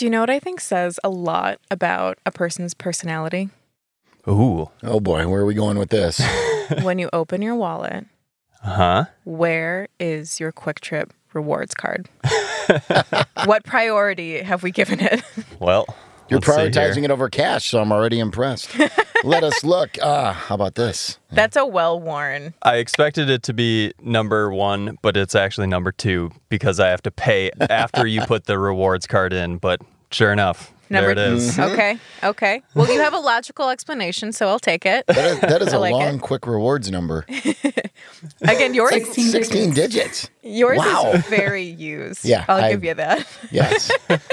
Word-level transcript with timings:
Do 0.00 0.06
you 0.06 0.10
know 0.10 0.20
what 0.20 0.30
I 0.30 0.38
think 0.38 0.62
says 0.62 0.98
a 1.04 1.10
lot 1.10 1.60
about 1.70 2.16
a 2.24 2.30
person's 2.30 2.72
personality? 2.72 3.50
Ooh. 4.26 4.70
Oh 4.82 4.98
boy, 4.98 5.28
where 5.28 5.42
are 5.42 5.44
we 5.44 5.52
going 5.52 5.76
with 5.76 5.90
this? 5.90 6.22
when 6.82 6.98
you 6.98 7.10
open 7.12 7.42
your 7.42 7.54
wallet, 7.54 8.06
Huh? 8.62 9.04
where 9.24 9.88
is 9.98 10.40
your 10.40 10.52
Kwik 10.52 10.80
Trip 10.80 11.12
rewards 11.34 11.74
card? 11.74 12.08
what 13.44 13.62
priority 13.64 14.40
have 14.40 14.62
we 14.62 14.70
given 14.70 15.00
it? 15.00 15.22
Well, 15.58 15.84
You're 16.30 16.38
let's 16.40 16.48
prioritizing 16.48 17.04
it 17.04 17.10
over 17.10 17.28
cash, 17.28 17.66
so 17.70 17.80
I'm 17.80 17.92
already 17.92 18.18
impressed. 18.20 18.70
Let 19.24 19.42
us 19.44 19.64
look. 19.64 19.96
Ah, 20.02 20.32
how 20.32 20.54
about 20.54 20.76
this? 20.76 21.18
That's 21.32 21.56
a 21.56 21.66
well 21.66 21.98
worn. 22.00 22.54
I 22.62 22.76
expected 22.76 23.28
it 23.28 23.42
to 23.44 23.52
be 23.52 23.92
number 24.00 24.50
one, 24.52 24.96
but 25.02 25.16
it's 25.16 25.34
actually 25.34 25.66
number 25.66 25.92
two 25.92 26.30
because 26.48 26.78
I 26.80 26.88
have 26.88 27.02
to 27.02 27.10
pay 27.10 27.50
after 27.68 28.06
you 28.06 28.22
put 28.22 28.44
the 28.46 28.58
rewards 28.58 29.06
card 29.06 29.32
in. 29.32 29.58
But 29.58 29.80
sure 30.10 30.32
enough, 30.32 30.72
Number 30.92 31.14
there 31.14 31.26
it 31.26 31.32
is. 31.34 31.56
Okay. 31.58 31.98
Okay. 32.24 32.62
Well, 32.74 32.92
you 32.92 32.98
have 33.00 33.14
a 33.14 33.18
logical 33.20 33.68
explanation, 33.70 34.32
so 34.32 34.48
I'll 34.48 34.58
take 34.58 34.84
it. 34.84 35.06
That 35.06 35.18
is, 35.18 35.40
that 35.40 35.62
is 35.62 35.72
I 35.72 35.76
a 35.76 35.80
like 35.80 35.92
long, 35.92 36.16
it. 36.16 36.20
quick 36.20 36.46
rewards 36.48 36.90
number. 36.90 37.24
Again, 38.42 38.74
yours 38.74 38.90
16 38.90 39.24
16 39.26 39.70
digits. 39.72 39.94
digits. 39.94 40.30
yours 40.42 40.78
Wow. 40.78 41.12
is 41.14 41.24
very 41.26 41.62
used. 41.64 42.24
Yeah, 42.24 42.44
I'll 42.48 42.64
I- 42.64 42.72
give 42.72 42.82
you 42.84 42.94
that. 42.94 43.26
Yes. 43.52 43.90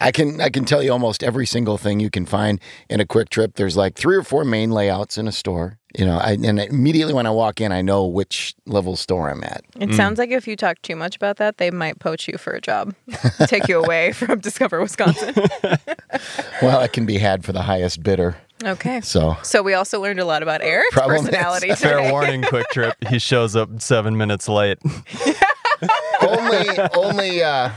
I 0.00 0.10
can 0.12 0.40
I 0.40 0.48
can 0.50 0.64
tell 0.64 0.82
you 0.82 0.92
almost 0.92 1.22
every 1.22 1.46
single 1.46 1.78
thing 1.78 2.00
you 2.00 2.10
can 2.10 2.26
find 2.26 2.60
in 2.88 3.00
a 3.00 3.06
Kwik 3.06 3.28
Trip. 3.28 3.54
There's 3.54 3.76
like 3.76 3.94
three 3.94 4.16
or 4.16 4.22
four 4.22 4.44
main 4.44 4.70
layouts 4.70 5.18
in 5.18 5.26
a 5.28 5.32
store. 5.32 5.78
You 5.96 6.04
know, 6.04 6.18
I, 6.18 6.32
and 6.32 6.58
immediately 6.58 7.14
when 7.14 7.24
I 7.24 7.30
walk 7.30 7.60
in, 7.60 7.70
I 7.70 7.80
know 7.80 8.04
which 8.04 8.56
level 8.66 8.96
store 8.96 9.30
I'm 9.30 9.44
at. 9.44 9.62
It 9.78 9.94
sounds 9.94 10.18
like 10.18 10.30
if 10.30 10.48
you 10.48 10.56
talk 10.56 10.82
too 10.82 10.96
much 10.96 11.14
about 11.14 11.36
that, 11.36 11.58
they 11.58 11.70
might 11.70 12.00
poach 12.00 12.26
you 12.26 12.36
for 12.36 12.52
a 12.52 12.60
job, 12.60 12.96
take 13.46 13.68
you 13.68 13.80
away 13.80 14.10
from 14.10 14.40
Discover 14.40 14.80
Wisconsin. 14.80 15.34
Well, 16.62 16.80
it 16.82 16.92
can 16.92 17.06
be 17.06 17.18
had 17.18 17.44
for 17.44 17.52
the 17.52 17.62
highest 17.62 18.02
bidder. 18.02 18.36
Okay. 18.64 19.00
So 19.00 19.36
So 19.42 19.62
we 19.62 19.74
also 19.74 20.00
learned 20.00 20.20
a 20.20 20.24
lot 20.24 20.42
about 20.42 20.62
Eric's 20.62 20.90
Problem 20.94 21.16
is- 21.24 21.30
personality 21.30 21.74
Fair 21.74 22.10
warning, 22.12 22.42
Kwik 22.42 22.66
Trip. 22.70 22.94
He 23.08 23.18
shows 23.18 23.56
up 23.56 23.82
seven 23.82 24.16
minutes 24.16 24.48
late. 24.48 24.78
only 26.22 26.78
only 26.94 27.42
uh, 27.42 27.70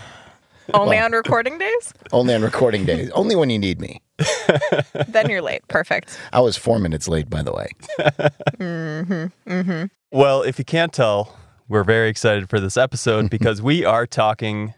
Only 0.73 0.97
on 0.97 1.11
recording 1.11 1.57
days? 1.57 1.93
only 2.11 2.33
on 2.33 2.41
recording 2.41 2.85
days. 2.85 3.09
Only 3.11 3.35
when 3.35 3.49
you 3.49 3.59
need 3.59 3.79
me. 3.79 4.01
Then 5.07 5.29
you're 5.29 5.41
late. 5.41 5.67
Perfect. 5.67 6.17
I 6.33 6.39
was 6.39 6.57
four 6.57 6.79
minutes 6.79 7.07
late, 7.07 7.29
by 7.29 7.41
the 7.43 7.53
way. 7.53 7.67
Mm-hmm, 8.57 9.51
mm-hmm. 9.51 9.85
Well, 10.11 10.41
if 10.41 10.57
you 10.57 10.65
can't 10.65 10.91
tell, 10.91 11.37
we're 11.67 11.83
very 11.83 12.09
excited 12.09 12.49
for 12.49 12.59
this 12.59 12.75
episode 12.77 13.29
because 13.37 13.61
we 13.61 13.85
are 13.85 14.07
talking 14.07 14.73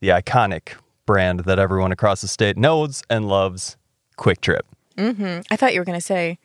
the 0.00 0.08
iconic 0.08 0.72
brand 1.06 1.40
that 1.40 1.58
everyone 1.58 1.92
across 1.92 2.22
the 2.22 2.28
state 2.28 2.56
knows 2.56 3.02
and 3.08 3.28
loves, 3.28 3.76
Kwik 4.16 4.40
Trip. 4.40 4.66
Mm-hmm. 4.96 5.40
I 5.50 5.56
thought 5.56 5.74
you 5.74 5.80
were 5.80 5.84
going 5.84 5.98
to 5.98 6.04
say 6.04 6.38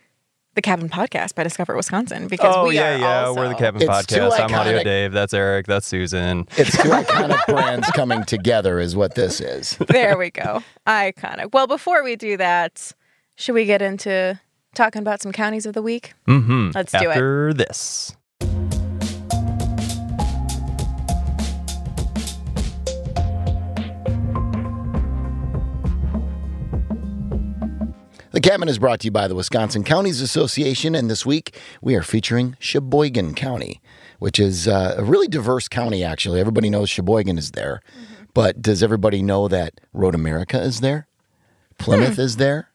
the 0.56 0.62
Cabin 0.62 0.90
Podcast 0.90 1.36
by 1.36 1.44
Discover 1.44 1.76
Wisconsin 1.76 2.28
because 2.28 2.56
oh 2.58 2.68
we 2.68 2.76
yeah, 2.76 2.96
are 2.96 2.98
yeah. 2.98 3.26
also... 3.26 3.42
We're 3.42 3.50
the 3.50 3.56
Cabin 3.56 3.82
It's 3.82 3.92
Podcast. 3.92 4.40
I'm 4.40 4.54
Audio. 4.54 4.84
Dave. 4.84 5.12
That's 5.12 5.34
Eric. 5.34 5.68
That's 5.68 5.86
Susan. 5.86 6.48
It's 6.58 6.72
two 6.82 6.90
iconic 6.90 7.46
brands 7.46 7.92
coming 7.92 8.24
together, 8.24 8.80
is 8.80 8.96
what 8.96 9.16
this 9.16 9.42
is. 9.42 9.78
There 9.90 10.18
we 10.18 10.32
go. 10.32 10.64
Iconic. 10.88 11.52
Well, 11.54 11.68
before 11.68 12.04
we 12.04 12.16
do 12.16 12.38
that, 12.38 12.92
should 13.36 13.54
we 13.54 13.66
get 13.66 13.82
into 13.82 14.40
talking 14.74 15.02
about 15.02 15.22
some 15.22 15.34
counties 15.34 15.66
of 15.66 15.74
the 15.74 15.82
week? 15.82 16.14
Mm-hmm. 16.28 16.72
Let's 16.74 16.94
do 16.94 17.00
it. 17.00 17.08
After 17.08 17.54
this. 17.54 18.16
Cabin 28.46 28.70
is 28.70 28.78
brought 28.78 29.00
to 29.00 29.06
you 29.06 29.12
by 29.12 29.28
the 29.28 29.34
Wisconsin 29.34 29.84
Counties 29.84 30.22
Association, 30.22 30.94
and 30.94 31.10
this 31.10 31.26
week 31.26 31.58
we 31.82 31.96
are 31.96 32.04
featuring 32.04 32.56
Sheboygan 32.60 33.34
County, 33.34 33.82
which 34.20 34.40
is 34.40 34.68
uh, 34.68 34.94
a 35.00 35.04
really 35.04 35.28
diverse 35.28 35.68
county, 35.68 36.04
actually. 36.04 36.40
Everybody 36.40 36.70
knows 36.70 36.88
Sheboygan 36.92 37.40
is 37.40 37.54
there, 37.54 37.82
but 38.36 38.62
does 38.62 38.84
everybody 38.84 39.24
know 39.24 39.48
that 39.48 39.82
Road 39.94 40.14
America 40.14 40.62
is 40.62 40.82
there? 40.82 41.08
Plymouth 41.80 42.20
is 42.20 42.38
there? 42.38 42.70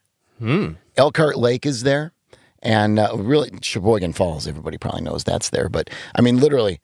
Elkhart 0.96 1.38
Lake 1.38 1.64
is 1.64 1.84
there? 1.84 2.14
And 2.60 2.98
uh, 2.98 3.14
really, 3.16 3.52
Sheboygan 3.62 4.12
Falls, 4.14 4.48
everybody 4.48 4.76
probably 4.76 5.02
knows 5.02 5.22
that's 5.22 5.50
there. 5.50 5.68
But 5.68 5.88
I 6.16 6.20
mean, 6.20 6.38
literally, 6.38 6.80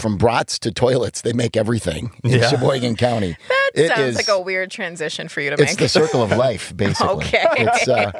from 0.00 0.16
brats 0.16 0.58
to 0.60 0.72
toilets, 0.72 1.20
they 1.20 1.32
make 1.32 1.56
everything 1.56 2.10
in 2.24 2.30
Yeah. 2.30 2.48
Sheboygan 2.48 2.96
County. 2.96 3.36
That 3.48 3.70
It 3.74 3.88
sounds 3.88 4.00
is- 4.00 4.16
like 4.16 4.28
a 4.28 4.40
weird 4.40 4.70
transition 4.70 5.28
for 5.28 5.40
you 5.40 5.50
to 5.50 5.54
it's 5.54 5.62
make. 5.62 5.70
It's 5.80 5.94
the 5.94 6.00
circle 6.00 6.22
of 6.22 6.32
life, 6.32 6.72
basically. 6.76 7.08
Okay. 7.16 7.46
It's 7.58 7.88
uh, 7.88 8.12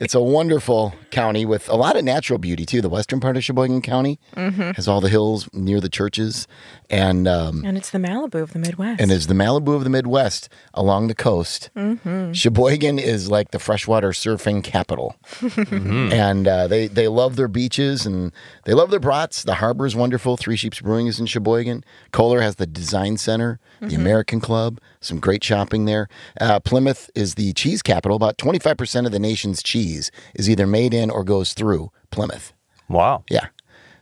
it's 0.00 0.14
a 0.14 0.20
wonderful 0.22 0.94
county 1.10 1.44
with 1.44 1.68
a 1.68 1.76
lot 1.76 1.96
of 1.96 2.04
natural 2.04 2.38
beauty 2.38 2.64
too. 2.64 2.80
The 2.80 2.88
western 2.88 3.20
part 3.20 3.36
of 3.36 3.44
Sheboygan 3.44 3.82
County 3.82 4.18
Mm-hmm. 4.36 4.72
has 4.72 4.88
all 4.88 5.00
the 5.00 5.08
hills 5.08 5.48
near 5.52 5.80
the 5.80 5.88
churches, 5.88 6.46
and 6.90 7.26
um, 7.28 7.64
and 7.64 7.76
it's 7.76 7.90
the 7.90 7.98
Malibu 7.98 8.42
of 8.42 8.52
the 8.52 8.58
Midwest. 8.58 9.00
and 9.00 9.10
it's 9.12 9.26
the 9.26 9.34
Malibu 9.34 9.74
of 9.76 9.84
the 9.84 9.90
Midwest 9.90 10.48
along 10.74 11.08
the 11.08 11.14
coast. 11.14 11.70
Mm-hmm. 11.76 12.32
Sheboygan 12.32 12.98
is 12.98 13.30
like 13.30 13.50
the 13.50 13.58
freshwater 13.58 14.10
surfing 14.10 14.62
capital, 14.64 15.16
and 15.70 16.46
uh, 16.48 16.66
they 16.66 16.86
they 16.86 17.08
love 17.08 17.36
their 17.36 17.48
beaches 17.48 18.06
and 18.06 18.32
they 18.64 18.74
love 18.74 18.90
their 18.90 19.00
brats. 19.00 19.44
The 19.44 19.54
harbor 19.54 19.86
is 19.86 19.94
wonderful. 19.96 20.36
Three 20.36 20.56
Sheeps 20.56 20.80
Brewing 20.80 21.06
is 21.06 21.18
in 21.24 21.28
Sheboygan. 21.28 21.84
Kohler 22.12 22.40
has 22.40 22.56
the 22.56 22.66
Design 22.66 23.16
Center, 23.16 23.58
the 23.80 23.94
American 23.94 24.40
Club, 24.40 24.80
some 25.00 25.18
great 25.20 25.42
shopping 25.42 25.86
there. 25.86 26.08
Uh, 26.40 26.60
Plymouth 26.60 27.10
is 27.14 27.34
the 27.34 27.52
cheese 27.54 27.82
capital. 27.82 28.16
About 28.16 28.38
twenty 28.38 28.58
five 28.58 28.76
percent 28.76 29.06
of 29.06 29.12
the 29.12 29.18
nation's 29.18 29.62
cheese 29.62 30.10
is 30.34 30.48
either 30.48 30.66
made 30.66 30.94
in 30.94 31.10
or 31.10 31.24
goes 31.24 31.54
through 31.54 31.90
Plymouth. 32.10 32.52
Wow. 32.88 33.24
Yeah. 33.30 33.46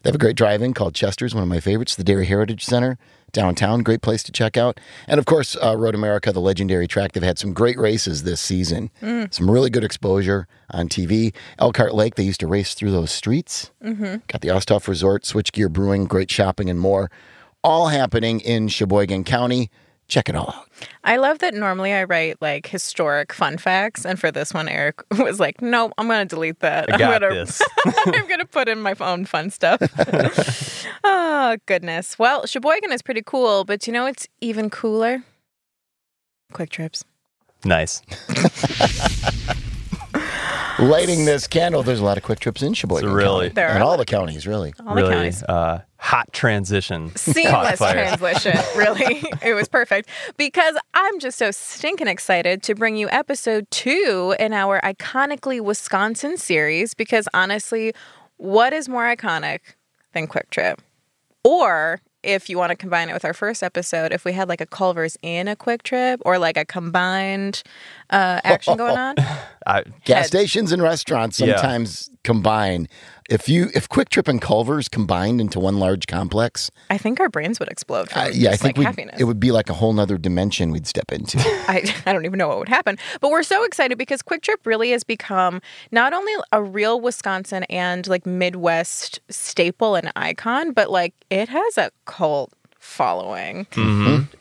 They 0.02 0.08
have 0.08 0.16
a 0.16 0.18
great 0.18 0.36
drive 0.36 0.62
in 0.62 0.74
called 0.74 0.94
Chester's, 0.96 1.32
one 1.32 1.44
of 1.44 1.48
my 1.48 1.60
favorites, 1.60 1.94
the 1.94 2.02
Dairy 2.02 2.26
Heritage 2.26 2.64
Center 2.64 2.98
downtown. 3.32 3.80
Great 3.82 4.02
place 4.02 4.22
to 4.24 4.32
check 4.32 4.56
out. 4.56 4.78
And 5.06 5.18
of 5.18 5.26
course, 5.26 5.56
uh, 5.62 5.76
Road 5.76 5.94
America, 5.94 6.32
the 6.32 6.40
legendary 6.40 6.86
track. 6.86 7.12
They've 7.12 7.22
had 7.22 7.38
some 7.38 7.52
great 7.52 7.78
races 7.78 8.22
this 8.22 8.40
season, 8.40 8.90
some 9.30 9.50
really 9.50 9.70
good 9.70 9.84
exposure 9.84 10.46
on 10.70 10.88
TV. 10.88 11.34
Elkhart 11.58 11.94
Lake, 11.94 12.14
they 12.14 12.22
used 12.22 12.40
to 12.40 12.46
race 12.46 12.74
through 12.74 12.92
those 12.92 13.10
streets. 13.10 13.70
Mm-hmm. 13.82 14.16
Got 14.28 14.40
the 14.40 14.48
Osthoff 14.48 14.88
Resort, 14.88 15.24
Switchgear 15.24 15.70
Brewing, 15.70 16.04
great 16.04 16.30
shopping, 16.30 16.70
and 16.70 16.78
more. 16.78 17.10
All 17.64 17.88
happening 17.88 18.40
in 18.40 18.68
Sheboygan 18.68 19.24
County. 19.24 19.70
Check 20.08 20.28
it 20.28 20.36
all 20.36 20.54
out. 20.54 20.68
I 21.04 21.16
love 21.16 21.38
that 21.38 21.54
normally 21.54 21.92
I 21.92 22.04
write 22.04 22.40
like 22.42 22.66
historic 22.66 23.32
fun 23.32 23.56
facts, 23.56 24.04
and 24.04 24.18
for 24.18 24.30
this 24.30 24.52
one, 24.52 24.68
Eric 24.68 25.02
was 25.18 25.40
like, 25.40 25.62
"Nope, 25.62 25.92
I'm 25.96 26.06
going 26.06 26.26
to 26.26 26.34
delete 26.34 26.60
that. 26.60 26.90
I 26.90 26.94
am 26.94 26.98
got 26.98 27.22
gonna. 27.22 27.46
I'm 28.06 28.26
going 28.26 28.40
to 28.40 28.46
put 28.46 28.68
in 28.68 28.80
my 28.80 28.94
own 29.00 29.24
fun 29.24 29.50
stuff." 29.50 29.80
oh 31.04 31.56
goodness. 31.66 32.18
Well, 32.18 32.46
Sheboygan 32.46 32.92
is 32.92 33.02
pretty 33.02 33.22
cool, 33.24 33.64
but 33.64 33.86
you 33.86 33.92
know 33.92 34.06
it's 34.06 34.28
even 34.40 34.70
cooler? 34.70 35.22
Kwik 36.52 36.68
Trips. 36.68 37.04
Nice. 37.64 38.02
Lighting 40.88 41.24
this 41.24 41.46
candle, 41.46 41.82
there's 41.82 42.00
a 42.00 42.04
lot 42.04 42.16
of 42.16 42.24
Kwik 42.24 42.38
Trips 42.40 42.62
in 42.62 42.74
Sheboygan 42.74 43.12
really- 43.12 43.46
County. 43.48 43.54
There 43.54 43.68
and 43.68 43.82
are. 43.82 43.86
all 43.86 43.96
the 43.96 44.04
counties, 44.04 44.46
really. 44.46 44.74
All 44.80 44.94
the 44.94 45.02
really 45.02 45.14
counties. 45.14 45.42
uh, 45.44 45.82
hot 45.98 46.32
transition. 46.32 47.10
Seamless 47.16 47.78
transition, 47.78 48.58
really. 48.76 49.22
it 49.42 49.54
was 49.54 49.68
perfect 49.68 50.08
because 50.36 50.76
I'm 50.94 51.18
just 51.20 51.38
so 51.38 51.50
stinking 51.50 52.08
excited 52.08 52.62
to 52.64 52.74
bring 52.74 52.96
you 52.96 53.08
episode 53.10 53.70
two 53.70 54.34
in 54.38 54.52
our 54.52 54.80
iconically 54.82 55.60
Wisconsin 55.60 56.36
series. 56.36 56.94
Because 56.94 57.28
honestly, 57.32 57.92
what 58.38 58.72
is 58.72 58.88
more 58.88 59.04
iconic 59.04 59.60
than 60.14 60.26
Kwik 60.26 60.50
Trip? 60.50 60.82
Or 61.44 62.00
if 62.22 62.48
you 62.48 62.56
want 62.58 62.70
to 62.70 62.76
combine 62.76 63.08
it 63.08 63.12
with 63.12 63.24
our 63.24 63.34
first 63.34 63.62
episode, 63.62 64.12
if 64.12 64.24
we 64.24 64.32
had 64.32 64.48
like 64.48 64.60
a 64.60 64.66
Culver's 64.66 65.16
in 65.22 65.48
a 65.48 65.56
Kwik 65.56 65.82
Trip 65.82 66.20
or 66.24 66.38
like 66.38 66.56
a 66.56 66.64
combined 66.64 67.62
uh, 68.10 68.40
action 68.44 68.76
going 68.78 68.96
on, 68.96 69.16
I, 69.66 69.82
Gas 70.04 70.18
Head. 70.18 70.26
stations 70.26 70.72
and 70.72 70.82
restaurants 70.82 71.40
Yeah. 71.40 71.56
sometimes 71.56 72.10
combine. 72.24 72.88
If 73.32 73.48
you 73.48 73.70
if 73.74 73.88
Kwik 73.88 74.10
Trip 74.10 74.28
and 74.28 74.42
Culver's 74.42 74.90
combined 74.90 75.40
into 75.40 75.58
one 75.58 75.78
large 75.78 76.06
complex, 76.06 76.70
I 76.90 76.98
think 76.98 77.18
our 77.18 77.30
brains 77.30 77.58
would 77.60 77.70
explode 77.70 78.10
from 78.10 78.20
uh, 78.20 78.28
yeah, 78.28 78.50
I 78.50 78.56
think 78.56 78.76
like 78.76 78.86
happiness. 78.86 79.18
it 79.18 79.24
would 79.24 79.40
be 79.40 79.50
like 79.50 79.70
a 79.70 79.72
whole 79.72 79.94
nother 79.94 80.18
dimension 80.18 80.70
we'd 80.70 80.86
step 80.86 81.10
into. 81.10 81.38
I, 81.66 81.82
I 82.04 82.12
don't 82.12 82.26
even 82.26 82.36
know 82.36 82.48
what 82.48 82.58
would 82.58 82.68
happen. 82.68 82.98
But 83.22 83.30
we're 83.30 83.42
so 83.42 83.64
excited 83.64 83.96
because 83.96 84.20
Kwik 84.20 84.42
Trip 84.42 84.60
really 84.66 84.90
has 84.90 85.02
become 85.02 85.62
not 85.90 86.12
only 86.12 86.34
a 86.52 86.62
real 86.62 87.00
Wisconsin 87.00 87.64
and 87.70 88.06
like 88.06 88.26
Midwest 88.26 89.20
staple 89.30 89.94
and 89.94 90.12
icon, 90.14 90.72
but 90.72 90.90
like 90.90 91.14
it 91.30 91.48
has 91.48 91.78
a 91.78 91.90
cult 92.04 92.52
following. 92.82 93.64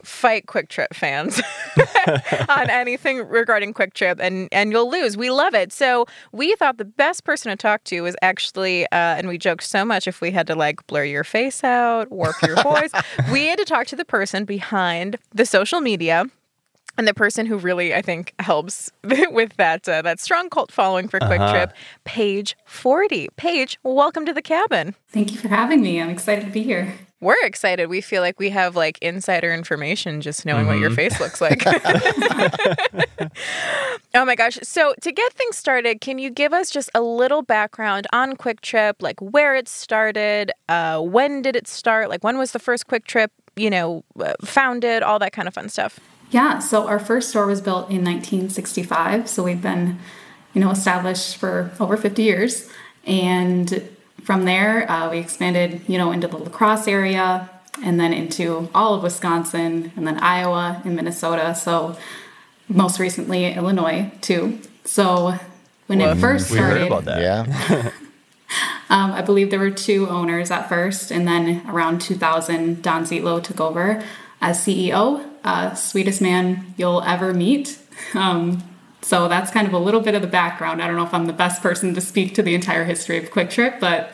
Fight 0.04 0.48
Kwik 0.48 0.68
Trip 0.68 0.94
fans 0.94 1.40
on 2.50 2.70
anything 2.70 3.20
regarding 3.28 3.74
Kwik 3.74 3.94
Trip, 3.94 4.20
and 4.20 4.50
and 4.52 4.72
you'll 4.72 4.90
lose. 4.92 5.16
We 5.16 5.30
love 5.30 5.54
it. 5.54 5.72
So 5.72 6.06
we 6.32 6.56
thought 6.56 6.78
the 6.78 6.86
best 6.86 7.24
person 7.24 7.52
to 7.52 7.56
talk 7.56 7.84
to 7.86 8.02
was 8.02 8.16
actually, 8.22 8.86
uh, 8.86 8.96
and 9.18 9.28
we 9.28 9.38
joked 9.38 9.64
so 9.64 9.86
much 9.86 10.08
if 10.08 10.20
we 10.22 10.32
had 10.32 10.48
to 10.48 10.56
like 10.56 10.86
blur 10.88 11.04
your 11.06 11.24
face 11.24 11.64
out, 11.64 12.12
warp 12.12 12.36
your 12.42 12.56
voice, 12.64 12.92
we 13.32 13.46
had 13.46 13.60
to 13.60 13.66
talk 13.66 13.88
to 13.88 13.96
the 13.96 14.06
person 14.06 14.44
behind 14.44 15.18
the 15.34 15.46
social 15.46 15.80
media 15.80 16.26
and 16.98 17.08
the 17.08 17.14
person 17.14 17.46
who 17.46 17.58
really 17.58 17.94
I 17.94 18.02
think 18.02 18.34
helps 18.40 18.92
with 19.04 19.56
that 19.58 19.88
uh, 19.88 20.02
that 20.02 20.20
strong 20.20 20.50
cult 20.50 20.72
following 20.72 21.08
for 21.08 21.20
Kwik 21.20 21.40
Uh-huh. 21.40 21.54
Trip, 21.54 21.74
Paige 22.06 22.58
Forde. 22.66 23.28
Paige, 23.38 23.78
welcome 23.84 24.26
to 24.26 24.34
the 24.34 24.42
cabin. 24.42 24.96
Thank 25.10 25.32
you 25.32 25.38
for 25.38 25.48
having 25.48 25.82
me. 25.82 26.02
I'm 26.02 26.10
excited 26.10 26.46
to 26.46 26.52
be 26.52 26.64
here. 26.64 26.94
We're 27.22 27.36
excited. 27.44 27.88
We 27.88 28.02
feel 28.02 28.24
like 28.24 28.40
we 28.40 28.50
have 28.50 28.76
like 28.76 28.98
insider 29.00 29.54
information 29.54 30.22
just 30.22 30.44
knowing 30.44 30.66
what 30.66 30.80
your 30.80 30.90
face 30.90 31.20
looks 31.20 31.40
like. 31.40 31.62
oh 34.16 34.26
my 34.26 34.36
gosh. 34.36 34.58
So, 34.64 34.96
to 35.02 35.12
get 35.12 35.32
things 35.34 35.56
started, 35.56 36.02
can 36.02 36.18
you 36.18 36.32
give 36.32 36.52
us 36.52 36.72
just 36.72 36.90
a 36.96 37.02
little 37.02 37.44
background 37.44 38.08
on 38.12 38.36
Kwik 38.36 38.62
Trip, 38.62 38.98
like 39.02 39.22
where 39.22 39.56
it 39.56 39.70
started, 39.70 40.52
uh, 40.68 41.00
when 41.00 41.44
did 41.44 41.56
it 41.56 41.68
start, 41.68 42.10
like 42.10 42.24
when 42.24 42.40
was 42.40 42.54
the 42.54 42.60
first 42.60 42.88
Kwik 42.88 43.06
Trip, 43.06 43.32
you 43.56 43.70
know, 43.70 44.04
uh, 44.20 44.34
founded, 44.44 45.04
all 45.04 45.20
that 45.20 45.32
kind 45.32 45.48
of 45.48 45.54
fun 45.54 45.70
stuff? 45.70 46.00
Yeah, 46.32 46.58
so 46.58 46.88
our 46.88 47.00
first 47.00 47.30
store 47.30 47.46
was 47.46 47.62
built 47.62 47.92
in 47.92 48.04
1965, 48.04 49.30
so 49.30 49.44
we've 49.44 49.62
been, 49.62 50.00
you 50.54 50.62
know, 50.62 50.72
established 50.72 51.38
for 51.38 51.70
over 51.80 51.98
50 51.98 52.24
years. 52.24 52.68
And 53.06 53.88
from 54.24 54.46
there, 54.46 54.90
uh, 54.90 55.10
we 55.10 55.20
expanded, 55.20 55.82
you 55.88 55.98
know, 55.98 56.12
into 56.12 56.28
the 56.28 56.38
La 56.38 56.50
Crosse 56.50 56.88
area 56.88 57.50
and 57.84 58.00
then 58.00 58.14
into 58.14 58.70
all 58.76 58.94
of 58.96 59.04
Wisconsin 59.04 59.92
and 59.96 60.06
then 60.06 60.18
Iowa 60.20 60.82
and 60.86 60.96
Minnesota. 60.96 61.56
So 61.56 61.98
most 62.68 63.00
recently, 63.00 63.54
Illinois 63.54 64.12
too. 64.22 64.60
So 64.86 65.36
when 65.88 66.02
it 66.02 66.18
first 66.18 66.50
We 66.52 66.58
started, 66.58 66.80
heard 66.80 66.88
about 66.88 67.06
that. 67.06 67.22
Yeah. 67.22 67.92
Um, 68.90 69.14
I 69.14 69.22
believe 69.22 69.52
there 69.52 69.60
were 69.60 69.72
two 69.72 70.10
owners 70.10 70.52
at 70.52 70.68
first, 70.68 71.12
and 71.12 71.26
then 71.26 71.66
around 71.70 72.02
2000, 72.02 72.82
Don 72.82 73.06
Zietlow 73.06 73.42
took 73.42 73.62
over 73.62 74.04
as 74.42 74.60
CEO. 74.60 75.26
Uh, 75.46 75.74
sweetest 75.76 76.22
man 76.22 76.74
you'll 76.76 77.02
ever 77.04 77.34
meet. 77.34 77.78
Um, 78.16 78.64
so 79.02 79.28
that's 79.28 79.52
kind 79.52 79.68
of 79.68 79.74
a 79.74 79.80
little 79.80 80.02
bit 80.02 80.16
of 80.16 80.22
the 80.22 80.28
background. 80.28 80.82
I 80.82 80.88
don't 80.88 80.96
know 80.96 81.06
if 81.06 81.14
I'm 81.14 81.26
the 81.26 81.34
best 81.34 81.62
person 81.62 81.94
to 81.96 82.02
speak 82.02 82.36
to 82.36 82.44
the 82.44 82.56
entire 82.56 82.84
history 82.84 83.18
of 83.18 83.32
Kwik 83.32 83.50
Trip, 83.50 83.80
but 83.80 84.12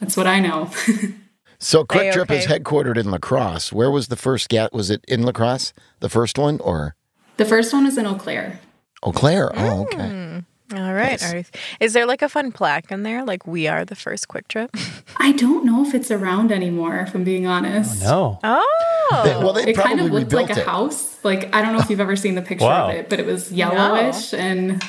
that's 0.00 0.16
what 0.16 0.26
I 0.26 0.40
know. 0.40 0.70
So 1.60 1.82
Kwik 1.82 2.12
Trip 2.12 2.30
is 2.30 2.44
headquartered 2.46 2.98
in 2.98 3.10
La 3.10 3.16
Crosse. 3.16 3.72
Where 3.72 3.90
was 3.90 4.08
the 4.08 4.16
first 4.16 4.50
gat? 4.50 4.74
Was 4.74 4.90
it 4.90 5.02
in 5.08 5.22
La 5.22 5.32
Crosse, 5.32 5.72
the 6.00 6.10
first 6.10 6.36
one, 6.36 6.60
or 6.60 6.94
the 7.38 7.46
first 7.46 7.72
one 7.72 7.84
was 7.84 7.96
in 7.96 8.04
Eau 8.04 8.16
Claire. 8.16 8.60
Eau 9.02 9.12
Claire? 9.12 9.50
Oh, 9.54 9.82
okay. 9.82 9.96
Mm. 9.96 10.44
All 10.72 10.94
right. 10.94 11.22
All 11.22 11.32
right. 11.32 11.46
Is 11.78 11.92
there 11.92 12.06
like 12.06 12.22
a 12.22 12.28
fun 12.28 12.50
plaque 12.50 12.90
in 12.90 13.02
there? 13.02 13.22
Like, 13.24 13.46
we 13.46 13.68
are 13.68 13.84
the 13.84 13.94
first 13.94 14.28
Kwik 14.28 14.48
Trip? 14.48 14.70
I 15.18 15.32
don't 15.32 15.64
know 15.66 15.84
if 15.86 15.94
it's 15.94 16.10
around 16.10 16.50
anymore, 16.50 16.96
if 17.00 17.14
I'm 17.14 17.22
being 17.22 17.46
honest. 17.46 18.02
No. 18.02 18.38
Oh. 18.42 19.22
They- 19.24 19.36
well, 19.36 19.52
they 19.52 19.64
It 19.68 19.74
probably 19.74 19.96
kind 19.96 20.00
of 20.00 20.10
looked 20.12 20.24
rebuilt 20.32 20.48
like 20.48 20.56
a 20.56 20.60
it. 20.60 20.66
house. 20.66 21.22
Like 21.24 21.54
I 21.54 21.60
don't 21.62 21.72
know 21.74 21.80
if 21.80 21.90
you've 21.90 22.00
ever 22.00 22.16
seen 22.16 22.34
the 22.34 22.42
picture 22.42 22.64
Wow. 22.66 22.88
of 22.88 22.94
it, 22.94 23.08
but 23.10 23.20
it 23.20 23.26
was 23.26 23.52
yellowish 23.52 24.32
and 24.34 24.82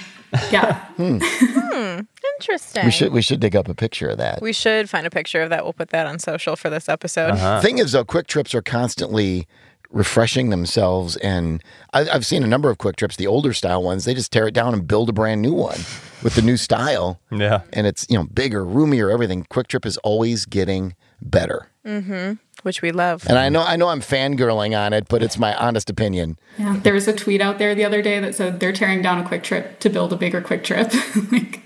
yeah. 0.51 0.85
Interesting. 2.39 2.85
We 2.85 2.91
should 2.91 3.11
we 3.13 3.21
should 3.21 3.39
dig 3.39 3.55
up 3.55 3.67
a 3.69 3.73
picture 3.75 4.07
of 4.09 4.17
that. 4.17 4.41
We 4.41 4.53
should 4.53 4.89
find 4.89 5.05
a 5.05 5.09
picture 5.09 5.41
of 5.41 5.49
that. 5.49 5.63
We'll 5.63 5.73
put 5.73 5.89
that 5.89 6.07
on 6.07 6.19
social 6.19 6.55
for 6.55 6.69
this 6.69 6.89
episode. 6.89 7.31
Uh-huh. 7.31 7.61
Thing 7.61 7.77
is, 7.77 7.91
though, 7.93 8.03
Kwik 8.03 8.27
Trips 8.27 8.53
are 8.55 8.61
constantly 8.61 9.47
refreshing 9.91 10.49
themselves, 10.49 11.15
and 11.17 11.63
I, 11.93 12.07
I've 12.09 12.25
seen 12.25 12.43
a 12.43 12.47
number 12.47 12.69
of 12.69 12.77
Kwik 12.77 12.95
Trips, 12.95 13.15
the 13.15 13.27
older 13.27 13.53
style 13.53 13.81
ones. 13.83 14.05
They 14.05 14.13
just 14.13 14.31
tear 14.31 14.47
it 14.47 14.53
down 14.53 14.73
and 14.73 14.87
build 14.87 15.09
a 15.09 15.13
brand 15.13 15.41
new 15.41 15.53
one 15.53 15.79
with 16.23 16.35
the 16.35 16.41
new 16.41 16.57
style, 16.57 17.19
Yeah. 17.31 17.61
and 17.73 17.85
it's 17.87 18.05
you 18.09 18.17
know 18.17 18.23
bigger, 18.25 18.65
roomier, 18.65 19.09
everything. 19.11 19.45
Kwik 19.49 19.67
Trip 19.67 19.85
is 19.85 19.97
always 19.97 20.45
getting 20.45 20.95
better, 21.21 21.69
mm-hmm. 21.85 22.33
Which 22.63 22.81
we 22.81 22.91
love. 22.91 23.25
and 23.27 23.37
I 23.37 23.49
know 23.49 23.61
I 23.61 23.75
know 23.75 23.89
I'm 23.89 24.01
fangirling 24.01 24.77
on 24.77 24.91
it, 24.93 25.07
but 25.07 25.21
it's 25.23 25.37
my 25.37 25.55
honest 25.55 25.89
opinion. 25.89 26.37
Yeah, 26.57 26.77
there 26.83 26.93
was 26.93 27.07
a 27.07 27.13
tweet 27.13 27.41
out 27.41 27.57
there 27.59 27.75
the 27.75 27.85
other 27.85 28.01
day 28.01 28.19
that 28.19 28.35
said 28.35 28.59
they're 28.59 28.73
tearing 28.73 29.01
down 29.01 29.19
a 29.19 29.23
Kwik 29.27 29.43
Trip 29.43 29.79
to 29.79 29.89
build 29.89 30.11
a 30.13 30.15
bigger 30.15 30.41
Kwik 30.41 30.63
Trip. 30.63 30.91
like, 31.31 31.61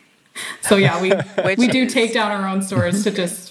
so 0.61 0.75
yeah, 0.75 1.01
we 1.01 1.13
we 1.57 1.67
do 1.67 1.87
take 1.89 2.13
down 2.13 2.31
our 2.31 2.47
own 2.47 2.61
stores 2.61 3.03
to 3.03 3.11
just 3.11 3.48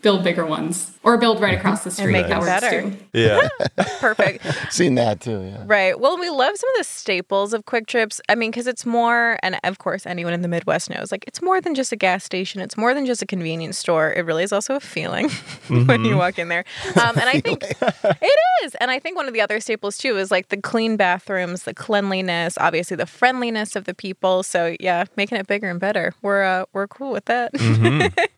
build 0.00 0.22
bigger 0.22 0.46
ones 0.46 0.92
or 1.02 1.16
build 1.18 1.40
right 1.40 1.58
across 1.58 1.82
the 1.84 1.90
street. 1.92 2.04
And 2.04 2.12
make 2.12 2.28
that 2.28 2.42
better. 2.42 2.82
too. 2.82 2.96
Yeah. 3.12 3.48
Perfect. 3.98 4.44
Seen 4.72 4.94
that 4.94 5.20
too. 5.20 5.42
Yeah. 5.42 5.64
Right. 5.66 5.98
Well, 5.98 6.16
we 6.18 6.30
love 6.30 6.56
some 6.56 6.70
of 6.70 6.76
the 6.78 6.84
staples 6.84 7.52
of 7.52 7.64
Kwik 7.66 7.86
Trips. 7.88 8.20
I 8.28 8.36
mean, 8.36 8.50
because 8.52 8.68
it's 8.68 8.86
more, 8.86 9.38
and 9.42 9.58
of 9.64 9.78
course, 9.78 10.06
anyone 10.06 10.32
in 10.32 10.42
the 10.42 10.46
Midwest 10.48 10.88
knows, 10.88 11.10
like, 11.10 11.24
it's 11.26 11.42
more 11.42 11.60
than 11.60 11.74
just 11.74 11.90
a 11.90 11.96
gas 11.96 12.22
station. 12.22 12.60
It's 12.60 12.76
more 12.76 12.94
than 12.94 13.06
just 13.06 13.22
a 13.22 13.26
convenience 13.26 13.76
store. 13.76 14.12
It 14.12 14.24
really 14.24 14.44
is 14.44 14.52
also 14.52 14.76
a 14.76 14.80
feeling 14.80 15.30
when 15.68 16.04
you 16.04 16.16
walk 16.16 16.38
in 16.38 16.48
there. 16.48 16.64
Um, 17.02 17.18
and 17.18 17.28
I 17.28 17.40
think 17.40 17.64
it 17.64 18.38
is. 18.64 18.74
And 18.76 18.90
I 18.92 19.00
think 19.00 19.16
one 19.16 19.26
of 19.26 19.34
the 19.34 19.40
other 19.40 19.58
staples, 19.58 19.98
too, 19.98 20.16
is 20.16 20.30
like 20.30 20.48
the 20.50 20.58
clean 20.60 20.96
bathrooms, 20.96 21.64
the 21.64 21.74
cleanliness, 21.74 22.56
obviously 22.60 22.96
the 22.96 23.06
friendliness 23.06 23.74
of 23.74 23.84
the 23.84 23.94
people. 23.94 24.44
So, 24.44 24.76
yeah, 24.78 25.04
making 25.16 25.38
it 25.38 25.48
bigger 25.48 25.68
and 25.68 25.80
better. 25.80 26.14
We're, 26.22 26.44
uh, 26.44 26.66
we're 26.72 26.86
cool 26.86 27.10
with 27.10 27.24
that. 27.24 27.50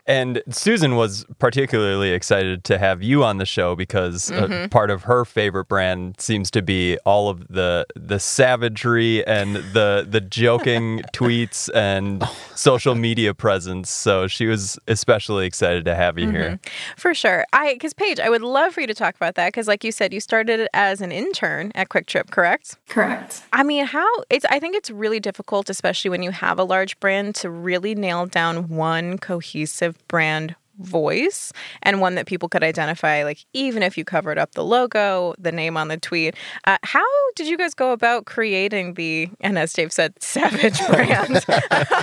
And 0.06 0.43
Susan 0.51 0.97
was 0.97 1.25
particularly 1.50 2.12
excited 2.12 2.62
to 2.62 2.79
have 2.79 3.02
you 3.02 3.25
on 3.25 3.38
the 3.38 3.44
show 3.44 3.75
because 3.75 4.31
uh, 4.31 4.69
part 4.70 4.88
of 4.88 5.02
her 5.02 5.25
favorite 5.25 5.64
brand 5.64 6.14
seems 6.20 6.49
to 6.49 6.62
be 6.62 6.97
all 6.99 7.29
of 7.29 7.49
the 7.49 7.85
the 7.97 8.20
savagery 8.20 9.26
and 9.26 9.56
the 9.56 10.06
the 10.08 10.20
joking 10.20 11.00
tweets 11.12 11.69
and 11.75 12.23
social 12.55 12.94
media 12.94 13.35
presence. 13.35 13.91
So 13.91 14.29
she 14.29 14.47
was 14.47 14.79
especially 14.87 15.44
excited 15.44 15.85
to 15.87 15.97
have 15.97 16.20
you 16.20 16.31
here. 16.31 16.61
For 16.97 17.14
sure. 17.14 17.44
I 17.53 17.73
because 17.73 17.94
Paige, 17.94 18.20
I 18.20 18.31
would 18.31 18.43
love 18.43 18.73
for 18.73 18.81
you 18.81 18.87
to 18.87 18.94
talk 18.94 19.17
about 19.17 19.35
that 19.35 19.49
because, 19.49 19.67
like 19.67 19.82
you 19.82 19.91
said, 19.91 20.14
you 20.14 20.20
started 20.20 20.69
as 20.73 21.00
an 21.00 21.11
intern 21.11 21.73
at 21.75 21.88
Kwik 21.88 22.06
Trip, 22.06 22.31
correct? 22.31 22.76
Correct. 22.88 23.43
I 23.53 23.64
mean, 23.64 23.87
how 23.87 24.08
it's 24.31 24.44
I 24.44 24.61
think 24.61 24.76
it's 24.76 24.88
really 24.88 25.19
difficult, 25.19 25.69
especially 25.69 26.11
when 26.11 26.23
you 26.23 26.31
have 26.31 26.61
a 26.61 26.64
large 26.64 27.00
brand, 27.00 27.35
to 27.37 27.50
really 27.50 27.96
nail 27.96 28.26
down 28.26 28.69
one 28.69 29.19
cohesive 29.19 29.99
brand 30.06 30.55
voice 30.81 31.53
and 31.82 32.00
one 32.00 32.15
that 32.15 32.27
people 32.27 32.49
could 32.49 32.62
identify 32.62 33.25
like 33.25 33.44
even 33.53 33.82
if 33.82 33.97
you 33.97 34.05
covered 34.05 34.38
up 34.38 34.53
the 34.53 34.65
logo 34.65 35.35
the 35.38 35.53
name 35.53 35.77
on 35.77 35.88
the 35.88 35.97
tweet 35.97 36.35
uh, 36.65 36.79
how 36.82 37.06
did 37.37 37.47
you 37.47 37.56
guys 37.56 37.75
go 37.75 37.93
about 37.93 38.25
creating 38.27 38.94
the 38.94 39.29
and 39.41 39.59
as 39.59 39.73
dave 39.73 39.93
said 39.93 40.12
savage 40.23 40.79
brand 40.88 41.44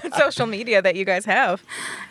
on 0.04 0.12
social 0.18 0.46
media 0.46 0.82
that 0.82 0.96
you 0.96 1.06
guys 1.06 1.26
have 1.26 1.64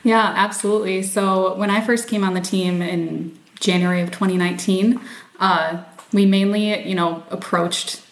Yeah, 0.05 0.33
absolutely. 0.37 1.03
So 1.03 1.55
when 1.57 1.71
I 1.71 1.81
first 1.81 2.09
came 2.09 2.23
on 2.23 2.35
the 2.35 2.41
team 2.41 2.83
in 2.83 3.37
January 3.59 4.01
of 4.01 4.11
2019, 4.11 5.01
uh, 5.41 5.83
we 6.13 6.27
mainly, 6.27 6.87
you 6.87 6.95
know, 6.95 7.23
approached 7.31 8.03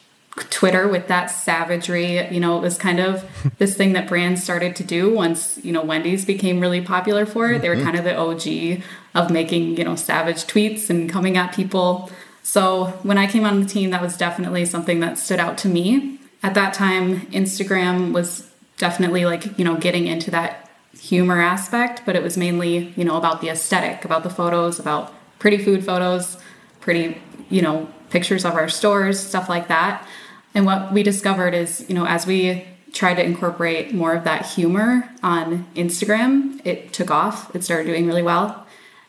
Twitter 0.51 0.89
with 0.89 1.09
that 1.09 1.27
savagery. 1.27 2.27
You 2.29 2.41
know, 2.41 2.59
it 2.59 2.61
was 2.61 2.77
kind 2.77 3.01
of 3.01 3.25
this 3.59 3.77
thing 3.77 3.93
that 3.93 4.09
brands 4.09 4.43
started 4.43 4.77
to 4.77 4.85
do 4.85 5.13
once, 5.13 5.59
you 5.63 5.73
know, 5.73 5.83
Wendy's 5.83 6.25
became 6.25 6.61
really 6.61 6.81
popular 6.81 7.27
for 7.27 7.53
it. 7.53 7.63
They 7.63 7.69
were 7.69 7.77
mm-hmm. 7.77 7.85
kind 7.85 7.99
of 7.99 8.05
the 8.05 8.17
OG 8.17 8.83
of 9.15 9.31
making, 9.31 9.77
you 9.77 9.85
know, 9.85 9.97
savage 9.97 10.45
tweets 10.45 10.91
and 10.91 11.09
coming 11.09 11.37
at 11.37 11.55
people. 11.55 12.11
So 12.43 12.87
when 13.03 13.17
I 13.17 13.27
came 13.27 13.45
on 13.45 13.61
the 13.61 13.67
team, 13.67 13.91
that 13.91 14.03
was 14.03 14.17
definitely 14.17 14.65
something 14.65 15.01
that 15.01 15.19
stood 15.19 15.39
out 15.39 15.57
to 15.59 15.69
me. 15.69 16.19
At 16.43 16.55
that 16.55 16.75
time, 16.75 17.23
Instagram 17.29 18.13
was 18.13 18.51
definitely 18.77 19.25
like, 19.25 19.59
you 19.59 19.65
know, 19.65 19.77
getting 19.77 20.07
into 20.07 20.31
that 20.33 20.71
humor 20.99 21.41
aspect, 21.41 22.03
but 22.05 22.17
it 22.17 22.23
was 22.23 22.37
mainly, 22.37 22.93
you 22.97 23.05
know, 23.05 23.17
about 23.17 23.41
the 23.41 23.49
aesthetic, 23.49 24.05
about 24.05 24.23
the 24.23 24.31
photos, 24.31 24.79
about 24.79 25.13
pretty 25.39 25.59
food 25.59 25.85
photos, 25.85 26.37
pretty, 26.81 27.21
you 27.51 27.63
know, 27.63 27.89
pictures 28.11 28.45
of 28.45 28.55
our 28.55 28.69
stores, 28.69 29.19
stuff 29.19 29.49
like 29.49 29.69
that. 29.69 30.07
And 30.55 30.65
what 30.67 30.93
we 30.93 31.03
discovered 31.03 31.53
is, 31.53 31.85
you 31.89 31.95
know, 31.95 32.07
as 32.07 32.27
we 32.27 32.65
tried 32.93 33.15
to 33.15 33.25
incorporate 33.25 33.93
more 33.93 34.15
of 34.15 34.25
that 34.25 34.47
humor 34.47 35.11
on 35.23 35.67
Instagram, 35.75 36.65
it 36.65 36.93
took 36.93 37.11
off. 37.11 37.55
It 37.55 37.65
started 37.65 37.87
doing 37.87 38.07
really 38.07 38.23
well. 38.23 38.67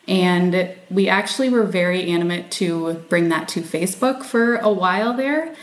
And 0.07 0.75
we 0.89 1.07
actually 1.07 1.49
were 1.49 1.63
very 1.63 2.09
animate 2.11 2.51
to 2.51 2.93
bring 3.09 3.29
that 3.29 3.47
to 3.49 3.61
Facebook 3.61 4.23
for 4.23 4.57
a 4.57 4.71
while 4.71 5.13
there. 5.13 5.55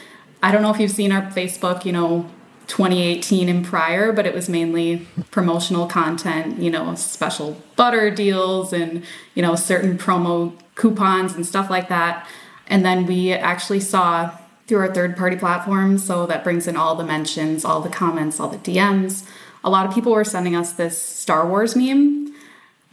I 0.43 0.51
don't 0.51 0.63
know 0.63 0.73
if 0.73 0.81
you've 0.81 0.91
seen 0.91 1.13
our 1.13 1.23
Facebook, 1.23 1.85
you 1.85 1.93
know, 1.93 2.29
2018 2.67 3.49
and 3.49 3.65
prior, 3.65 4.13
but 4.13 4.27
it 4.27 4.35
was 4.35 4.49
mainly 4.49 5.07
promotional 5.31 5.87
content, 5.87 6.59
you 6.59 6.71
know, 6.71 6.95
special 6.95 7.61
butter 7.77 8.11
deals 8.11 8.73
and, 8.73 9.05
you 9.35 9.43
know, 9.43 9.55
certain 9.55 9.99
promo 9.99 10.57
coupons 10.75 11.35
and 11.35 11.45
stuff 11.45 11.69
like 11.69 11.89
that. 11.89 12.27
And 12.67 12.85
then 12.85 13.07
we 13.07 13.33
actually 13.33 13.81
saw 13.81 14.37
through 14.73 14.81
our 14.81 14.95
third 14.95 15.19
party 15.19 15.37
platforms, 15.37 16.03
so 16.03 16.25
that 16.25 16.43
brings 16.43 16.67
in 16.67 16.79
all 16.79 16.95
the 16.95 17.05
mentions, 17.05 17.63
all 17.63 17.83
the 17.83 17.91
comments, 17.91 18.41
all 18.41 18.49
the 18.49 18.57
DMs. 18.57 19.23
A 19.63 19.69
lot 19.69 19.85
of 19.85 19.93
people 19.93 20.13
were 20.13 20.25
sending 20.25 20.57
us 20.57 20.73
this 20.73 20.97
Star 20.99 21.47
Wars 21.47 21.77
meme. 21.77 22.35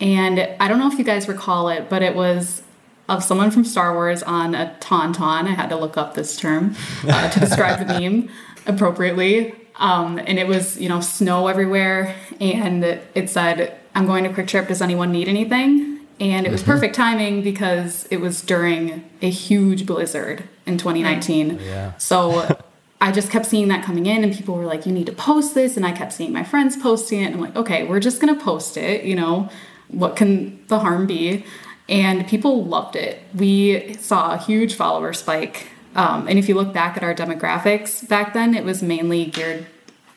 And 0.02 0.42
I 0.60 0.68
don't 0.68 0.78
know 0.78 0.92
if 0.92 1.00
you 1.00 1.06
guys 1.06 1.30
recall 1.30 1.70
it, 1.70 1.90
but 1.90 2.02
it 2.02 2.16
was 2.16 2.64
of 3.08 3.24
someone 3.24 3.50
from 3.50 3.64
Star 3.64 3.94
Wars 3.94 4.22
on 4.24 4.56
a 4.56 4.76
tauntaun. 4.82 5.46
I 5.46 5.52
had 5.52 5.70
to 5.70 5.78
look 5.78 5.96
up 5.96 6.16
this 6.16 6.36
term 6.36 6.76
uh, 7.08 7.30
to 7.30 7.40
describe 7.40 7.88
the 7.88 7.98
meme 7.98 8.30
appropriately. 8.68 9.56
Um, 9.78 10.20
and 10.20 10.38
it 10.38 10.48
was, 10.48 10.78
you 10.78 10.90
know, 10.90 11.00
snow 11.00 11.48
everywhere. 11.48 12.14
And 12.42 12.84
it 12.84 13.30
said, 13.30 13.80
I'm 13.96 14.06
going 14.06 14.26
to 14.26 14.32
Kwik 14.32 14.50
Trip. 14.50 14.68
Does 14.68 14.82
anyone 14.82 15.14
need 15.14 15.30
anything? 15.30 16.02
And 16.20 16.46
it 16.46 16.52
was 16.52 16.62
perfect 16.62 16.94
timing 16.94 17.42
because 17.42 18.06
it 18.12 18.18
was 18.18 18.42
during 18.42 19.10
a 19.22 19.30
huge 19.30 19.86
blizzard 19.86 20.44
in 20.70 20.78
2019. 20.78 21.60
Yeah. 21.60 21.98
So 21.98 22.58
I 23.02 23.12
just 23.12 23.30
kept 23.30 23.46
seeing 23.46 23.68
that 23.70 23.84
coming 23.84 24.06
in, 24.06 24.24
and 24.24 24.34
people 24.34 24.56
were 24.56 24.66
like, 24.66 24.86
"You 24.86 24.92
need 24.92 25.08
to 25.08 25.12
post 25.12 25.56
this," 25.56 25.78
and 25.78 25.86
I 25.86 25.92
kept 25.92 26.14
seeing 26.14 26.32
my 26.32 26.44
friends 26.44 26.78
posting 26.78 27.22
it. 27.22 27.26
And 27.26 27.36
I'm 27.36 27.42
like, 27.42 27.56
"Okay, 27.56 27.84
we're 27.84 28.00
just 28.00 28.22
gonna 28.22 28.40
post 28.40 28.78
it." 28.78 29.04
You 29.04 29.16
know, 29.16 29.50
what 29.88 30.16
can 30.16 30.66
the 30.68 30.80
harm 30.80 31.08
be? 31.08 31.46
And 31.88 32.28
people 32.28 32.64
loved 32.66 32.96
it. 32.96 33.20
We 33.34 33.96
saw 33.96 34.34
a 34.34 34.38
huge 34.38 34.76
follower 34.76 35.14
spike. 35.14 35.70
Um, 35.96 36.28
and 36.28 36.38
if 36.38 36.48
you 36.48 36.54
look 36.54 36.72
back 36.72 36.96
at 36.98 37.04
our 37.04 37.16
demographics 37.16 38.08
back 38.08 38.34
then, 38.34 38.54
it 38.54 38.64
was 38.64 38.84
mainly 38.84 39.26
geared 39.26 39.66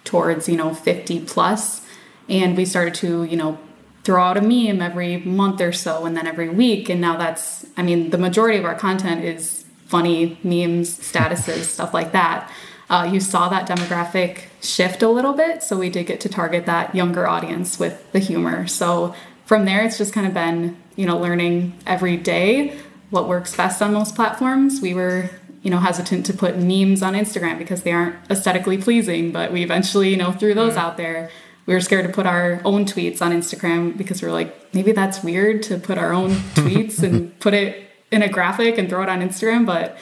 towards 0.05 0.49
you 0.49 0.57
know 0.57 0.75
50 0.75 1.21
plus. 1.21 1.33
plus, 1.33 1.87
and 2.29 2.57
we 2.57 2.65
started 2.65 2.95
to 2.95 3.25
you 3.25 3.37
know 3.37 3.59
throw 4.05 4.23
out 4.23 4.37
a 4.37 4.41
meme 4.41 4.83
every 4.83 5.19
month 5.19 5.61
or 5.61 5.73
so, 5.73 6.05
and 6.05 6.17
then 6.17 6.27
every 6.27 6.49
week. 6.49 6.89
And 6.89 7.01
now 7.01 7.17
that's, 7.17 7.65
I 7.77 7.83
mean, 7.83 8.11
the 8.11 8.19
majority 8.19 8.59
of 8.59 8.65
our 8.65 8.75
content 8.75 9.25
is 9.25 9.62
funny 9.93 10.39
memes, 10.43 10.99
statuses, 10.99 11.65
stuff 11.65 11.93
like 11.93 12.13
that 12.13 12.51
uh, 12.93 13.09
you 13.11 13.21
saw 13.21 13.49
that 13.49 13.67
demographic 13.67 14.43
shift 14.61 15.03
a 15.03 15.09
little 15.09 15.33
bit. 15.33 15.63
So 15.63 15.79
we 15.79 15.89
did 15.89 16.07
get 16.07 16.21
to 16.21 16.29
target 16.29 16.67
that 16.67 16.95
younger 16.95 17.27
audience 17.27 17.79
with 17.79 18.13
the 18.13 18.19
humor. 18.19 18.67
So 18.67 19.15
from 19.47 19.65
there, 19.65 19.83
it's 19.83 19.97
just 19.97 20.13
kind 20.13 20.27
of 20.27 20.35
been, 20.35 20.77
you 20.95 21.07
know, 21.07 21.19
learning 21.19 21.73
every 21.87 22.19
day 22.19 22.79
what 23.09 23.29
works 23.29 23.57
best 23.57 23.81
on 23.81 23.95
most 23.95 24.15
platforms. 24.15 24.83
We 24.83 24.93
were, 24.93 25.31
you 25.63 25.71
know, 25.71 25.79
hesitant 25.79 26.27
to 26.27 26.35
put 26.35 26.59
memes 26.59 27.03
on 27.03 27.15
Instagram 27.15 27.57
because 27.57 27.83
they 27.83 27.93
aren't 27.93 28.17
aesthetically 28.31 28.77
pleasing, 28.77 29.33
but 29.33 29.53
we 29.53 29.63
eventually, 29.63 30.11
you 30.11 30.19
know, 30.19 30.31
threw 30.31 30.53
those 30.53 30.77
out 30.77 30.99
there. 30.99 31.31
We 31.65 31.73
were 31.73 31.81
scared 31.81 32.07
to 32.07 32.13
put 32.13 32.27
our 32.27 32.61
own 32.63 32.85
tweets 32.85 33.23
on 33.23 33.33
Instagram 33.33 33.97
because 33.97 34.21
we 34.21 34.29
are 34.29 34.33
like, 34.33 34.75
maybe 34.75 34.93
that's 34.93 35.23
weird 35.25 35.63
to 35.65 35.79
put 35.79 35.97
our 35.97 36.13
own 36.13 36.31
tweets 36.57 37.03
and 37.03 37.39
put 37.41 37.55
it 37.55 37.89
in 38.13 38.23
a 38.23 38.29
graphic 38.29 38.79
and 38.79 38.89
throw 38.89 39.03
it 39.03 39.09
on 39.09 39.21
Instagram, 39.21 39.67
but 39.67 39.97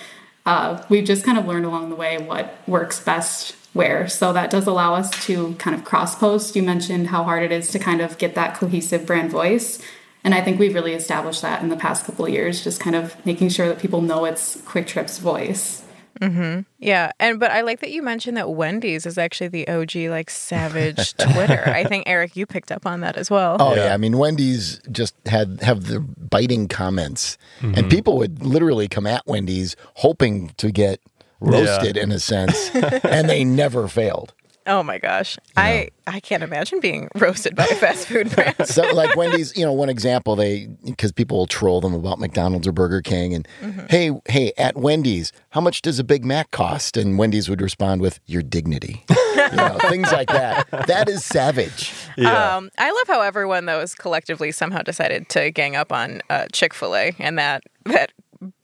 uh, 0.45 0.83
we've 0.89 1.05
just 1.05 1.25
kind 1.25 1.39
of 1.39 1.47
learned 1.47 1.65
along 1.65 1.91
the 1.91 1.97
way 1.97 2.19
what 2.19 2.57
works 2.67 3.01
best 3.01 3.57
where. 3.73 4.09
So 4.09 4.33
that 4.33 4.51
does 4.51 4.67
allow 4.67 4.95
us 4.95 5.11
to 5.27 5.55
kind 5.55 5.77
of 5.77 5.85
cross 5.85 6.17
post. 6.17 6.57
You 6.57 6.63
mentioned 6.63 7.09
how 7.09 7.23
hard 7.23 7.45
it 7.45 7.53
is 7.53 7.71
to 7.71 7.79
kind 7.79 8.01
of 8.01 8.19
get 8.19 8.35
that 8.35 8.57
cohesive 8.57 9.07
brand 9.07 9.31
voice. 9.31 9.81
And 10.25 10.35
I 10.35 10.43
think 10.43 10.59
we've 10.59 10.75
really 10.75 10.93
established 10.93 11.43
that 11.43 11.63
in 11.63 11.69
the 11.69 11.77
past 11.77 12.05
couple 12.05 12.29
years, 12.29 12.65
just 12.65 12.81
kind 12.81 12.97
of 12.97 13.15
making 13.25 13.51
sure 13.51 13.69
that 13.69 13.79
people 13.79 14.03
know 14.03 14.25
it's 14.25 14.61
Kwik 14.63 14.87
Trip's 14.87 15.19
voice. 15.19 15.83
Mm-hmm. 16.21 16.61
Yeah, 16.79 17.13
and 17.19 17.41
but 17.41 17.51
I 17.51 17.63
like 17.63 17.81
that 17.81 17.91
you 17.91 18.03
mentioned 18.03 18.37
that 18.37 18.51
Wendy's 18.51 19.07
is 19.07 19.17
actually 19.17 19.49
the 19.49 19.69
OG 19.69 19.97
like 20.11 20.29
savage 20.29 21.15
Twitter. 21.19 21.63
I 21.67 21.85
think 21.85 22.05
Eric, 22.07 22.37
you 22.37 22.47
picked 22.47 22.71
up 22.71 22.87
on 22.87 23.01
that 23.01 23.17
as 23.17 23.31
well. 23.31 23.57
Oh 23.59 23.75
yeah, 23.75 23.87
yeah. 23.87 23.95
I 23.95 23.97
mean 23.97 24.19
Wendy's 24.19 24.81
just 24.91 25.15
had 25.27 25.61
have 25.63 25.87
the 25.87 26.01
biting 26.01 26.69
comments, 26.69 27.39
mm-hmm. 27.61 27.75
and 27.79 27.91
people 27.91 28.19
would 28.19 28.45
literally 28.45 28.87
come 28.87 29.07
at 29.07 29.27
Wendy's 29.27 29.77
hoping 29.95 30.53
to 30.59 30.71
get 30.71 31.01
roasted 31.41 31.97
yeah. 31.97 32.03
in 32.03 32.13
a 32.13 32.19
sense, 32.19 32.71
and 32.75 33.29
they 33.29 33.43
never 33.43 33.89
failed. 33.89 34.35
Oh 34.67 34.83
my 34.83 34.99
gosh. 34.99 35.39
I 35.57 35.89
I 36.07 36.21
can't 36.21 36.43
imagine 36.43 36.81
being 36.81 37.09
roasted 37.17 37.57
by 37.57 37.65
a 37.65 37.75
fast 37.75 38.09
food 38.09 38.31
brand. 38.35 38.67
so 38.67 38.83
like 38.95 39.17
Wendy's, 39.17 39.57
you 39.57 39.65
know, 39.65 39.73
one 39.73 39.89
example 39.89 40.37
they 40.37 40.67
because 40.85 41.13
people 41.13 41.39
will 41.39 41.47
troll 41.47 41.81
them 41.81 41.95
about 41.95 42.19
McDonald's 42.19 42.67
or 42.67 42.73
Burger 42.73 43.01
King 43.01 43.35
and 43.35 43.49
mm-hmm. 43.61 43.87
hey, 43.89 44.11
hey, 44.29 44.53
at 44.59 44.77
Wendy's, 44.77 45.33
how 45.51 45.61
much 45.61 45.83
does 45.83 45.99
a 45.99 46.05
Big 46.05 46.25
Mac 46.25 46.51
cost? 46.51 46.97
And 46.97 47.19
Wendy's 47.19 47.49
would 47.49 47.61
respond 47.61 48.01
with 48.01 48.21
your 48.27 48.43
dignity. 48.43 49.05
you 49.09 49.57
know, 49.57 49.79
things 49.89 50.13
like 50.13 50.29
that. 50.29 50.69
That 50.87 51.09
is 51.09 51.25
savage. 51.25 51.93
Yeah. 52.17 52.57
Um, 52.57 52.71
I 52.79 52.91
love 52.91 53.07
how 53.07 53.23
everyone 53.23 53.67
though 53.67 53.81
has 53.81 53.95
collectively 53.95 54.53
somehow 54.53 54.83
decided 54.83 55.29
to 55.31 55.51
gang 55.51 55.77
up 55.77 55.93
on 55.93 56.21
uh, 56.29 56.47
Chick-fil-A 56.53 57.15
and 57.19 57.39
that 57.39 57.63
that 57.87 58.13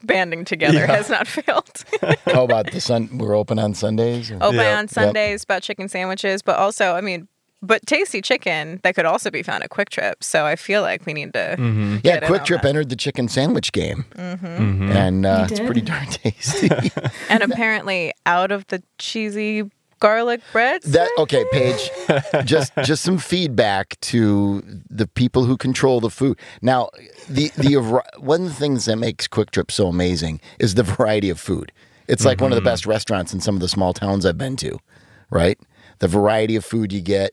banding 0.02 0.44
together 0.44 0.78
yeah. 0.78 0.96
has 0.96 1.10
not 1.10 1.26
failed. 1.26 1.84
How 2.26 2.44
about 2.44 2.70
the 2.72 2.80
sun? 2.80 3.18
We're 3.18 3.34
open 3.34 3.58
on 3.58 3.74
Sundays. 3.74 4.30
Or? 4.30 4.38
Open 4.42 4.60
on 4.60 4.88
Sundays, 4.88 5.40
yep. 5.40 5.44
about 5.44 5.62
chicken 5.62 5.88
sandwiches, 5.88 6.42
but 6.42 6.56
also, 6.56 6.94
I 6.94 7.00
mean, 7.00 7.28
but 7.62 7.84
tasty 7.86 8.20
chicken 8.20 8.80
that 8.82 8.94
could 8.94 9.06
also 9.06 9.30
be 9.30 9.42
found 9.42 9.64
at 9.64 9.70
Kwik 9.70 9.88
Trip. 9.88 10.22
So 10.22 10.44
I 10.44 10.56
feel 10.56 10.82
like 10.82 11.06
we 11.06 11.14
need 11.14 11.32
to. 11.32 11.56
Mm-hmm. 11.58 11.98
Yeah, 12.04 12.20
Kwik 12.20 12.44
Trip 12.44 12.62
that. 12.62 12.68
entered 12.68 12.90
the 12.90 12.96
chicken 12.96 13.28
sandwich 13.28 13.72
game, 13.72 14.04
mm-hmm. 14.14 14.46
Mm-hmm. 14.46 14.92
and 14.92 15.26
uh, 15.26 15.46
it's 15.50 15.60
pretty 15.60 15.80
darn 15.80 16.06
tasty. 16.10 16.70
and 17.28 17.42
apparently, 17.42 18.12
out 18.24 18.52
of 18.52 18.66
the 18.68 18.82
cheesy 18.98 19.70
garlic 20.00 20.40
bread. 20.52 20.82
That 20.82 21.10
okay, 21.18 21.44
Paige. 21.52 21.90
just 22.44 22.72
just 22.84 23.02
some 23.02 23.18
feedback 23.18 23.98
to 24.00 24.62
the 24.90 25.06
people 25.06 25.44
who 25.44 25.56
control 25.56 26.00
the 26.00 26.10
food. 26.10 26.38
Now, 26.62 26.90
the 27.28 27.50
the 27.56 27.76
one 28.18 28.42
of 28.42 28.48
the 28.48 28.54
things 28.54 28.84
that 28.86 28.96
makes 28.96 29.26
Kwik 29.28 29.50
Trip 29.50 29.70
so 29.70 29.88
amazing 29.88 30.40
is 30.58 30.74
the 30.74 30.82
variety 30.82 31.30
of 31.30 31.40
food. 31.40 31.72
It's 32.08 32.24
like 32.24 32.36
mm-hmm. 32.36 32.44
one 32.44 32.52
of 32.52 32.56
the 32.56 32.60
mm-hmm. 32.60 32.66
best 32.66 32.86
restaurants 32.86 33.34
in 33.34 33.40
some 33.40 33.56
of 33.56 33.60
the 33.60 33.68
small 33.68 33.92
towns 33.92 34.24
I've 34.24 34.38
been 34.38 34.56
to. 34.56 34.78
Right, 35.30 35.58
the 35.98 36.08
variety 36.08 36.56
of 36.56 36.64
food 36.64 36.92
you 36.92 37.00
get. 37.00 37.32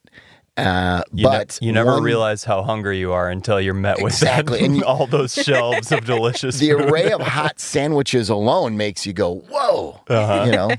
Uh, 0.55 1.01
you 1.11 1.23
but 1.23 1.57
ne- 1.61 1.67
you 1.67 1.73
never 1.73 1.93
one, 1.93 2.03
realize 2.03 2.43
how 2.43 2.61
hungry 2.61 2.99
you 2.99 3.11
are 3.11 3.27
until 3.29 3.59
you're 3.59 3.73
met 3.73 4.01
with 4.01 4.13
exactly. 4.21 4.59
that, 4.59 4.65
and 4.69 4.83
all 4.85 5.07
those 5.07 5.33
shelves 5.33 5.91
of 5.91 6.05
delicious. 6.05 6.59
The 6.59 6.71
food. 6.71 6.81
array 6.91 7.11
of 7.11 7.21
hot 7.21 7.59
sandwiches 7.59 8.29
alone 8.29 8.77
makes 8.77 9.05
you 9.05 9.13
go, 9.13 9.43
"Whoa!" 9.49 10.01
Uh-huh. 10.07 10.43
You 10.45 10.51
know, 10.51 10.69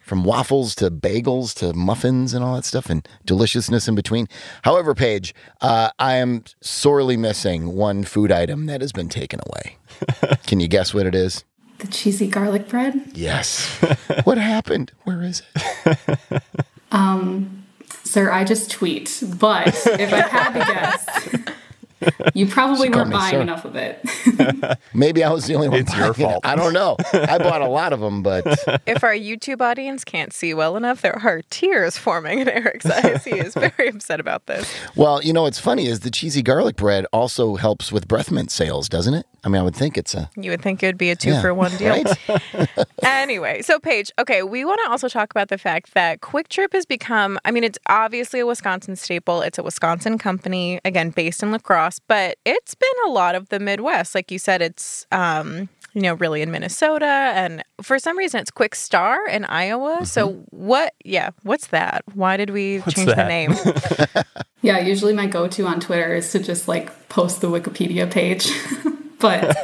from 0.00 0.22
waffles 0.22 0.76
to 0.76 0.92
bagels 0.92 1.54
to 1.54 1.72
muffins 1.72 2.34
and 2.34 2.44
all 2.44 2.54
that 2.54 2.64
stuff, 2.64 2.88
and 2.88 3.06
deliciousness 3.24 3.88
in 3.88 3.96
between. 3.96 4.28
However, 4.62 4.94
Paige, 4.94 5.34
uh, 5.60 5.90
I 5.98 6.14
am 6.16 6.44
sorely 6.60 7.16
missing 7.16 7.74
one 7.74 8.04
food 8.04 8.30
item 8.30 8.66
that 8.66 8.80
has 8.80 8.92
been 8.92 9.08
taken 9.08 9.40
away. 9.48 9.76
Can 10.46 10.60
you 10.60 10.68
guess 10.68 10.94
what 10.94 11.04
it 11.04 11.16
is? 11.16 11.44
The 11.78 11.88
cheesy 11.88 12.28
garlic 12.28 12.68
bread. 12.68 13.10
Yes. 13.12 13.66
what 14.24 14.38
happened? 14.38 14.92
Where 15.04 15.22
is 15.22 15.42
it? 15.54 16.42
Um 16.92 17.65
Sir, 18.16 18.32
I 18.32 18.44
just 18.44 18.70
tweet, 18.70 19.22
but 19.38 19.66
if 19.66 20.10
I 20.10 20.20
had 20.20 20.52
to 20.54 21.52
guess, 22.00 22.32
you 22.34 22.46
probably 22.46 22.88
weren't 22.88 23.12
buying 23.12 23.32
sir. 23.32 23.40
enough 23.42 23.66
of 23.66 23.76
it. 23.76 24.02
Maybe 24.94 25.22
I 25.22 25.30
was 25.30 25.44
the 25.44 25.54
only 25.54 25.68
one. 25.68 25.80
It's 25.80 25.94
your 25.94 26.14
fault. 26.14 26.42
It. 26.42 26.48
I 26.48 26.56
don't 26.56 26.72
know. 26.72 26.96
I 27.12 27.36
bought 27.36 27.60
a 27.60 27.68
lot 27.68 27.92
of 27.92 28.00
them, 28.00 28.22
but 28.22 28.46
if 28.86 29.04
our 29.04 29.12
YouTube 29.12 29.60
audience 29.60 30.02
can't 30.02 30.32
see 30.32 30.54
well 30.54 30.78
enough, 30.78 31.02
there 31.02 31.18
are 31.18 31.42
tears 31.50 31.98
forming 31.98 32.38
in 32.38 32.48
Eric's 32.48 32.86
eyes. 32.86 33.22
He 33.22 33.32
is 33.32 33.52
very 33.52 33.88
upset 33.94 34.18
about 34.18 34.46
this. 34.46 34.74
Well, 34.94 35.22
you 35.22 35.34
know 35.34 35.42
what's 35.42 35.60
funny 35.60 35.86
is 35.86 36.00
the 36.00 36.10
cheesy 36.10 36.40
garlic 36.40 36.76
bread 36.76 37.04
also 37.12 37.56
helps 37.56 37.92
with 37.92 38.08
breath 38.08 38.30
mint 38.30 38.50
sales, 38.50 38.88
doesn't 38.88 39.12
it? 39.12 39.26
I 39.46 39.48
mean, 39.48 39.60
I 39.60 39.62
would 39.62 39.76
think 39.76 39.96
it's 39.96 40.12
a. 40.12 40.28
You 40.36 40.50
would 40.50 40.60
think 40.60 40.82
it 40.82 40.86
would 40.86 40.98
be 40.98 41.10
a 41.10 41.14
two 41.14 41.30
yeah, 41.30 41.40
for 41.40 41.54
one 41.54 41.70
deal. 41.76 42.02
Right? 42.02 42.84
anyway, 43.04 43.62
so 43.62 43.78
Paige, 43.78 44.10
okay, 44.18 44.42
we 44.42 44.64
want 44.64 44.80
to 44.84 44.90
also 44.90 45.08
talk 45.08 45.30
about 45.30 45.50
the 45.50 45.56
fact 45.56 45.94
that 45.94 46.20
Kwik 46.20 46.48
Trip 46.48 46.72
has 46.72 46.84
become, 46.84 47.38
I 47.44 47.52
mean, 47.52 47.62
it's 47.62 47.78
obviously 47.86 48.40
a 48.40 48.46
Wisconsin 48.46 48.96
staple. 48.96 49.42
It's 49.42 49.56
a 49.56 49.62
Wisconsin 49.62 50.18
company, 50.18 50.80
again, 50.84 51.10
based 51.10 51.44
in 51.44 51.52
La 51.52 51.58
Crosse, 51.58 52.00
but 52.08 52.38
it's 52.44 52.74
been 52.74 52.90
a 53.06 53.10
lot 53.10 53.36
of 53.36 53.48
the 53.50 53.60
Midwest. 53.60 54.16
Like 54.16 54.32
you 54.32 54.40
said, 54.40 54.62
it's, 54.62 55.06
um, 55.12 55.68
you 55.94 56.02
know, 56.02 56.14
really 56.14 56.42
in 56.42 56.50
Minnesota. 56.50 57.06
And 57.06 57.62
for 57.80 58.00
some 58.00 58.18
reason, 58.18 58.40
it's 58.40 58.50
Kwik 58.50 58.74
Star 58.74 59.28
in 59.28 59.44
Iowa. 59.44 59.98
Mm-hmm. 59.98 60.04
So, 60.06 60.44
what, 60.50 60.92
yeah, 61.04 61.30
what's 61.44 61.68
that? 61.68 62.02
Why 62.14 62.36
did 62.36 62.50
we 62.50 62.78
what's 62.78 62.96
change 62.96 63.14
that? 63.14 63.16
the 63.16 63.28
name? 63.28 64.34
yeah, 64.62 64.80
usually 64.80 65.12
my 65.12 65.28
go 65.28 65.46
to 65.46 65.66
on 65.66 65.78
Twitter 65.78 66.16
is 66.16 66.32
to 66.32 66.40
just 66.40 66.66
like 66.66 67.08
post 67.08 67.40
the 67.40 67.48
Wikipedia 67.48 68.10
page. 68.10 68.50
but, 69.20 69.56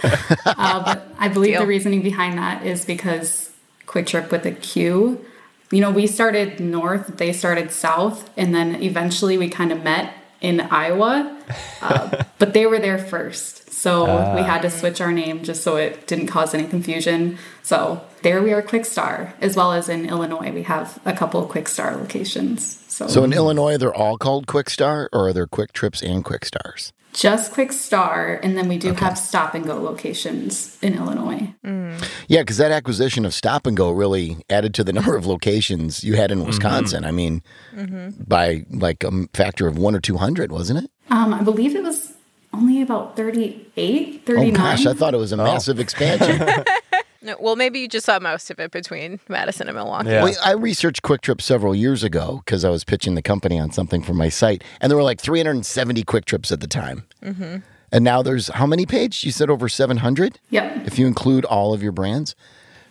uh, 0.46 0.82
but 0.84 1.06
I 1.18 1.28
believe 1.28 1.52
Deal. 1.52 1.60
the 1.62 1.66
reasoning 1.66 2.02
behind 2.02 2.38
that 2.38 2.64
is 2.64 2.84
because 2.84 3.50
QuikTrip 3.86 4.30
with 4.30 4.46
a 4.46 4.52
Q. 4.52 5.24
You 5.70 5.80
know, 5.80 5.90
we 5.90 6.06
started 6.06 6.60
north, 6.60 7.18
they 7.18 7.32
started 7.32 7.70
south, 7.70 8.30
and 8.36 8.54
then 8.54 8.82
eventually 8.82 9.38
we 9.38 9.48
kind 9.48 9.72
of 9.72 9.82
met 9.82 10.14
in 10.40 10.60
Iowa, 10.60 11.38
uh, 11.80 12.24
but 12.38 12.52
they 12.52 12.66
were 12.66 12.78
there 12.78 12.98
first. 12.98 13.70
So 13.72 14.06
uh. 14.06 14.34
we 14.36 14.42
had 14.42 14.62
to 14.62 14.70
switch 14.70 15.00
our 15.00 15.12
name 15.12 15.44
just 15.44 15.62
so 15.62 15.76
it 15.76 16.06
didn't 16.06 16.26
cause 16.26 16.54
any 16.54 16.66
confusion. 16.66 17.38
So 17.62 18.02
there 18.22 18.42
we 18.42 18.52
are, 18.52 18.62
Kwik 18.62 18.84
Star, 18.84 19.34
as 19.40 19.56
well 19.56 19.72
as 19.72 19.88
in 19.88 20.08
Illinois, 20.08 20.52
we 20.52 20.62
have 20.64 20.98
a 21.04 21.12
couple 21.12 21.46
Kwik 21.46 21.68
Star 21.68 21.96
locations. 21.96 22.78
So, 22.88 23.06
so 23.06 23.24
in 23.24 23.32
Illinois, 23.32 23.78
they're 23.78 23.94
all 23.94 24.18
called 24.18 24.46
Kwik 24.46 24.68
Star, 24.68 25.08
or 25.12 25.28
are 25.28 25.32
there 25.32 25.46
Kwik 25.46 25.72
Trips 25.72 26.02
and 26.02 26.24
Kwik 26.24 26.44
Stars? 26.44 26.92
Just 27.12 27.52
Kwik 27.52 27.72
Star, 27.72 28.40
and 28.42 28.56
then 28.56 28.68
we 28.68 28.78
do 28.78 28.90
okay. 28.90 29.04
have 29.04 29.18
Stop 29.18 29.54
and 29.54 29.64
Go 29.64 29.80
locations 29.80 30.78
in 30.82 30.94
Illinois. 30.94 31.52
Mm. 31.64 32.08
Yeah, 32.28 32.42
because 32.42 32.56
that 32.56 32.72
acquisition 32.72 33.24
of 33.24 33.34
Stop 33.34 33.66
and 33.66 33.76
Go 33.76 33.90
really 33.90 34.38
added 34.48 34.74
to 34.74 34.84
the 34.84 34.92
number 34.94 35.16
of 35.16 35.26
locations 35.26 36.02
you 36.02 36.14
had 36.16 36.30
in 36.30 36.38
mm-hmm. 36.38 36.48
Wisconsin. 36.48 37.00
Mm-hmm. 37.02 37.08
I 37.08 37.12
mean, 37.12 37.42
mm-hmm. 37.74 38.22
by 38.22 38.64
like 38.70 39.04
a 39.04 39.10
factor 39.34 39.66
of 39.66 39.78
one 39.78 39.94
or 39.94 40.00
two 40.00 40.16
hundred, 40.16 40.52
wasn't 40.52 40.84
it? 40.84 40.90
Um, 41.10 41.34
I 41.34 41.42
believe 41.42 41.76
it 41.76 41.82
was 41.82 42.14
only 42.54 42.82
about 42.82 43.16
38, 43.16 44.26
39. 44.26 44.50
Oh 44.50 44.56
gosh, 44.56 44.86
I 44.86 44.92
thought 44.92 45.14
it 45.14 45.18
was 45.18 45.32
a 45.32 45.40
oh. 45.40 45.44
massive 45.44 45.80
expansion. 45.80 46.46
No, 47.22 47.36
well, 47.38 47.56
maybe 47.56 47.78
you 47.78 47.88
just 47.88 48.06
saw 48.06 48.18
most 48.18 48.50
of 48.50 48.58
it 48.58 48.70
between 48.72 49.20
Madison 49.28 49.68
and 49.68 49.76
Milwaukee. 49.76 50.10
Yeah. 50.10 50.24
Well, 50.24 50.34
I 50.44 50.52
researched 50.52 51.02
Kwik 51.02 51.20
Trip 51.20 51.40
several 51.40 51.74
years 51.74 52.02
ago 52.02 52.42
because 52.44 52.64
I 52.64 52.70
was 52.70 52.84
pitching 52.84 53.14
the 53.14 53.22
company 53.22 53.58
on 53.58 53.70
something 53.70 54.02
for 54.02 54.14
my 54.14 54.28
site, 54.28 54.64
and 54.80 54.90
there 54.90 54.96
were 54.96 55.04
like 55.04 55.20
370 55.20 56.02
Kwik 56.04 56.24
Trips 56.24 56.50
at 56.50 56.60
the 56.60 56.66
time. 56.66 57.04
Mm-hmm. 57.22 57.58
And 57.92 58.04
now 58.04 58.22
there's 58.22 58.48
how 58.48 58.66
many 58.66 58.86
pages? 58.86 59.22
You 59.24 59.32
said 59.32 59.50
over 59.50 59.68
700? 59.68 60.40
Yep. 60.50 60.86
If 60.86 60.98
you 60.98 61.06
include 61.06 61.44
all 61.44 61.72
of 61.74 61.82
your 61.82 61.92
brands. 61.92 62.34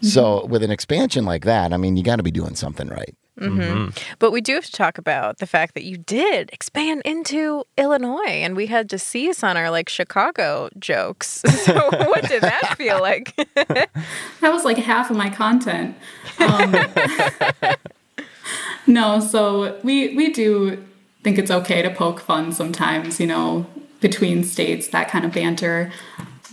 So 0.03 0.45
with 0.47 0.63
an 0.63 0.71
expansion 0.71 1.25
like 1.25 1.45
that, 1.45 1.71
I 1.73 1.77
mean, 1.77 1.95
you 1.95 2.03
got 2.03 2.15
to 2.15 2.23
be 2.23 2.31
doing 2.31 2.55
something 2.55 2.87
right. 2.87 3.13
But 4.19 4.31
we 4.31 4.41
do 4.41 4.55
have 4.55 4.65
to 4.65 4.71
talk 4.71 4.97
about 4.97 5.37
the 5.39 5.47
fact 5.47 5.73
that 5.75 5.83
you 5.83 5.97
did 5.97 6.49
expand 6.53 7.01
into 7.05 7.63
Illinois 7.77 8.41
and 8.43 8.55
we 8.55 8.67
had 8.67 8.89
to 8.89 8.99
cease 8.99 9.43
on 9.43 9.57
our 9.57 9.71
like 9.71 9.89
Chicago 9.89 10.69
jokes. 10.79 11.43
So 11.61 11.89
what 11.91 12.27
did 12.27 12.41
that 12.41 12.75
feel 12.75 12.99
like? 12.99 13.35
That 14.41 14.51
was 14.51 14.65
like 14.65 14.77
half 14.77 15.11
of 15.11 15.17
my 15.17 15.29
content. 15.29 15.95
Um, 16.39 16.75
no, 18.87 19.19
so 19.19 19.79
we 19.83 20.15
we 20.15 20.33
do 20.33 20.83
think 21.23 21.37
it's 21.37 21.51
okay 21.51 21.83
to 21.83 21.91
poke 21.91 22.19
fun 22.19 22.51
sometimes, 22.51 23.19
you 23.19 23.27
know, 23.27 23.67
between 23.99 24.43
states, 24.43 24.87
that 24.89 25.09
kind 25.09 25.23
of 25.23 25.31
banter. 25.31 25.91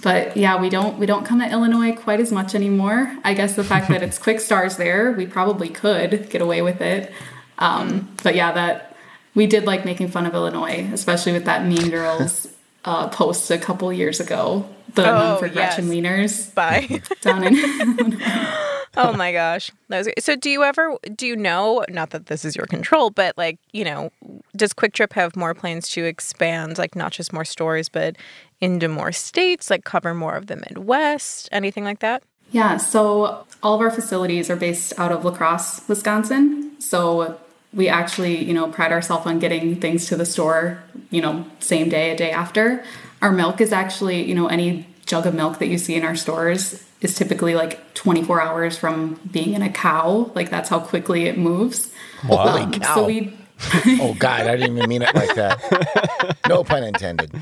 But 0.02 0.36
yeah, 0.36 0.60
we 0.60 0.68
don't 0.70 0.98
we 0.98 1.06
don't 1.06 1.24
come 1.24 1.40
to 1.40 1.50
Illinois 1.50 1.92
quite 1.92 2.20
as 2.20 2.30
much 2.30 2.54
anymore. 2.54 3.16
I 3.24 3.34
guess 3.34 3.56
the 3.56 3.64
fact 3.64 3.88
that 3.88 4.02
it's 4.02 4.18
Kwik 4.22 4.40
Stars 4.40 4.76
there, 4.76 5.12
we 5.12 5.26
probably 5.26 5.68
could 5.68 6.30
get 6.30 6.40
away 6.40 6.62
with 6.62 6.80
it. 6.80 7.12
Um, 7.58 8.08
but 8.22 8.34
yeah, 8.36 8.52
that 8.52 8.94
we 9.34 9.46
did 9.46 9.64
like 9.64 9.84
making 9.84 10.08
fun 10.08 10.26
of 10.26 10.34
Illinois, 10.34 10.88
especially 10.92 11.32
with 11.32 11.44
that 11.46 11.64
Mean 11.66 11.90
Girls 11.90 12.46
uh, 12.84 13.08
post 13.08 13.50
a 13.50 13.58
couple 13.58 13.92
years 13.92 14.20
ago. 14.20 14.68
The 14.94 15.02
one 15.02 15.10
Oh, 15.14 15.36
for 15.38 15.48
Gretchen 15.48 15.90
yes. 15.92 15.94
Wieners 15.94 16.54
Bye. 16.54 17.02
down 17.20 17.44
in 17.44 18.20
Oh 19.08 19.12
my 19.12 19.30
gosh. 19.30 19.70
Was 19.88 20.08
so 20.18 20.34
do 20.34 20.50
you 20.50 20.64
ever 20.64 20.96
do 21.14 21.24
you 21.24 21.36
know 21.36 21.84
not 21.88 22.10
that 22.10 22.26
this 22.26 22.44
is 22.44 22.56
your 22.56 22.66
control, 22.66 23.10
but 23.10 23.38
like, 23.38 23.58
you 23.72 23.84
know, 23.84 24.10
does 24.56 24.72
Kwik 24.72 24.92
Trip 24.92 25.12
have 25.12 25.36
more 25.36 25.54
plans 25.54 25.88
to 25.90 26.04
expand 26.04 26.78
like 26.78 26.96
not 26.96 27.12
just 27.12 27.32
more 27.32 27.44
stores 27.44 27.88
but 27.88 28.16
into 28.60 28.88
more 28.88 29.12
states, 29.12 29.70
like 29.70 29.84
cover 29.84 30.14
more 30.14 30.34
of 30.34 30.48
the 30.48 30.56
Midwest, 30.56 31.48
anything 31.52 31.84
like 31.84 32.00
that? 32.00 32.24
Yeah, 32.50 32.76
so 32.76 33.46
all 33.62 33.76
of 33.76 33.80
our 33.80 33.92
facilities 33.92 34.50
are 34.50 34.56
based 34.56 34.98
out 34.98 35.12
of 35.12 35.24
La 35.24 35.30
Crosse, 35.30 35.86
Wisconsin. 35.86 36.72
So 36.80 37.38
we 37.72 37.88
actually, 37.88 38.44
you 38.44 38.52
know, 38.52 38.66
pride 38.68 38.90
ourselves 38.90 39.26
on 39.26 39.38
getting 39.38 39.80
things 39.80 40.06
to 40.06 40.16
the 40.16 40.26
store, 40.26 40.82
you 41.10 41.22
know, 41.22 41.46
same 41.60 41.88
day, 41.88 42.10
a 42.10 42.16
day 42.16 42.32
after. 42.32 42.82
Our 43.22 43.30
milk 43.30 43.60
is 43.60 43.72
actually, 43.72 44.24
you 44.28 44.34
know, 44.34 44.48
any 44.48 44.88
jug 45.06 45.24
of 45.24 45.34
milk 45.34 45.58
that 45.60 45.68
you 45.68 45.78
see 45.78 45.94
in 45.94 46.02
our 46.02 46.16
stores 46.16 46.82
is 47.00 47.14
typically 47.14 47.54
like 47.54 47.94
24 47.94 48.40
hours 48.40 48.76
from 48.76 49.20
being 49.30 49.54
in 49.54 49.62
a 49.62 49.70
cow. 49.70 50.30
Like 50.34 50.50
that's 50.50 50.68
how 50.68 50.80
quickly 50.80 51.26
it 51.26 51.38
moves. 51.38 51.92
Holy 52.22 52.62
Um, 52.62 52.72
cow. 52.72 52.94
So 52.94 53.06
we 53.06 53.32
oh, 54.00 54.14
God, 54.18 54.42
I 54.46 54.56
didn't 54.56 54.76
even 54.76 54.88
mean 54.88 55.02
it 55.02 55.12
like 55.14 55.34
that. 55.34 56.36
no 56.48 56.62
pun 56.62 56.84
intended. 56.84 57.32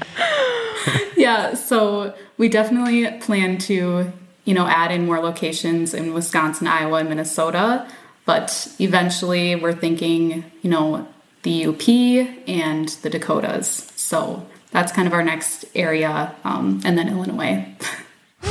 yeah, 1.16 1.54
so 1.54 2.14
we 2.38 2.48
definitely 2.48 3.10
plan 3.20 3.58
to, 3.58 4.10
you 4.44 4.54
know, 4.54 4.66
add 4.66 4.92
in 4.92 5.04
more 5.04 5.18
locations 5.18 5.92
in 5.92 6.14
Wisconsin, 6.14 6.66
Iowa, 6.68 6.98
and 7.00 7.08
Minnesota. 7.10 7.86
But 8.24 8.74
eventually 8.80 9.56
we're 9.56 9.74
thinking, 9.74 10.44
you 10.62 10.70
know, 10.70 11.06
the 11.42 11.66
UP 11.66 11.86
and 12.48 12.88
the 12.88 13.10
Dakotas. 13.10 13.92
So 13.96 14.46
that's 14.70 14.92
kind 14.92 15.06
of 15.06 15.12
our 15.14 15.22
next 15.22 15.64
area, 15.74 16.34
um, 16.44 16.80
and 16.84 16.96
then 16.98 17.08
Illinois. 17.08 17.66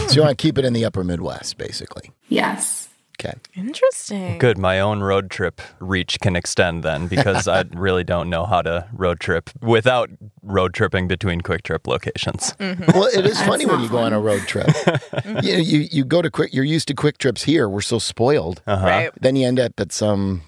So 0.08 0.14
you 0.16 0.22
want 0.22 0.38
to 0.38 0.42
keep 0.42 0.58
it 0.58 0.66
in 0.66 0.74
the 0.74 0.86
upper 0.86 1.04
Midwest, 1.04 1.58
basically. 1.58 2.12
yes. 2.30 2.90
Okay. 3.18 3.34
Interesting. 3.56 4.38
Good. 4.40 4.58
My 4.58 4.82
own 4.82 5.00
road 5.02 5.32
trip 5.32 5.62
reach 5.80 6.20
can 6.20 6.36
extend 6.36 6.84
then 6.84 7.08
because 7.08 7.48
I 7.48 7.64
really 7.74 8.04
don't 8.04 8.30
know 8.30 8.46
how 8.46 8.62
to 8.62 8.90
road 8.92 9.22
trip 9.22 9.50
without 9.62 10.10
road 10.44 10.74
tripping 10.74 11.08
between 11.08 11.40
Kwik 11.40 11.62
Trip 11.64 11.88
locations. 11.88 12.52
Mm-hmm. 12.60 12.92
Well, 12.94 13.06
it 13.06 13.25
is 13.25 13.42
funny 13.46 13.66
when 13.66 13.78
not 13.78 13.84
you 13.84 13.90
go 13.90 14.00
on 14.00 14.12
a 14.12 14.20
road 14.20 14.42
trip. 14.42 14.68
you, 15.42 15.54
you 15.56 15.88
you 15.90 16.04
go 16.04 16.22
to 16.22 16.30
quick. 16.30 16.54
You're 16.54 16.66
used 16.66 16.90
to 16.90 16.94
Kwik 16.94 17.18
Trips 17.18 17.44
here. 17.44 17.70
We're 17.70 17.80
so 17.80 18.00
spoiled. 18.00 18.62
Uh-huh. 18.68 18.86
Right. 18.86 19.12
Then 19.22 19.38
you 19.38 19.48
end 19.48 19.62
up 19.62 19.80
at 19.80 19.94
some 19.94 20.42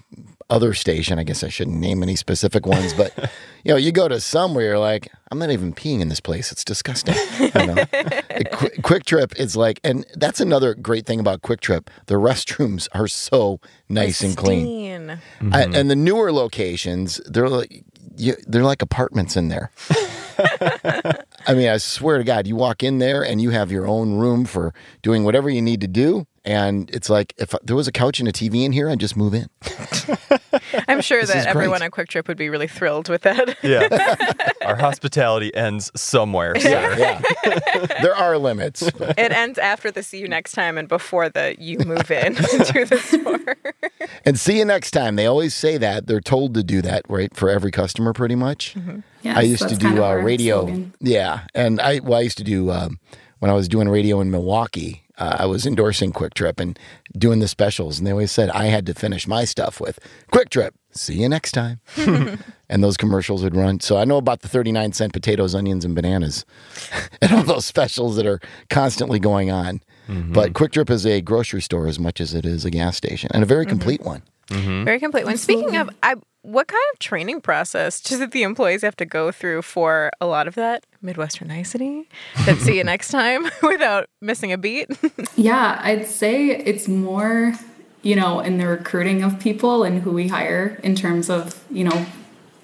other 0.50 0.74
station. 0.74 1.18
I 1.18 1.24
guess 1.24 1.44
I 1.44 1.48
shouldn't 1.48 1.78
name 1.78 2.02
any 2.02 2.16
specific 2.16 2.66
ones, 2.66 2.94
but 2.94 3.12
you 3.64 3.72
know, 3.72 3.76
you 3.76 3.92
go 3.92 4.08
to 4.08 4.20
some 4.20 4.54
where 4.54 4.64
you're 4.64 4.78
like, 4.78 5.10
I'm 5.30 5.38
not 5.38 5.50
even 5.50 5.74
peeing 5.74 6.00
in 6.00 6.08
this 6.08 6.20
place. 6.20 6.50
It's 6.52 6.64
disgusting. 6.64 7.14
You 7.38 7.66
know? 7.66 7.84
Qu- 8.52 8.82
Kwik 8.82 9.04
Trip 9.04 9.38
is 9.38 9.56
like, 9.56 9.80
and 9.84 10.06
that's 10.14 10.40
another 10.40 10.74
great 10.74 11.06
thing 11.06 11.20
about 11.20 11.42
Kwik 11.42 11.60
Trip. 11.60 11.90
The 12.06 12.14
restrooms 12.14 12.88
are 12.92 13.08
so 13.08 13.60
nice 13.88 14.22
and 14.22 14.36
clean. 14.36 15.06
Pristine. 15.06 15.52
I, 15.52 15.64
mm-hmm. 15.64 15.74
and 15.74 15.90
the 15.90 15.96
newer 15.96 16.32
locations, 16.32 17.20
they're 17.26 17.48
like 17.48 17.84
you, 18.16 18.34
they're 18.46 18.64
like 18.64 18.82
apartments 18.82 19.36
in 19.36 19.48
there. 19.48 19.70
I 20.38 21.54
mean, 21.54 21.68
I 21.68 21.78
swear 21.78 22.18
to 22.18 22.24
God, 22.24 22.46
you 22.46 22.56
walk 22.56 22.82
in 22.82 22.98
there 22.98 23.24
and 23.24 23.40
you 23.40 23.50
have 23.50 23.72
your 23.72 23.86
own 23.86 24.14
room 24.14 24.44
for 24.44 24.74
doing 25.02 25.24
whatever 25.24 25.48
you 25.50 25.62
need 25.62 25.80
to 25.80 25.88
do. 25.88 26.26
And 26.48 26.88
it's 26.94 27.10
like 27.10 27.34
if 27.36 27.54
there 27.62 27.76
was 27.76 27.86
a 27.88 27.92
couch 27.92 28.20
and 28.20 28.26
a 28.28 28.32
TV 28.32 28.64
in 28.64 28.72
here, 28.72 28.88
I'd 28.88 28.98
just 28.98 29.18
move 29.18 29.34
in. 29.34 29.50
I'm 30.88 31.02
sure 31.02 31.18
is 31.18 31.28
that 31.28 31.46
everyone 31.46 31.80
great. 31.80 31.86
at 31.86 31.92
Kwik 31.92 32.08
Trip 32.08 32.26
would 32.26 32.38
be 32.38 32.48
really 32.48 32.66
thrilled 32.66 33.08
with 33.10 33.20
that. 33.22 33.56
Yeah. 33.62 34.16
Our 34.66 34.76
hospitality 34.76 35.54
ends 35.54 35.90
somewhere. 35.94 36.58
sir. 36.58 36.94
Yeah, 36.98 37.20
there 38.02 38.14
are 38.14 38.38
limits. 38.38 38.90
but- 38.92 39.18
it 39.18 39.30
ends 39.32 39.58
after 39.58 39.90
the 39.90 40.02
see 40.02 40.18
you 40.20 40.28
next 40.28 40.52
time 40.52 40.78
and 40.78 40.88
before 40.88 41.28
the 41.28 41.54
you 41.58 41.78
move 41.80 42.10
in 42.10 42.34
to 42.36 42.84
the 42.86 42.98
store. 42.98 43.56
And 44.24 44.38
see 44.38 44.58
you 44.58 44.64
next 44.64 44.92
time. 44.92 45.16
They 45.16 45.26
always 45.26 45.54
say 45.54 45.76
that. 45.78 46.06
They're 46.06 46.20
told 46.20 46.54
to 46.54 46.62
do 46.62 46.80
that, 46.82 47.02
right? 47.10 47.34
For 47.36 47.50
every 47.50 47.70
customer, 47.70 48.12
pretty 48.14 48.34
much. 48.36 48.74
Yes, 49.22 49.36
I 49.36 49.42
used 49.42 49.68
to 49.68 49.76
do 49.76 49.86
kind 49.88 49.98
of 49.98 50.04
uh, 50.04 50.14
radio. 50.16 50.60
slogan. 50.62 50.94
Yeah, 51.00 51.40
and 51.54 51.80
I 51.80 51.98
well, 52.00 52.18
I 52.18 52.22
used 52.22 52.38
to 52.38 52.44
do 52.44 52.70
um, 52.70 52.98
when 53.40 53.50
I 53.50 53.54
was 53.54 53.68
doing 53.68 53.88
radio 53.90 54.20
in 54.20 54.30
Milwaukee. 54.30 55.02
Uh, 55.18 55.36
I 55.40 55.46
was 55.46 55.66
endorsing 55.66 56.12
Kwik 56.12 56.34
Trip 56.34 56.60
and 56.60 56.78
doing 57.16 57.40
the 57.40 57.48
specials, 57.48 57.98
and 57.98 58.06
they 58.06 58.12
always 58.12 58.32
said 58.32 58.50
I 58.50 58.66
had 58.66 58.86
to 58.86 58.94
finish 58.94 59.26
my 59.26 59.44
stuff 59.44 59.80
with 59.80 59.98
Kwik 60.32 60.48
Trip. 60.48 60.74
See 60.92 61.14
you 61.14 61.28
next 61.28 61.52
time. 61.52 61.80
and 61.96 62.82
those 62.82 62.96
commercials 62.96 63.42
would 63.42 63.54
run. 63.54 63.80
So 63.80 63.98
I 63.98 64.04
know 64.04 64.16
about 64.16 64.40
the 64.40 64.48
thirty-nine 64.48 64.92
cent 64.92 65.12
potatoes, 65.12 65.54
onions, 65.54 65.84
and 65.84 65.94
bananas, 65.94 66.44
and 67.22 67.32
all 67.32 67.42
those 67.42 67.66
specials 67.66 68.16
that 68.16 68.26
are 68.26 68.40
constantly 68.70 69.18
going 69.18 69.50
on. 69.50 69.80
Mm-hmm. 70.08 70.32
But 70.32 70.54
Kwik 70.54 70.72
Trip 70.72 70.90
is 70.90 71.04
a 71.04 71.20
grocery 71.20 71.62
store 71.62 71.86
as 71.86 71.98
much 71.98 72.20
as 72.20 72.32
it 72.34 72.46
is 72.46 72.64
a 72.64 72.70
gas 72.70 72.96
station, 72.96 73.30
and 73.34 73.42
a 73.42 73.46
very 73.46 73.64
mm-hmm. 73.64 73.70
complete 73.70 74.02
one. 74.02 74.22
Mm-hmm. 74.48 74.84
Very 74.84 74.98
complete. 74.98 75.26
When 75.26 75.36
speaking 75.36 75.76
of, 75.76 75.90
I, 76.02 76.14
what 76.42 76.68
kind 76.68 76.82
of 76.92 76.98
training 76.98 77.40
process 77.40 78.00
does 78.02 78.26
the 78.30 78.42
employees 78.42 78.82
have 78.82 78.96
to 78.96 79.04
go 79.04 79.30
through 79.32 79.62
for 79.62 80.10
a 80.20 80.26
lot 80.26 80.48
of 80.48 80.54
that 80.54 80.84
Midwestern 81.02 81.48
nicety? 81.48 82.08
That 82.46 82.58
see 82.58 82.78
you 82.78 82.84
next 82.84 83.08
time 83.08 83.44
without 83.62 84.08
missing 84.20 84.52
a 84.52 84.58
beat. 84.58 84.90
Yeah, 85.36 85.80
I'd 85.82 86.06
say 86.06 86.48
it's 86.48 86.88
more, 86.88 87.54
you 88.02 88.16
know, 88.16 88.40
in 88.40 88.58
the 88.58 88.66
recruiting 88.66 89.22
of 89.22 89.38
people 89.38 89.84
and 89.84 90.02
who 90.02 90.10
we 90.12 90.28
hire 90.28 90.80
in 90.82 90.94
terms 90.94 91.30
of, 91.30 91.64
you 91.70 91.84
know, 91.84 92.06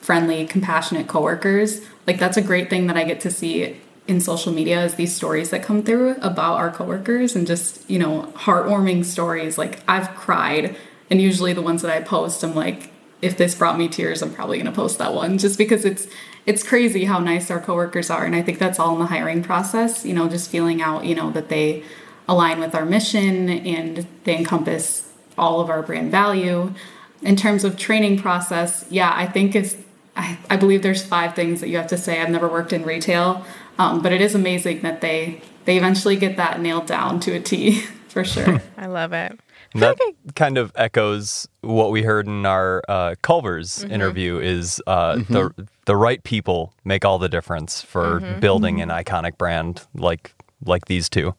friendly, 0.00 0.46
compassionate 0.46 1.08
coworkers. 1.08 1.80
Like 2.06 2.18
that's 2.18 2.36
a 2.36 2.42
great 2.42 2.68
thing 2.68 2.86
that 2.88 2.96
I 2.96 3.04
get 3.04 3.20
to 3.20 3.30
see 3.30 3.80
in 4.06 4.20
social 4.20 4.52
media 4.52 4.84
is 4.84 4.96
these 4.96 5.14
stories 5.14 5.48
that 5.50 5.62
come 5.62 5.82
through 5.82 6.16
about 6.16 6.56
our 6.56 6.70
coworkers 6.70 7.34
and 7.34 7.46
just, 7.46 7.88
you 7.88 7.98
know, 7.98 8.30
heartwarming 8.34 9.04
stories. 9.04 9.56
Like 9.56 9.80
I've 9.88 10.14
cried 10.14 10.76
and 11.10 11.20
usually 11.20 11.52
the 11.52 11.62
ones 11.62 11.82
that 11.82 11.90
I 11.90 12.02
post, 12.02 12.42
I'm 12.42 12.54
like, 12.54 12.90
if 13.24 13.36
this 13.38 13.54
brought 13.54 13.78
me 13.78 13.88
tears, 13.88 14.22
I'm 14.22 14.32
probably 14.32 14.58
gonna 14.58 14.72
post 14.72 14.98
that 14.98 15.14
one 15.14 15.38
just 15.38 15.58
because 15.58 15.84
it's 15.84 16.06
it's 16.46 16.62
crazy 16.62 17.04
how 17.06 17.18
nice 17.18 17.50
our 17.50 17.60
coworkers 17.60 18.10
are. 18.10 18.24
And 18.24 18.36
I 18.36 18.42
think 18.42 18.58
that's 18.58 18.78
all 18.78 18.92
in 18.92 18.98
the 18.98 19.06
hiring 19.06 19.42
process, 19.42 20.04
you 20.04 20.12
know, 20.12 20.28
just 20.28 20.50
feeling 20.50 20.82
out, 20.82 21.06
you 21.06 21.14
know, 21.14 21.30
that 21.30 21.48
they 21.48 21.82
align 22.28 22.60
with 22.60 22.74
our 22.74 22.84
mission 22.84 23.48
and 23.48 24.06
they 24.24 24.36
encompass 24.36 25.10
all 25.38 25.60
of 25.60 25.70
our 25.70 25.82
brand 25.82 26.10
value. 26.10 26.74
In 27.22 27.36
terms 27.36 27.64
of 27.64 27.78
training 27.78 28.18
process, 28.18 28.84
yeah, 28.90 29.12
I 29.14 29.26
think 29.26 29.56
it's 29.56 29.76
I, 30.16 30.38
I 30.50 30.56
believe 30.56 30.82
there's 30.82 31.02
five 31.02 31.34
things 31.34 31.60
that 31.60 31.68
you 31.68 31.78
have 31.78 31.88
to 31.88 31.98
say. 31.98 32.20
I've 32.20 32.30
never 32.30 32.48
worked 32.48 32.72
in 32.72 32.84
retail, 32.84 33.44
um, 33.78 34.02
but 34.02 34.12
it 34.12 34.20
is 34.20 34.34
amazing 34.34 34.82
that 34.82 35.00
they 35.00 35.40
they 35.64 35.78
eventually 35.78 36.16
get 36.16 36.36
that 36.36 36.60
nailed 36.60 36.86
down 36.86 37.20
to 37.20 37.32
a 37.32 37.40
T 37.40 37.80
for 38.08 38.22
sure. 38.22 38.60
I 38.76 38.86
love 38.86 39.12
it. 39.14 39.40
And 39.74 39.82
that 39.82 39.98
kind 40.34 40.56
of 40.56 40.72
echoes 40.76 41.48
what 41.60 41.90
we 41.90 42.02
heard 42.02 42.26
in 42.26 42.46
our 42.46 42.82
uh, 42.88 43.14
Culver's 43.22 43.80
mm-hmm. 43.80 43.92
interview 43.92 44.38
is 44.38 44.80
uh, 44.86 45.16
the 45.16 45.22
mm-hmm. 45.22 45.62
the 45.86 45.96
right 45.96 46.22
people 46.22 46.72
make 46.84 47.04
all 47.04 47.18
the 47.18 47.28
difference 47.28 47.82
for 47.82 48.20
mm-hmm. 48.20 48.40
building 48.40 48.80
an 48.80 48.88
iconic 48.88 49.36
brand 49.36 49.86
like 49.94 50.34
like 50.64 50.86
these 50.86 51.08
two. 51.08 51.34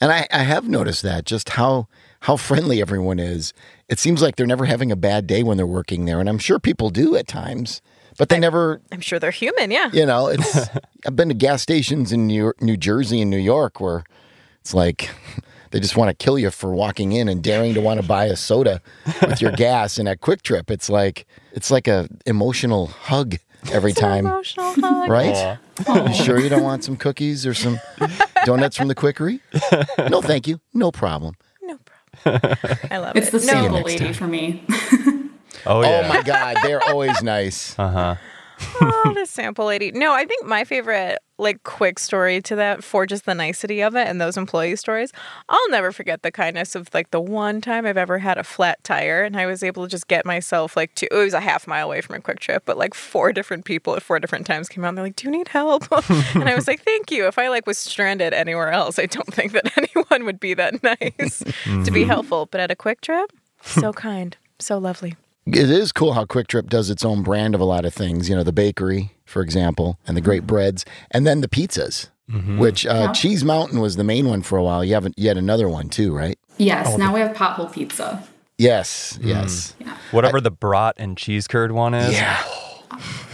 And 0.00 0.12
I, 0.12 0.26
I 0.32 0.42
have 0.42 0.68
noticed 0.68 1.02
that 1.02 1.24
just 1.24 1.50
how 1.50 1.88
how 2.20 2.36
friendly 2.36 2.80
everyone 2.80 3.18
is. 3.18 3.52
It 3.88 3.98
seems 3.98 4.22
like 4.22 4.36
they're 4.36 4.46
never 4.46 4.64
having 4.64 4.90
a 4.90 4.96
bad 4.96 5.26
day 5.26 5.42
when 5.42 5.56
they're 5.56 5.66
working 5.66 6.04
there, 6.04 6.20
and 6.20 6.28
I'm 6.28 6.38
sure 6.38 6.58
people 6.58 6.90
do 6.90 7.16
at 7.16 7.28
times, 7.28 7.80
but 8.18 8.28
they 8.28 8.38
never. 8.38 8.80
I'm 8.90 9.00
sure 9.00 9.18
they're 9.18 9.30
human. 9.30 9.70
Yeah. 9.70 9.90
You 9.92 10.06
know, 10.06 10.28
it's. 10.28 10.68
I've 11.06 11.16
been 11.16 11.28
to 11.28 11.34
gas 11.34 11.62
stations 11.62 12.12
in 12.12 12.26
New, 12.26 12.42
York, 12.42 12.62
New 12.62 12.76
Jersey 12.76 13.20
and 13.20 13.30
New 13.30 13.36
York 13.36 13.78
where 13.78 14.04
it's 14.60 14.72
like 14.72 15.10
they 15.74 15.80
just 15.80 15.96
want 15.96 16.08
to 16.08 16.14
kill 16.24 16.38
you 16.38 16.50
for 16.52 16.72
walking 16.72 17.10
in 17.10 17.28
and 17.28 17.42
daring 17.42 17.74
to 17.74 17.80
want 17.80 18.00
to 18.00 18.06
buy 18.06 18.26
a 18.26 18.36
soda 18.36 18.80
with 19.20 19.42
your 19.42 19.50
gas. 19.56 19.98
And 19.98 20.08
at 20.08 20.20
Kwik 20.20 20.42
Trip, 20.42 20.70
it's 20.70 20.88
like 20.88 21.26
it's 21.52 21.68
like 21.68 21.88
a 21.88 22.08
emotional 22.26 22.86
hug 22.86 23.34
every 23.72 23.92
time, 23.92 24.24
Emotional 24.24 24.72
hug. 24.74 25.10
right? 25.10 25.58
You 25.88 26.14
sure 26.14 26.38
you 26.38 26.48
don't 26.48 26.62
want 26.62 26.84
some 26.84 26.96
cookies 26.96 27.44
or 27.44 27.54
some 27.54 27.80
donuts 28.44 28.76
from 28.76 28.86
the 28.86 28.94
Quickery? 28.94 29.40
No, 30.08 30.22
thank 30.22 30.46
you. 30.46 30.60
No 30.72 30.92
problem. 30.92 31.34
No 31.62 31.78
problem. 32.22 32.52
I 32.92 32.98
love 32.98 33.16
It's 33.16 33.34
it. 33.34 33.42
the 33.42 33.52
no, 33.52 33.80
lady 33.80 34.04
time. 34.04 34.14
for 34.14 34.28
me. 34.28 34.64
Oh 35.66 35.82
yeah. 35.82 36.02
Oh 36.04 36.08
my 36.08 36.22
God, 36.22 36.56
they're 36.62 36.82
always 36.84 37.20
nice. 37.20 37.76
Uh 37.78 37.88
huh. 37.90 38.14
Oh, 38.80 39.12
the 39.14 39.26
sample 39.26 39.66
lady. 39.66 39.90
No, 39.92 40.12
I 40.12 40.24
think 40.24 40.44
my 40.44 40.64
favorite, 40.64 41.18
like, 41.38 41.62
quick 41.64 41.98
story 41.98 42.40
to 42.42 42.56
that 42.56 42.84
for 42.84 43.06
just 43.06 43.26
the 43.26 43.34
nicety 43.34 43.82
of 43.82 43.94
it 43.96 44.06
and 44.06 44.20
those 44.20 44.36
employee 44.36 44.76
stories. 44.76 45.12
I'll 45.48 45.70
never 45.70 45.92
forget 45.92 46.22
the 46.22 46.30
kindness 46.30 46.74
of 46.74 46.92
like 46.94 47.10
the 47.10 47.20
one 47.20 47.60
time 47.60 47.86
I've 47.86 47.96
ever 47.96 48.18
had 48.18 48.38
a 48.38 48.44
flat 48.44 48.82
tire 48.84 49.24
and 49.24 49.36
I 49.36 49.46
was 49.46 49.62
able 49.62 49.84
to 49.84 49.88
just 49.88 50.08
get 50.08 50.24
myself 50.24 50.76
like 50.76 50.94
to. 50.96 51.06
It 51.12 51.16
was 51.16 51.34
a 51.34 51.40
half 51.40 51.66
mile 51.66 51.86
away 51.86 52.00
from 52.00 52.16
a 52.16 52.20
Kwik 52.20 52.38
Trip, 52.38 52.62
but 52.64 52.78
like 52.78 52.94
four 52.94 53.32
different 53.32 53.64
people 53.64 53.96
at 53.96 54.02
four 54.02 54.18
different 54.18 54.46
times 54.46 54.68
came 54.68 54.84
out. 54.84 54.88
and 54.88 54.98
They're 54.98 55.04
like, 55.04 55.16
"Do 55.16 55.26
you 55.26 55.32
need 55.32 55.48
help?" 55.48 55.86
and 56.34 56.48
I 56.48 56.54
was 56.54 56.68
like, 56.68 56.82
"Thank 56.82 57.10
you." 57.10 57.26
If 57.26 57.38
I 57.38 57.48
like 57.48 57.66
was 57.66 57.78
stranded 57.78 58.32
anywhere 58.32 58.70
else, 58.70 58.98
I 58.98 59.06
don't 59.06 59.32
think 59.32 59.52
that 59.52 59.72
anyone 59.76 60.24
would 60.24 60.40
be 60.40 60.54
that 60.54 60.82
nice 60.82 61.38
to 61.38 61.44
be 61.44 62.00
mm-hmm. 62.00 62.08
helpful. 62.08 62.46
But 62.50 62.60
at 62.60 62.70
a 62.70 62.76
Kwik 62.76 63.00
Trip, 63.00 63.32
so 63.62 63.92
kind, 63.92 64.36
so 64.58 64.78
lovely. 64.78 65.16
It 65.46 65.70
is 65.70 65.92
cool 65.92 66.14
how 66.14 66.24
Kwik 66.24 66.46
Trip 66.46 66.68
does 66.70 66.88
its 66.90 67.04
own 67.04 67.22
brand 67.22 67.54
of 67.54 67.60
a 67.60 67.64
lot 67.64 67.84
of 67.84 67.92
things. 67.92 68.28
You 68.28 68.36
know, 68.36 68.42
the 68.42 68.52
bakery, 68.52 69.12
for 69.26 69.42
example, 69.42 69.98
and 70.06 70.16
the 70.16 70.20
great 70.22 70.46
breads, 70.46 70.84
and 71.10 71.26
then 71.26 71.40
the 71.42 71.48
pizzas. 71.48 72.08
Which 72.58 72.86
uh, 72.86 72.94
Yeah. 73.08 73.12
Cheese 73.12 73.44
Mountain 73.44 73.80
was 73.80 73.96
the 73.96 74.04
main 74.04 74.26
one 74.26 74.40
for 74.40 74.56
a 74.56 74.62
while. 74.64 74.82
You 74.82 74.94
have 74.94 75.06
yet 75.16 75.36
another 75.36 75.68
one 75.68 75.90
too, 75.90 76.16
right? 76.16 76.38
Yes, 76.56 76.96
now 76.96 77.12
we 77.12 77.20
have 77.20 77.36
pothole 77.36 77.70
pizza. 77.70 78.26
Yes, 78.56 79.18
yes. 79.20 79.74
Yeah. 79.78 79.94
Whatever 80.10 80.40
the 80.40 80.50
brat 80.50 80.94
and 80.96 81.18
cheese 81.18 81.46
curd 81.46 81.72
one 81.72 81.92
is. 81.92 82.14
Yeah. 82.14 82.42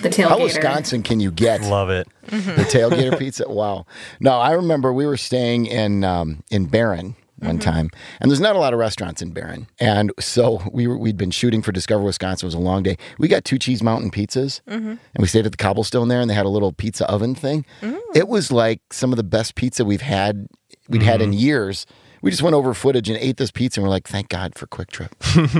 The 0.02 0.08
tailgater. 0.08 0.28
How 0.28 0.42
Wisconsin 0.42 1.02
can 1.02 1.20
you 1.20 1.30
get? 1.30 1.60
Love 1.60 1.90
it. 1.90 2.08
the 2.30 2.66
tailgater 2.68 3.16
pizza. 3.18 3.48
Wow. 3.48 3.84
No, 4.18 4.32
I 4.32 4.52
remember 4.52 4.92
we 4.92 5.06
were 5.06 5.18
staying 5.18 5.66
in 5.66 6.02
um, 6.02 6.42
in 6.50 6.64
Barron 6.66 7.14
one 7.40 7.58
mm-hmm. 7.58 7.70
time, 7.70 7.90
and 8.20 8.30
there's 8.30 8.40
not 8.40 8.56
a 8.56 8.58
lot 8.58 8.72
of 8.72 8.78
restaurants 8.78 9.22
in 9.22 9.32
Barron, 9.32 9.66
and 9.78 10.12
so 10.18 10.62
we 10.72 10.86
were, 10.86 10.98
we'd 10.98 11.16
been 11.16 11.30
shooting 11.30 11.62
for 11.62 11.72
Discover 11.72 12.04
Wisconsin. 12.04 12.46
It 12.46 12.48
was 12.48 12.54
a 12.54 12.58
long 12.58 12.82
day. 12.82 12.96
We 13.18 13.28
got 13.28 13.44
two 13.44 13.58
Cheese 13.58 13.82
Mountain 13.82 14.10
pizzas, 14.10 14.60
mm-hmm. 14.68 14.90
and 14.90 14.98
we 15.18 15.26
stayed 15.26 15.46
at 15.46 15.52
the 15.52 15.58
Cobblestone 15.58 16.08
there, 16.08 16.20
and 16.20 16.28
they 16.28 16.34
had 16.34 16.46
a 16.46 16.50
little 16.50 16.72
pizza 16.72 17.08
oven 17.10 17.34
thing. 17.34 17.64
Mm. 17.80 17.98
It 18.14 18.28
was 18.28 18.52
like 18.52 18.80
some 18.92 19.12
of 19.12 19.16
the 19.16 19.24
best 19.24 19.54
pizza 19.54 19.84
we've 19.84 20.00
had 20.00 20.48
we'd 20.88 21.02
had 21.02 21.22
in 21.22 21.30
mm-hmm. 21.30 21.38
years. 21.38 21.86
We 22.22 22.30
just 22.30 22.42
went 22.42 22.54
over 22.54 22.74
footage 22.74 23.08
and 23.08 23.18
ate 23.18 23.38
this 23.38 23.50
pizza, 23.50 23.80
and 23.80 23.86
we're 23.86 23.90
like, 23.90 24.06
"Thank 24.06 24.28
God 24.28 24.54
for 24.54 24.66
Kwik 24.66 24.90
Trip. 24.90 25.16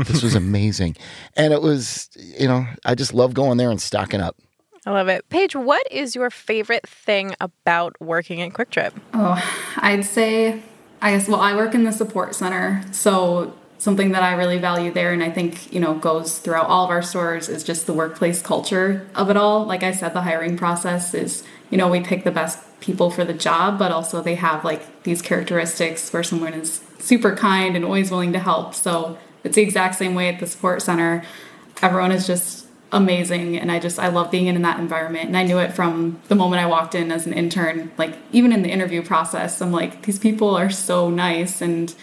this 0.06 0.22
was 0.22 0.34
amazing." 0.44 0.96
And 1.36 1.52
it 1.52 1.62
was, 1.62 2.10
you 2.16 2.48
know, 2.48 2.66
I 2.84 2.94
just 2.94 3.14
love 3.14 3.32
going 3.32 3.56
there 3.56 3.70
and 3.70 3.80
stocking 3.80 4.20
up. 4.20 4.36
I 4.86 4.92
love 4.92 5.08
it. 5.08 5.28
Paige, 5.28 5.54
what 5.56 5.86
is 5.90 6.14
your 6.14 6.30
favorite 6.30 6.88
thing 6.88 7.34
about 7.40 7.96
working 8.00 8.40
at 8.40 8.52
Kwik 8.52 8.70
Trip? 8.70 8.98
Oh, 9.12 9.42
I'd 9.76 10.04
say, 10.04 10.62
I 11.02 11.12
guess, 11.12 11.28
well, 11.28 11.40
I 11.40 11.54
work 11.54 11.74
in 11.74 11.84
the 11.84 11.92
support 11.92 12.34
center. 12.34 12.82
So 12.92 13.54
something 13.78 14.12
that 14.12 14.22
I 14.22 14.34
really 14.34 14.58
value 14.58 14.92
there 14.92 15.12
and 15.12 15.22
I 15.22 15.30
think, 15.30 15.72
you 15.72 15.80
know, 15.80 15.94
goes 15.94 16.38
throughout 16.38 16.66
all 16.66 16.84
of 16.84 16.90
our 16.90 17.02
stores 17.02 17.48
is 17.48 17.64
just 17.64 17.86
the 17.86 17.94
workplace 17.94 18.42
culture 18.42 19.08
of 19.14 19.30
it 19.30 19.36
all. 19.36 19.64
Like 19.64 19.82
I 19.82 19.92
said, 19.92 20.12
the 20.12 20.20
hiring 20.20 20.58
process 20.58 21.14
is, 21.14 21.42
you 21.70 21.78
know, 21.78 21.88
we 21.88 22.00
pick 22.00 22.24
the 22.24 22.30
best 22.30 22.58
people 22.80 23.10
for 23.10 23.24
the 23.24 23.32
job, 23.32 23.78
but 23.78 23.90
also 23.90 24.22
they 24.22 24.34
have 24.34 24.64
like 24.64 25.02
these 25.04 25.22
characteristics 25.22 26.12
where 26.12 26.22
someone 26.22 26.52
is 26.52 26.82
super 26.98 27.34
kind 27.34 27.76
and 27.76 27.84
always 27.84 28.10
willing 28.10 28.32
to 28.34 28.38
help. 28.38 28.74
So 28.74 29.16
it's 29.44 29.56
the 29.56 29.62
exact 29.62 29.94
same 29.94 30.14
way 30.14 30.28
at 30.28 30.40
the 30.40 30.46
support 30.46 30.82
center. 30.82 31.24
Everyone 31.80 32.12
is 32.12 32.26
just 32.26 32.59
amazing 32.92 33.56
and 33.56 33.70
I 33.70 33.78
just 33.78 33.98
I 33.98 34.08
love 34.08 34.30
being 34.30 34.46
in 34.46 34.60
that 34.62 34.80
environment. 34.80 35.26
And 35.26 35.36
I 35.36 35.44
knew 35.44 35.58
it 35.58 35.72
from 35.72 36.20
the 36.28 36.34
moment 36.34 36.62
I 36.62 36.66
walked 36.66 36.94
in 36.94 37.12
as 37.12 37.26
an 37.26 37.32
intern 37.32 37.90
like 37.96 38.16
even 38.32 38.52
in 38.52 38.62
the 38.62 38.70
interview 38.70 39.02
process 39.02 39.60
I'm 39.60 39.72
like 39.72 40.02
these 40.02 40.18
people 40.18 40.56
are 40.56 40.70
so 40.70 41.10
nice 41.10 41.60
and 41.60 41.94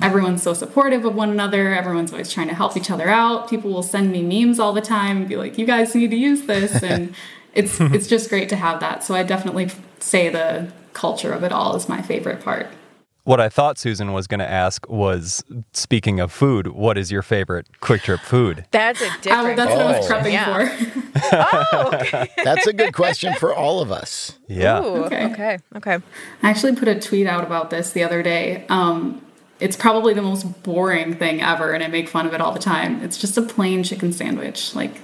everyone's 0.00 0.42
so 0.42 0.54
supportive 0.54 1.04
of 1.04 1.14
one 1.14 1.30
another. 1.30 1.74
Everyone's 1.74 2.12
always 2.12 2.32
trying 2.32 2.48
to 2.48 2.54
help 2.54 2.76
each 2.76 2.90
other 2.90 3.08
out. 3.08 3.50
People 3.50 3.70
will 3.70 3.82
send 3.82 4.12
me 4.12 4.22
memes 4.22 4.58
all 4.58 4.72
the 4.72 4.80
time 4.80 5.18
and 5.18 5.28
be 5.28 5.36
like 5.36 5.58
you 5.58 5.66
guys 5.66 5.94
need 5.94 6.10
to 6.10 6.16
use 6.16 6.42
this 6.42 6.82
and 6.82 7.14
it's 7.54 7.80
it's 7.80 8.06
just 8.06 8.28
great 8.30 8.48
to 8.48 8.56
have 8.56 8.80
that. 8.80 9.04
So 9.04 9.14
I 9.14 9.22
definitely 9.22 9.70
say 9.98 10.28
the 10.30 10.72
culture 10.92 11.32
of 11.32 11.44
it 11.44 11.52
all 11.52 11.76
is 11.76 11.88
my 11.88 12.02
favorite 12.02 12.40
part 12.40 12.66
What 13.30 13.38
I 13.40 13.48
thought 13.48 13.78
Susan 13.78 14.12
was 14.12 14.26
going 14.26 14.40
to 14.40 14.50
ask 14.50 14.88
was 14.88 15.44
speaking 15.72 16.18
of 16.18 16.32
food, 16.32 16.66
what 16.66 16.98
is 16.98 17.12
your 17.12 17.22
favorite 17.22 17.68
Kwik 17.80 18.02
Trip 18.02 18.18
food? 18.18 18.64
That's 18.72 19.00
a 19.00 19.04
I- 19.06 19.16
different. 19.22 19.56
that's 19.56 19.70
what 19.70 19.80
I 19.86 19.98
was 20.00 20.10
Oh. 20.10 20.12
prepping 20.12 20.32
Yeah. 20.32 20.66
for 21.12 21.68
oh, 21.76 21.90
okay. 21.94 22.28
That's 22.44 22.66
a 22.66 22.72
good 22.72 22.92
question 22.92 23.32
for 23.34 23.54
all 23.54 23.80
of 23.80 23.92
us. 23.92 24.36
Yeah. 24.48 24.80
Ooh, 24.82 25.04
Okay. 25.04 25.26
okay. 25.26 25.58
Okay. 25.76 25.98
I 26.42 26.50
actually 26.50 26.74
put 26.74 26.88
a 26.88 26.98
tweet 26.98 27.28
out 27.28 27.44
about 27.44 27.70
this 27.70 27.92
the 27.92 28.02
other 28.02 28.20
day. 28.20 28.64
Um, 28.68 29.22
it's 29.60 29.76
probably 29.76 30.12
the 30.12 30.22
most 30.22 30.64
boring 30.64 31.14
thing 31.14 31.40
ever, 31.40 31.70
and 31.72 31.84
I 31.84 31.86
make 31.86 32.08
fun 32.08 32.26
of 32.26 32.34
it 32.34 32.40
all 32.40 32.50
the 32.50 32.58
time. 32.58 33.00
It's 33.04 33.16
just 33.16 33.38
a 33.38 33.42
plain 33.42 33.84
chicken 33.84 34.12
sandwich, 34.12 34.74
like 34.74 35.00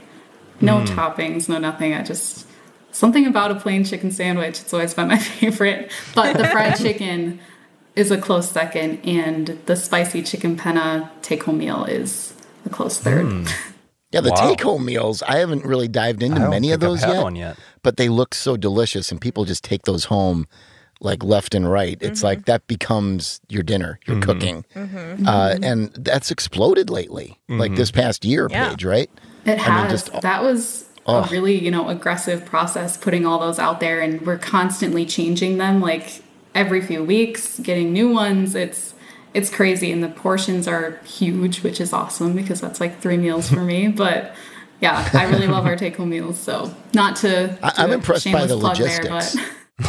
no 0.61 0.81
toppings, 0.81 1.49
no 1.49 1.59
nothing. 1.59 1.95
I 1.95 2.03
just 2.03 2.45
something 2.91 3.25
about 3.25 3.53
a 3.53 3.55
plain 3.55 3.85
chicken 3.85 4.11
sandwich. 4.11 4.61
It's 4.63 4.73
always 4.75 4.95
been 4.95 5.07
my 5.07 5.19
favorite. 5.41 5.93
But 6.13 6.37
the 6.37 6.47
fried 6.49 6.77
chicken 6.77 7.39
is 7.97 8.11
a 8.11 8.19
close 8.19 8.51
second, 8.51 9.01
and 9.05 9.59
the 9.67 9.75
spicy 9.77 10.23
chicken 10.23 10.57
penna 10.57 11.11
take-home 11.23 11.59
meal 11.59 11.85
is 11.85 12.35
a 12.65 12.69
close 12.71 12.99
third. 12.99 13.49
Yeah, 14.13 14.21
the 14.21 14.31
Wow. 14.31 14.49
take 14.49 14.61
home 14.61 14.85
meals, 14.85 15.21
I 15.25 15.39
haven't 15.39 15.65
really 15.65 15.89
dived 15.89 16.23
into 16.23 16.49
many 16.49 16.71
of 16.71 16.79
those 16.79 17.03
yet, 17.03 17.23
one 17.25 17.35
yet. 17.35 17.57
But 17.83 17.97
they 17.97 18.09
look 18.09 18.37
so 18.37 18.57
delicious, 18.57 19.11
and 19.11 19.21
people 19.21 19.45
just 19.45 19.65
take 19.65 19.83
those 19.83 20.05
home 20.05 20.47
like 21.01 21.25
left 21.25 21.55
and 21.57 21.71
right. 21.71 21.99
It's 22.01 22.21
Mm-hmm. 22.21 22.25
like 22.27 22.45
that 22.45 22.67
becomes 22.69 23.41
your 23.49 23.65
dinner, 23.65 23.99
your 24.07 24.21
cooking. 24.23 24.65
Mm-hmm. 24.77 25.27
Uh, 25.27 25.49
mm-hmm. 25.51 25.65
and 25.65 25.91
that's 25.99 26.31
exploded 26.31 26.89
lately, 26.89 27.37
like 27.49 27.75
this 27.75 27.91
past 27.91 28.25
year, 28.25 28.47
Yeah. 28.49 28.69
Paige, 28.71 28.85
right? 28.85 29.11
It 29.45 29.51
I 29.51 29.55
mean, 29.55 29.91
has. 29.91 29.91
just- 30.05 30.23
that 30.23 30.43
was 30.43 30.85
Oh. 31.05 31.25
a 31.25 31.29
really, 31.29 31.59
you 31.63 31.71
know, 31.73 31.89
aggressive 31.89 32.45
process 32.45 32.97
putting 32.97 33.27
all 33.27 33.39
those 33.41 33.59
out 33.59 33.81
there 33.81 34.01
and 34.01 34.23
we're 34.23 34.39
constantly 34.39 35.05
changing 35.05 35.59
them 35.59 35.81
like 35.81 36.23
every 36.57 36.81
few 36.81 37.05
weeks, 37.05 37.59
getting 37.61 37.93
new 37.93 38.13
ones. 38.13 38.55
It's 38.55 38.95
it's 39.35 39.51
crazy 39.51 39.93
and 39.93 40.03
the 40.03 40.09
portions 40.09 40.67
are 40.67 40.99
huge, 41.05 41.63
which 41.63 41.81
is 41.81 41.93
awesome 41.93 42.35
because 42.35 42.61
that's 42.61 42.81
like 42.81 43.01
three 43.01 43.19
meals 43.19 43.51
for 43.51 43.61
me, 43.61 43.89
but 44.05 44.35
yeah, 44.81 45.09
I 45.13 45.25
really 45.31 45.47
love 45.47 45.67
our 45.67 45.77
take 45.77 45.97
home 45.97 46.11
meals. 46.11 46.39
So, 46.39 46.75
not 46.95 47.17
to, 47.17 47.57
I- 47.63 47.73
I'm 47.79 47.93
impressed 47.93 48.31
by 48.31 48.45
the 48.47 48.59
plug 48.59 48.77
there, 48.77 49.03
logistics. 49.03 49.37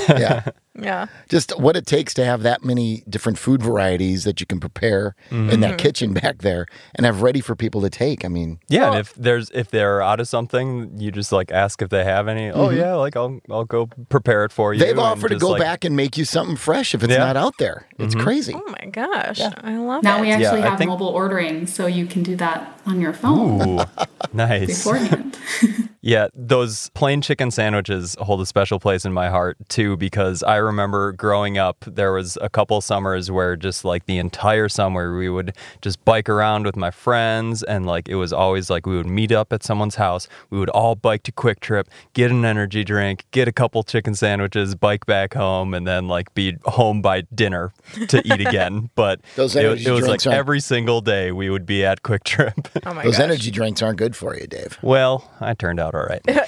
but 0.08 0.20
yeah. 0.20 0.50
Yeah. 0.80 1.08
Just 1.30 1.58
what 1.60 1.76
it 1.76 1.86
takes 1.86 2.14
to 2.16 2.26
have 2.26 2.44
that 2.44 2.64
many 2.64 3.04
different 3.10 3.38
food 3.38 3.62
varieties 3.64 4.24
that 4.26 4.40
you 4.40 4.46
can 4.46 4.60
prepare 4.60 5.16
in 5.32 5.48
Mm-hmm. 5.48 5.62
that 5.62 5.78
kitchen 5.78 6.14
back 6.14 6.40
there 6.40 6.68
and 6.96 7.06
have 7.06 7.22
ready 7.22 7.42
for 7.42 7.56
people 7.56 7.82
to 7.82 7.90
take. 7.90 8.24
I 8.24 8.28
mean, 8.28 8.60
Yeah, 8.70 8.82
Well- 8.82 8.92
and 8.92 9.00
if 9.00 9.14
there's 9.16 9.50
if 9.52 9.72
they're 9.72 10.02
out 10.02 10.20
of 10.20 10.28
something, 10.28 10.92
you 11.00 11.12
just 11.12 11.32
like 11.32 11.52
ask 11.52 11.82
if 11.82 11.90
they 11.90 12.04
have 12.04 12.28
any. 12.28 12.52
Oh 12.52 12.70
yeah, 12.70 12.94
like 12.96 13.16
I'll 13.16 13.40
I'll 13.50 13.66
go 13.66 13.88
prepare 14.10 14.46
it 14.46 14.52
for 14.52 14.74
you. 14.74 14.80
they've 14.80 14.98
offered 15.00 15.30
to 15.30 15.38
go 15.38 15.50
like- 15.52 15.62
back 15.62 15.84
and 15.86 15.96
make 15.96 16.18
you 16.18 16.26
something 16.26 16.56
fresh 16.58 16.94
if 16.94 17.04
it's 17.04 17.12
Yeah. 17.12 17.20
not 17.20 17.38
out 17.38 17.58
there. 17.58 17.88
It's 17.98 18.14
crazy. 18.16 18.54
Oh 18.56 18.64
my 18.80 18.88
gosh. 18.92 19.40
I 19.42 19.78
love 19.78 20.04
that. 20.04 20.10
now 20.10 20.18
it. 20.20 20.22
we 20.22 20.32
actually 20.32 20.62
I 20.62 20.70
have 20.70 20.78
think- 20.78 20.90
mobile 20.90 21.08
ordering 21.08 21.66
so 21.68 21.88
you 21.88 22.06
can 22.06 22.24
do 22.24 22.36
that 22.38 22.80
on 22.86 23.02
your 23.02 23.14
phone 23.14 23.80
Ooh, 23.80 23.84
nice. 24.34 24.68
beforehand. 24.68 25.38
Yeah, 26.00 26.28
those 26.34 26.90
plain 26.92 27.22
chicken 27.22 27.52
sandwiches 27.52 28.16
hold 28.22 28.40
a 28.40 28.46
special 28.46 28.80
place 28.80 29.04
in 29.04 29.12
my 29.12 29.28
heart 29.30 29.58
too 29.68 29.98
because 29.98 30.42
I 30.42 30.56
remember 30.68 31.12
growing 31.14 31.58
up 31.58 31.84
there 31.88 32.12
was 32.14 32.38
a 32.42 32.50
couple 32.50 32.80
summers 32.82 33.32
where 33.32 33.56
just 33.56 33.84
like 33.84 34.06
the 34.06 34.18
entire 34.20 34.70
summer 34.70 35.18
we 35.18 35.30
would 35.30 35.56
just 35.82 36.04
bike 36.06 36.30
around 36.30 36.66
with 36.66 36.76
my 36.76 36.92
friends 36.92 37.64
and 37.64 37.86
like 37.88 38.08
it 38.08 38.16
was 38.16 38.32
always 38.32 38.70
like 38.70 38.86
we 38.86 38.96
would 38.96 39.08
meet 39.08 39.32
up 39.32 39.52
at 39.52 39.64
someone's 39.64 39.96
house, 39.96 40.28
we 40.52 40.60
would 40.60 40.70
all 40.70 40.96
bike 40.96 41.24
to 41.24 41.32
Kwik 41.32 41.60
Trip, 41.60 41.88
get 42.14 42.30
an 42.30 42.46
energy 42.46 42.84
drink, 42.84 43.26
get 43.32 43.48
a 43.48 43.52
couple 43.52 43.82
chicken 43.84 44.14
sandwiches, 44.14 44.76
bike 44.76 45.06
back 45.08 45.34
home 45.34 45.74
and 45.74 45.88
then 45.88 46.08
like 46.08 46.34
be 46.36 46.56
home 46.66 47.02
by 47.02 47.22
dinner 47.34 47.72
to 48.10 48.22
eat 48.28 48.42
again. 48.46 48.90
But 48.96 49.22
Those 49.36 49.56
it, 49.56 49.66
energy 49.66 49.86
it 49.88 49.92
was 49.92 50.02
like 50.02 50.08
drinks 50.10 50.28
aren't- 50.28 50.38
every 50.38 50.60
single 50.60 51.02
day 51.02 51.32
we 51.32 51.50
would 51.50 51.66
be 51.66 51.86
at 51.86 52.04
Kwik 52.04 52.24
Trip. 52.24 52.54
oh 52.86 52.94
my 52.94 53.04
Those 53.04 53.14
gosh. 53.18 53.24
energy 53.24 53.52
drinks 53.52 53.82
aren't 53.82 53.98
good 53.98 54.16
for 54.16 54.36
you, 54.38 54.48
Dave. 54.48 54.78
well, 54.82 55.32
I 55.40 55.54
turned 55.54 55.80
out 55.80 55.96
all 55.96 56.04
right. 56.06 56.22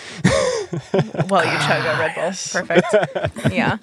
Well, 1.30 1.44
you 1.46 1.60
chug 1.68 1.84
a 1.84 2.00
Red 2.00 2.14
Bull. 2.16 2.32
Perfect. 2.32 3.52
Yeah. 3.52 3.78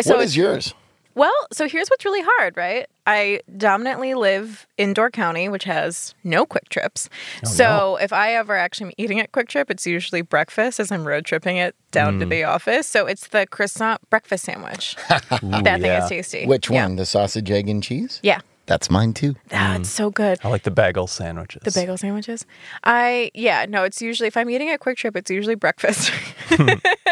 So 0.00 0.16
what 0.16 0.24
is 0.24 0.36
yours? 0.36 0.74
Well, 1.14 1.32
so 1.52 1.68
here's 1.68 1.88
what's 1.88 2.04
really 2.04 2.22
hard, 2.24 2.56
right? 2.56 2.88
I 3.06 3.40
dominantly 3.56 4.14
live 4.14 4.66
in 4.76 4.94
Door 4.94 5.12
County, 5.12 5.48
which 5.48 5.62
has 5.64 6.14
no 6.24 6.44
Kwik 6.44 6.68
Trips. 6.70 7.08
Oh, 7.44 7.48
so 7.48 7.96
if 8.00 8.12
I 8.12 8.34
ever 8.34 8.56
actually 8.56 8.88
am 8.88 8.92
eating 8.98 9.20
at 9.20 9.30
Kwik 9.30 9.48
Trip, 9.48 9.70
it's 9.70 9.86
usually 9.86 10.22
breakfast 10.22 10.80
as 10.80 10.90
I'm 10.90 11.06
road 11.06 11.24
tripping 11.24 11.56
it 11.56 11.76
down 11.92 12.18
to 12.18 12.26
mm. 12.26 12.30
the 12.30 12.44
office. 12.44 12.88
So 12.88 13.06
it's 13.06 13.28
the 13.28 13.46
croissant 13.46 14.00
breakfast 14.10 14.44
sandwich. 14.44 14.96
that 15.08 15.28
thing 15.30 15.84
yeah. 15.84 16.02
is 16.02 16.08
tasty. 16.08 16.46
Which 16.46 16.68
Yeah. 16.68 16.86
one? 16.86 16.96
The 16.96 17.06
sausage, 17.06 17.48
egg, 17.50 17.68
and 17.68 17.82
cheese? 17.82 18.18
Yeah. 18.22 18.40
That's 18.66 18.90
mine 18.90 19.12
too. 19.12 19.34
That's 19.48 19.88
so 19.90 20.10
good. 20.10 20.38
I 20.42 20.48
like 20.48 20.62
the 20.62 20.70
bagel 20.70 21.06
sandwiches. 21.06 21.62
The 21.64 21.70
bagel 21.78 21.98
sandwiches. 21.98 22.46
I 22.82 23.30
yeah, 23.34 23.66
no, 23.68 23.84
it's 23.84 24.00
usually 24.00 24.26
if 24.26 24.36
I'm 24.38 24.48
eating 24.48 24.70
at 24.70 24.80
Kwik 24.80 24.96
Trip, 24.96 25.14
it's 25.16 25.30
usually 25.30 25.54
breakfast. 25.54 26.10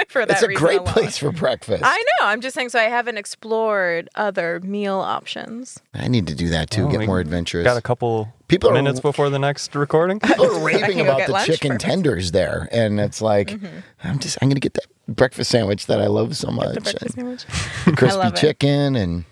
For 0.08 0.26
that 0.26 0.30
It's 0.32 0.42
a 0.42 0.48
reason 0.48 0.62
great 0.64 0.80
alone. 0.80 0.92
place 0.92 1.16
for 1.18 1.30
breakfast. 1.32 1.82
I 1.86 1.96
know. 1.96 2.26
I'm 2.26 2.40
just 2.40 2.54
saying. 2.54 2.68
So 2.70 2.78
I 2.78 2.84
haven't 2.84 3.16
explored 3.18 4.08
other 4.14 4.60
meal 4.60 4.96
options. 4.98 5.80
I 5.94 6.08
need 6.08 6.26
to 6.26 6.34
do 6.34 6.48
that 6.50 6.70
too. 6.70 6.84
Oh, 6.86 6.90
get 6.90 7.06
more 7.06 7.20
adventurous. 7.20 7.64
Got 7.64 7.76
a 7.78 7.82
couple 7.82 8.32
People 8.48 8.70
are- 8.70 8.74
minutes 8.74 9.00
before 9.00 9.30
the 9.30 9.38
next 9.38 9.74
recording. 9.74 10.20
People 10.20 10.46
are 10.56 10.64
raving 10.64 11.00
about 11.00 11.26
the 11.26 11.32
chicken 11.46 11.72
Perfect. 11.72 11.80
tenders 11.82 12.32
there, 12.32 12.68
and 12.72 13.00
it's 13.00 13.22
like, 13.22 13.48
Mm-hmm. 13.48 13.66
I'm 14.04 14.18
just, 14.18 14.38
I'm 14.42 14.48
gonna 14.48 14.60
get 14.60 14.74
that 14.74 14.86
breakfast 15.08 15.50
sandwich 15.50 15.86
that 15.86 16.00
I 16.00 16.06
love 16.08 16.36
so 16.36 16.50
much, 16.50 16.74
The 16.74 16.80
breakfast 16.80 17.16
and 17.16 17.44
sandwich. 17.44 17.44
crispy 17.96 18.18
love 18.18 18.34
it. 18.34 18.36
chicken, 18.40 18.96
and 18.96 19.24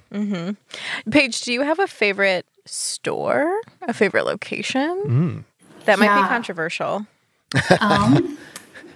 Paige, 1.11 1.41
do 1.43 1.53
you 1.53 1.63
have 1.63 1.79
a 1.79 1.87
favorite 1.87 2.47
store? 2.67 3.61
A 3.83 3.93
favorite 3.93 4.25
location? 4.25 5.45
That 5.85 5.99
might 5.99 6.23
be 6.23 6.29
controversial. 6.29 7.07
Um, 7.81 8.39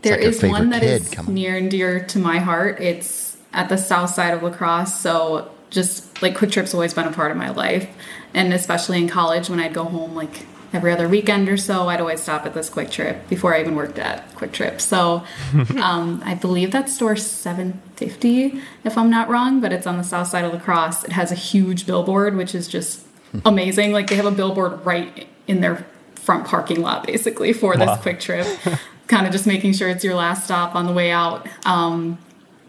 there 0.02 0.16
like 0.16 0.26
is 0.26 0.42
one 0.42 0.70
favorite 0.70 0.70
that 0.70 0.80
kid 0.82 1.02
is 1.02 1.10
coming. 1.10 1.34
near 1.34 1.56
and 1.56 1.70
dear 1.70 2.04
to 2.04 2.18
my 2.20 2.38
heart. 2.38 2.78
It's 2.80 3.36
at 3.52 3.68
the 3.68 3.76
south 3.76 4.10
side 4.10 4.32
of 4.34 4.42
La 4.44 4.50
Crosse. 4.50 5.00
So 5.00 5.50
just 5.70 6.22
like 6.22 6.36
Kwik 6.36 6.52
Trip's 6.52 6.72
always 6.72 6.94
been 6.94 7.06
a 7.08 7.12
part 7.12 7.32
of 7.32 7.36
my 7.36 7.50
life. 7.50 7.88
And 8.32 8.52
especially 8.52 8.98
in 8.98 9.08
college 9.08 9.48
when 9.50 9.58
I'd 9.58 9.72
go 9.74 9.84
home 9.84 10.14
like 10.14 10.46
every 10.74 10.92
other 10.92 11.08
weekend 11.08 11.48
or 11.48 11.56
so, 11.56 11.88
I'd 11.88 12.00
always 12.00 12.22
stop 12.22 12.44
at 12.46 12.54
this 12.54 12.68
Kwik 12.68 12.90
Trip 12.90 13.28
before 13.28 13.54
I 13.54 13.60
even 13.60 13.74
worked 13.76 13.98
at 13.98 14.28
Kwik 14.34 14.52
Trip. 14.52 14.80
So 14.80 15.24
um, 15.80 16.22
I 16.24 16.34
believe 16.34 16.72
that 16.72 16.88
store 16.88 17.16
750, 17.16 18.60
if 18.84 18.98
I'm 18.98 19.10
not 19.10 19.28
wrong, 19.28 19.60
but 19.60 19.72
it's 19.72 19.86
on 19.86 19.96
the 19.96 20.04
south 20.04 20.28
side 20.28 20.44
of 20.44 20.52
La 20.52 20.58
Crosse. 20.58 21.04
It 21.04 21.12
has 21.12 21.30
a 21.30 21.36
huge 21.36 21.86
billboard, 21.86 22.36
which 22.36 22.54
is 22.54 22.68
just 22.68 23.06
amazing. 23.44 23.92
Like 23.92 24.08
they 24.08 24.16
have 24.16 24.26
a 24.26 24.30
billboard 24.30 24.84
right 24.84 25.26
in 25.46 25.60
their 25.60 25.86
front 26.14 26.46
parking 26.46 26.80
lot 26.80 27.06
basically 27.06 27.52
for 27.52 27.76
this 27.76 27.90
Kwik 28.00 28.18
Trip 28.18 28.46
kind 29.06 29.26
of 29.26 29.32
just 29.32 29.46
making 29.46 29.74
sure 29.74 29.88
it's 29.88 30.02
your 30.02 30.14
last 30.14 30.44
stop 30.44 30.74
on 30.74 30.86
the 30.86 30.92
way 30.92 31.10
out 31.10 31.46
um, 31.66 32.18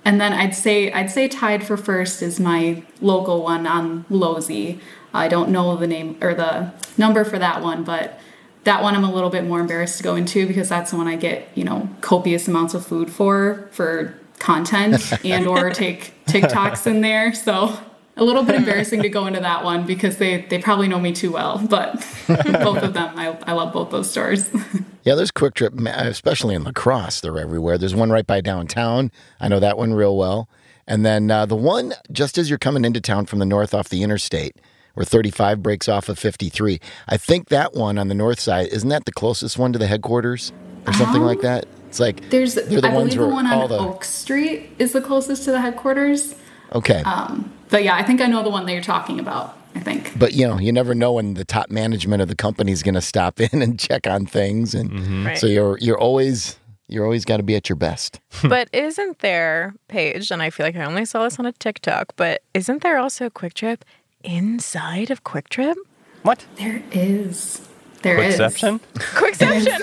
and 0.03 0.19
then 0.19 0.33
i'd 0.33 0.53
say 0.53 0.91
i'd 0.91 1.09
say 1.09 1.27
tied 1.27 1.65
for 1.65 1.77
first 1.77 2.21
is 2.21 2.39
my 2.39 2.83
local 3.01 3.41
one 3.41 3.65
on 3.65 4.03
losey 4.09 4.79
i 5.15 5.27
don't 5.27 5.49
know 5.49 5.75
the 5.75 5.87
name 5.87 6.17
or 6.21 6.33
the 6.33 6.71
number 6.97 7.23
for 7.23 7.39
that 7.39 7.61
one 7.61 7.83
but 7.83 8.19
that 8.63 8.81
one 8.81 8.95
i'm 8.95 9.03
a 9.03 9.11
little 9.11 9.29
bit 9.29 9.43
more 9.43 9.59
embarrassed 9.59 9.97
to 9.97 10.03
go 10.03 10.15
into 10.15 10.47
because 10.47 10.69
that's 10.69 10.91
the 10.91 10.97
one 10.97 11.07
i 11.07 11.15
get 11.15 11.47
you 11.55 11.63
know 11.63 11.89
copious 12.01 12.47
amounts 12.47 12.73
of 12.73 12.85
food 12.85 13.09
for 13.09 13.67
for 13.71 14.13
content 14.39 15.13
and 15.25 15.47
or 15.47 15.69
take 15.69 16.13
tiktoks 16.25 16.85
in 16.85 17.01
there 17.01 17.33
so 17.33 17.77
a 18.17 18.23
little 18.23 18.43
bit 18.43 18.55
embarrassing 18.55 19.01
to 19.01 19.09
go 19.09 19.27
into 19.27 19.41
that 19.41 19.63
one 19.63 19.85
because 19.85 20.17
they, 20.17 20.41
they 20.43 20.59
probably 20.59 20.87
know 20.87 20.99
me 20.99 21.11
too 21.11 21.31
well, 21.31 21.59
but 21.69 21.95
both 22.27 22.81
of 22.81 22.93
them, 22.93 23.17
I, 23.17 23.37
I 23.45 23.53
love 23.53 23.73
both 23.73 23.89
those 23.89 24.09
stores. 24.09 24.49
yeah, 25.03 25.15
there's 25.15 25.31
Kwik 25.31 25.53
Trip, 25.55 25.73
especially 25.85 26.55
in 26.55 26.63
La 26.63 26.71
Crosse. 26.71 27.21
They're 27.21 27.37
everywhere. 27.37 27.77
There's 27.77 27.95
one 27.95 28.11
right 28.11 28.25
by 28.25 28.41
downtown. 28.41 29.11
I 29.39 29.47
know 29.47 29.59
that 29.59 29.77
one 29.77 29.93
real 29.93 30.15
well. 30.15 30.47
And 30.87 31.05
then 31.05 31.29
uh, 31.29 31.45
the 31.45 31.55
one 31.55 31.93
just 32.11 32.37
as 32.37 32.49
you're 32.49 32.59
coming 32.59 32.85
into 32.85 33.01
town 33.01 33.25
from 33.25 33.39
the 33.39 33.45
north 33.45 33.73
off 33.73 33.89
the 33.89 34.03
interstate, 34.03 34.55
where 34.95 35.05
35 35.05 35.61
breaks 35.61 35.87
off 35.87 36.09
of 36.09 36.17
53. 36.17 36.79
I 37.07 37.17
think 37.17 37.49
that 37.49 37.73
one 37.73 37.97
on 37.97 38.07
the 38.07 38.15
north 38.15 38.39
side 38.39 38.67
isn't 38.67 38.89
that 38.89 39.05
the 39.05 39.11
closest 39.11 39.57
one 39.57 39.71
to 39.73 39.79
the 39.79 39.87
headquarters 39.87 40.51
or 40.87 40.93
something 40.93 41.21
like 41.21 41.37
um, 41.39 41.43
that? 41.43 41.65
It's 41.87 41.99
like 41.99 42.29
There's, 42.29 42.55
they're 42.55 42.81
the 42.81 42.89
I 42.89 42.93
ones 42.93 43.15
believe 43.15 43.29
the 43.29 43.35
one 43.35 43.45
on 43.45 43.69
the 43.69 43.77
Oak 43.77 44.03
Street 44.03 44.69
is 44.79 44.91
the 44.91 45.01
closest 45.01 45.45
to 45.45 45.51
the 45.51 45.61
headquarters. 45.61 46.35
okay. 46.73 47.01
Um, 47.03 47.53
but 47.69 47.83
yeah, 47.83 47.95
I 47.95 48.03
think 48.03 48.21
I 48.21 48.27
know 48.27 48.43
the 48.43 48.49
one 48.49 48.65
that 48.65 48.73
you're 48.73 48.81
talking 48.81 49.19
about. 49.19 49.57
I 49.75 49.81
think. 49.81 50.17
but 50.17 50.31
you 50.31 50.47
know, 50.47 50.57
you 50.57 50.71
never 50.71 50.95
know 50.95 51.11
when 51.13 51.33
the 51.33 51.43
top 51.43 51.69
management 51.69 52.21
of 52.21 52.29
the 52.29 52.35
company 52.35 52.71
is 52.71 52.81
going 52.81 52.95
to 52.95 53.01
stop 53.01 53.41
in 53.41 53.61
and 53.61 53.77
check 53.77 54.07
on 54.07 54.25
things, 54.25 54.73
and 54.73 54.89
mm-hmm. 54.89 55.25
Right. 55.25 55.37
so 55.37 55.47
you're 55.47 55.77
you're 55.79 55.99
always 55.99 56.57
you're 56.87 57.03
always 57.03 57.25
got 57.25 57.37
to 57.37 57.43
be 57.43 57.55
at 57.55 57.67
your 57.67 57.75
best. 57.75 58.19
but 58.43 58.69
isn't 58.71 59.19
there, 59.19 59.73
Paige, 59.87 60.31
and 60.31 60.41
I 60.41 60.49
feel 60.49 60.65
like 60.65 60.75
I 60.75 60.85
only 60.85 61.05
saw 61.05 61.23
this 61.23 61.39
on 61.39 61.45
a 61.45 61.51
TikTok, 61.51 62.13
but 62.15 62.41
isn't 62.53 62.83
there 62.83 62.97
also 62.97 63.25
a 63.25 63.29
Kwik 63.29 63.53
Trip 63.53 63.83
inside 64.25 65.11
of 65.11 65.23
Kwik 65.23 65.49
Trip? 65.49 65.77
what? 66.25 66.45
There 66.55 66.81
is. 66.91 67.61
There 68.01 68.19
is. 68.19 68.39
Exception? 68.39 68.79
Quickception. 68.95 69.79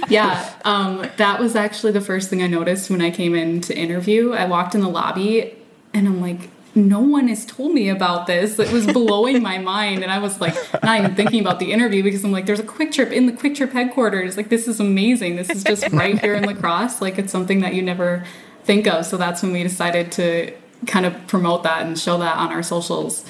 yeah, 0.08 0.52
um, 0.64 1.08
that 1.16 1.40
was 1.40 1.56
actually 1.56 1.92
the 1.92 2.00
first 2.00 2.30
thing 2.30 2.42
I 2.42 2.46
noticed 2.46 2.90
when 2.90 3.02
I 3.02 3.10
came 3.10 3.34
in 3.34 3.60
to 3.62 3.76
interview. 3.76 4.32
I 4.32 4.46
walked 4.46 4.74
in 4.74 4.80
the 4.82 4.88
lobby 4.88 5.54
and 5.92 6.06
I'm 6.06 6.20
like, 6.20 6.50
no 6.74 7.00
one 7.00 7.28
has 7.28 7.46
told 7.46 7.72
me 7.72 7.88
about 7.88 8.26
this. 8.26 8.58
It 8.58 8.70
was 8.70 8.86
blowing 8.86 9.42
my 9.42 9.58
mind. 9.58 10.02
And 10.02 10.12
I 10.12 10.18
was 10.18 10.40
like, 10.40 10.54
not 10.82 10.98
even 10.98 11.14
thinking 11.14 11.40
about 11.40 11.58
the 11.58 11.72
interview 11.72 12.02
because 12.02 12.22
I'm 12.24 12.32
like, 12.32 12.44
there's 12.46 12.60
a 12.60 12.64
Kwik 12.64 12.92
Trip 12.92 13.12
in 13.12 13.26
the 13.26 13.32
Kwik 13.32 13.54
Trip 13.54 13.72
headquarters. 13.72 14.36
Like, 14.36 14.50
this 14.50 14.68
is 14.68 14.80
amazing. 14.80 15.36
This 15.36 15.48
is 15.48 15.64
just 15.64 15.88
right 15.92 16.18
here 16.18 16.34
in 16.34 16.44
La 16.44 16.52
Crosse. 16.52 17.00
Like, 17.00 17.18
it's 17.18 17.32
something 17.32 17.60
that 17.60 17.74
you 17.74 17.80
never 17.82 18.24
think 18.64 18.86
of. 18.86 19.06
So 19.06 19.16
that's 19.16 19.42
when 19.42 19.52
we 19.52 19.62
decided 19.62 20.12
to 20.12 20.52
kind 20.86 21.06
of 21.06 21.26
promote 21.26 21.62
that 21.64 21.84
and 21.86 21.98
show 21.98 22.18
that 22.18 22.36
on 22.36 22.52
our 22.52 22.62
socials. 22.62 23.24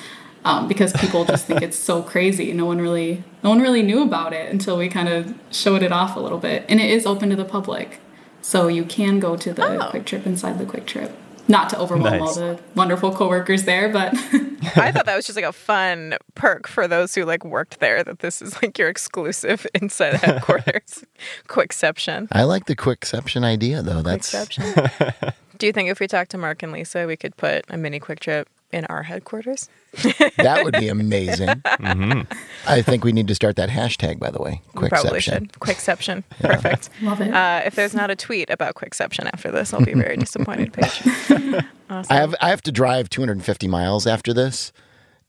Um, 0.44 0.68
because 0.68 0.92
people 0.92 1.24
just 1.24 1.44
think 1.46 1.60
it's 1.60 1.76
so 1.76 2.02
crazy. 2.12 2.52
No 2.52 2.66
one 2.66 2.80
really, 2.80 3.24
no 3.42 3.50
one 3.50 3.60
really 3.60 3.82
knew 3.82 4.02
about 4.04 4.32
it 4.32 4.48
until 4.52 4.78
we 4.78 4.88
kind 4.88 5.08
of 5.08 5.34
showed 5.50 5.82
it 5.82 5.90
off 5.90 6.14
a 6.16 6.20
little 6.20 6.38
bit. 6.38 6.64
And 6.68 6.80
it 6.80 6.88
is 6.88 7.04
open 7.04 7.30
to 7.30 7.36
the 7.36 7.44
public, 7.44 7.98
so 8.42 8.68
you 8.68 8.84
can 8.84 9.18
go 9.18 9.36
to 9.36 9.52
the 9.52 9.64
Oh. 9.66 9.90
Kwik 9.90 10.04
Trip 10.04 10.24
inside 10.24 10.60
the 10.60 10.64
Kwik 10.64 10.86
Trip. 10.86 11.10
Not 11.48 11.68
to 11.70 11.78
overwhelm 11.78 12.22
all 12.22 12.34
the 12.34 12.60
wonderful 12.76 13.12
coworkers 13.14 13.64
there, 13.64 13.88
but 13.88 14.12
I 14.76 14.90
thought 14.92 15.06
that 15.06 15.14
was 15.16 15.26
just 15.26 15.36
like 15.36 15.44
a 15.44 15.52
fun 15.52 16.16
perk 16.34 16.66
for 16.68 16.86
those 16.88 17.14
who 17.14 17.24
like 17.24 17.44
worked 17.44 17.78
there. 17.80 18.02
That 18.04 18.18
this 18.20 18.40
is 18.42 18.60
like 18.62 18.78
your 18.78 18.88
exclusive 18.88 19.64
inside 19.74 20.14
headquarters. 20.14 21.04
Quickception. 21.48 22.28
I 22.32 22.44
like 22.44 22.66
the 22.66 22.76
quickception 22.76 23.44
idea 23.44 23.82
though. 23.82 24.02
That's 24.02 24.32
Quickception. 24.32 25.32
Do 25.58 25.66
you 25.66 25.72
think 25.72 25.90
if 25.90 26.00
we 26.00 26.06
talked 26.06 26.30
to 26.32 26.38
Mark 26.38 26.62
and 26.62 26.72
Lisa, 26.72 27.06
we 27.06 27.16
could 27.16 27.36
put 27.36 27.64
a 27.68 27.76
mini 27.76 28.00
Kwik 28.00 28.20
Trip 28.20 28.48
in 28.72 28.84
our 28.86 29.02
headquarters? 29.04 29.68
that 30.36 30.60
would 30.64 30.74
be 30.74 30.88
amazing. 30.88 31.48
I 31.64 32.82
think 32.82 33.04
we 33.04 33.12
need 33.12 33.28
to 33.28 33.34
start 33.34 33.56
that 33.56 33.70
hashtag 33.70 34.18
by 34.18 34.30
the 34.30 34.40
way. 34.40 34.60
We 34.74 34.88
Probably 34.88 35.20
Quickception. 35.20 35.22
should. 35.22 35.52
Quickception. 35.54 36.24
Perfect. 36.40 36.90
love 37.02 37.20
it. 37.20 37.32
Uh, 37.32 37.62
if 37.64 37.74
there's 37.74 37.94
not 37.94 38.10
a 38.10 38.16
tweet 38.16 38.50
about 38.50 38.74
Quickception 38.74 39.30
after 39.32 39.50
this, 39.50 39.72
I'll 39.72 39.84
be 39.84 39.94
very 39.94 40.16
disappointed, 40.18 40.72
Paige. 40.72 41.02
I 41.90 42.14
have 42.14 42.34
I 42.40 42.50
have 42.50 42.62
to 42.62 42.72
drive 42.72 43.08
250 43.08 43.68
miles 43.68 44.06
after 44.06 44.34
this, 44.34 44.72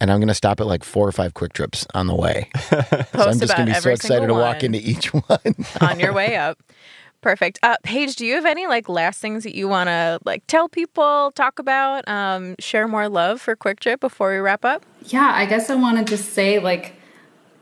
and 0.01 0.11
I'm 0.11 0.19
going 0.19 0.27
to 0.27 0.33
stop 0.33 0.59
at 0.59 0.67
like 0.67 0.83
four 0.83 1.07
or 1.07 1.11
five 1.11 1.33
Kwik 1.33 1.53
Trips 1.53 1.85
on 1.93 2.07
the 2.07 2.15
way. 2.15 2.49
Post 2.53 3.11
so 3.13 3.21
I'm 3.21 3.39
just 3.39 3.55
going 3.55 3.67
to 3.67 3.73
be 3.73 3.79
so 3.79 3.91
excited 3.91 4.27
to 4.27 4.33
walk 4.33 4.63
into 4.63 4.79
each 4.79 5.13
one. 5.13 5.55
on 5.79 5.99
your 5.99 6.13
way 6.13 6.35
up. 6.35 6.59
Perfect. 7.21 7.59
Uh, 7.63 7.75
Paige, 7.83 8.15
do 8.15 8.25
you 8.25 8.35
have 8.35 8.45
any 8.45 8.67
like 8.67 8.87
last 8.87 9.19
things 9.19 9.43
that 9.43 9.55
you 9.55 9.67
want 9.67 9.87
to 9.87 10.19
like 10.25 10.45
tell 10.47 10.69
people, 10.69 11.31
talk 11.35 11.59
about, 11.59 12.07
um, 12.07 12.55
share 12.59 12.87
more 12.87 13.09
love 13.09 13.41
for 13.41 13.55
Kwik 13.55 13.79
Trip 13.79 13.99
before 13.99 14.31
we 14.31 14.37
wrap 14.37 14.63
up? 14.63 14.85
yeah, 15.11 15.31
I 15.33 15.45
guess 15.45 15.69
I 15.69 15.75
want 15.75 15.97
to 15.97 16.03
just 16.03 16.33
say 16.33 16.59
like 16.59 16.93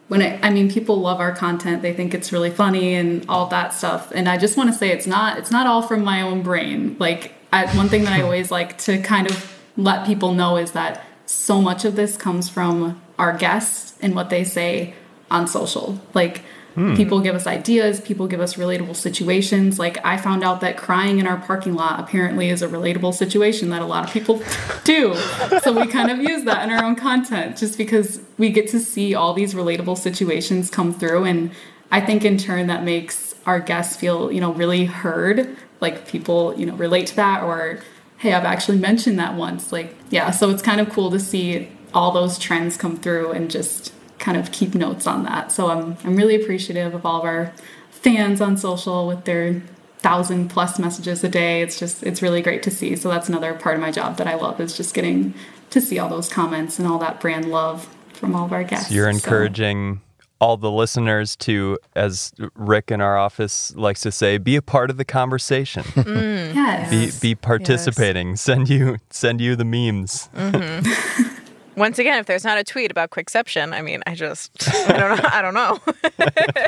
when 0.08 0.22
it, 0.22 0.40
I 0.44 0.50
mean 0.50 0.72
people 0.72 0.98
love 0.98 1.20
our 1.20 1.32
content, 1.32 1.82
they 1.82 1.94
think 1.94 2.14
it's 2.14 2.32
really 2.32 2.52
funny 2.52 2.94
and 2.94 3.26
all 3.28 3.48
that 3.48 3.74
stuff. 3.74 4.12
And 4.14 4.30
I 4.30 4.38
just 4.38 4.58
want 4.58 4.72
to 4.72 4.76
say 4.78 4.92
it's 4.92 5.08
not 5.08 5.38
it's 5.38 5.52
not 5.52 5.68
all 5.68 5.82
from 5.82 6.04
my 6.04 6.22
own 6.22 6.42
brain. 6.42 6.96
Like 7.00 7.34
I, 7.52 7.66
one 7.76 7.90
thing 7.90 8.04
that 8.04 8.14
I 8.14 8.22
always 8.24 8.52
like 8.52 8.78
to 8.80 9.02
kind 9.02 9.30
of 9.30 9.54
let 9.78 10.06
people 10.06 10.34
know 10.34 10.58
is 10.58 10.72
that 10.72 11.04
so 11.26 11.62
much 11.62 11.86
of 11.86 11.96
this 11.96 12.18
comes 12.18 12.50
from 12.50 13.02
our 13.18 13.36
guests 13.36 13.98
and 14.02 14.16
what 14.16 14.30
they 14.30 14.44
say 14.44 14.94
on 15.32 15.48
social. 15.48 16.00
Like 16.14 16.42
Hmm. 16.76 16.94
people 16.94 17.22
give 17.22 17.36
us 17.36 17.48
ideas, 17.48 18.02
people 18.02 18.28
give 18.28 18.42
us 18.42 18.56
relatable 18.56 18.98
situations. 18.98 19.80
Like 19.80 19.98
I 20.06 20.18
found 20.18 20.44
out 20.44 20.60
that 20.60 20.76
crying 20.76 21.20
in 21.20 21.26
our 21.26 21.38
parking 21.38 21.74
lot 21.74 22.02
apparently 22.02 22.50
is 22.50 22.62
a 22.62 22.68
relatable 22.68 23.14
situation 23.14 23.70
that 23.70 23.82
a 23.82 23.86
lot 23.86 24.06
of 24.06 24.12
people 24.12 24.42
do. 24.84 25.16
So 25.64 25.72
we 25.72 25.88
kind 25.88 26.12
of 26.12 26.20
use 26.20 26.44
that 26.44 26.64
in 26.64 26.72
our 26.72 26.84
own 26.84 26.98
content 26.98 27.58
just 27.58 27.78
because 27.78 28.20
we 28.38 28.50
get 28.50 28.68
to 28.70 28.80
see 28.80 29.16
all 29.16 29.34
these 29.34 29.54
relatable 29.54 29.98
situations 29.98 30.70
come 30.70 30.94
through 30.94 31.24
and 31.24 31.52
I 31.92 32.02
think 32.02 32.26
in 32.26 32.38
turn 32.38 32.68
that 32.68 32.84
makes 32.84 33.36
our 33.46 33.62
guests 33.62 33.96
feel, 33.96 34.30
you 34.30 34.42
know, 34.42 34.52
really 34.52 34.84
heard. 34.84 35.56
Like 35.80 36.08
people, 36.08 36.58
you 36.60 36.66
know, 36.66 36.76
relate 36.76 37.08
to 37.08 37.16
that 37.18 37.44
or 37.44 37.80
hey, 38.18 38.34
I've 38.34 38.46
actually 38.46 38.80
mentioned 38.80 39.20
that 39.20 39.36
once. 39.36 39.72
Like, 39.72 39.96
yeah, 40.10 40.32
so 40.32 40.50
it's 40.50 40.62
kind 40.62 40.82
of 40.82 40.90
cool 40.90 41.12
to 41.12 41.20
see 41.20 41.70
all 41.94 42.12
those 42.12 42.38
trends 42.38 42.76
come 42.76 42.98
through 42.98 43.32
and 43.32 43.50
just 43.50 43.94
kind 44.26 44.38
of 44.38 44.52
keep 44.52 44.74
notes 44.74 45.06
on 45.06 45.24
that. 45.24 45.52
So 45.52 45.70
I'm 45.70 45.98
I'm 46.04 46.16
really 46.16 46.36
appreciative 46.42 46.94
of 46.96 47.06
all 47.06 47.20
of 47.20 47.26
our 47.26 47.54
fans 47.92 48.42
on 48.42 48.58
social 48.58 49.08
with 49.08 49.26
their 49.26 49.62
thousand 50.00 50.50
plus 50.50 50.80
messages 50.80 51.24
a 51.24 51.30
day. 51.30 51.62
It's 51.62 51.78
just 51.80 52.02
it's 52.04 52.22
really 52.22 52.42
great 52.42 52.64
to 52.64 52.72
see. 52.72 52.96
So 52.96 53.10
that's 53.10 53.30
another 53.30 53.54
part 53.54 53.76
of 53.76 53.82
my 53.82 53.92
job 53.92 54.18
that 54.18 54.28
I 54.28 54.36
love 54.36 54.60
is 54.60 54.76
just 54.76 54.94
getting 54.96 55.34
to 55.70 55.80
see 55.82 56.00
all 56.00 56.10
those 56.10 56.28
comments 56.30 56.80
and 56.80 56.88
all 56.88 56.98
that 57.00 57.20
brand 57.20 57.46
love 57.52 57.88
from 58.14 58.36
all 58.36 58.46
of 58.46 58.52
our 58.54 58.64
guests. 58.64 58.92
You're 58.92 59.12
So- 59.12 59.16
encouraging 59.18 60.02
all 60.42 60.58
the 60.58 60.70
listeners 60.72 61.36
to, 61.38 61.78
as 61.96 62.34
Rick 62.56 62.92
in 62.92 63.00
our 63.02 63.18
office 63.18 63.74
likes 63.76 64.02
to 64.02 64.12
say, 64.12 64.38
be 64.38 64.56
a 64.58 64.62
part 64.62 64.90
of 64.90 64.98
the 64.98 65.06
conversation. 65.06 65.84
Mm. 65.96 66.54
yes. 66.56 66.90
be 67.22 67.30
be 67.30 67.36
participating. 67.36 68.36
Send 68.36 68.70
you 68.70 68.98
send 69.10 69.40
you 69.42 69.56
the 69.56 69.66
memes. 69.66 70.30
Mm-hmm. 70.36 71.32
Once 71.78 72.00
again, 72.00 72.20
if 72.20 72.26
there's 72.26 72.44
not 72.44 72.58
a 72.58 72.64
tweet 72.64 72.90
about 72.92 73.10
Quickception, 73.10 73.74
I 73.74 73.82
mean, 73.82 74.02
I 74.08 74.16
just, 74.16 74.52
I 74.90 74.98
don't 74.98 75.18
know. 75.18 75.30
I 75.32 75.42
don't 75.42 75.54
know. 75.54 75.80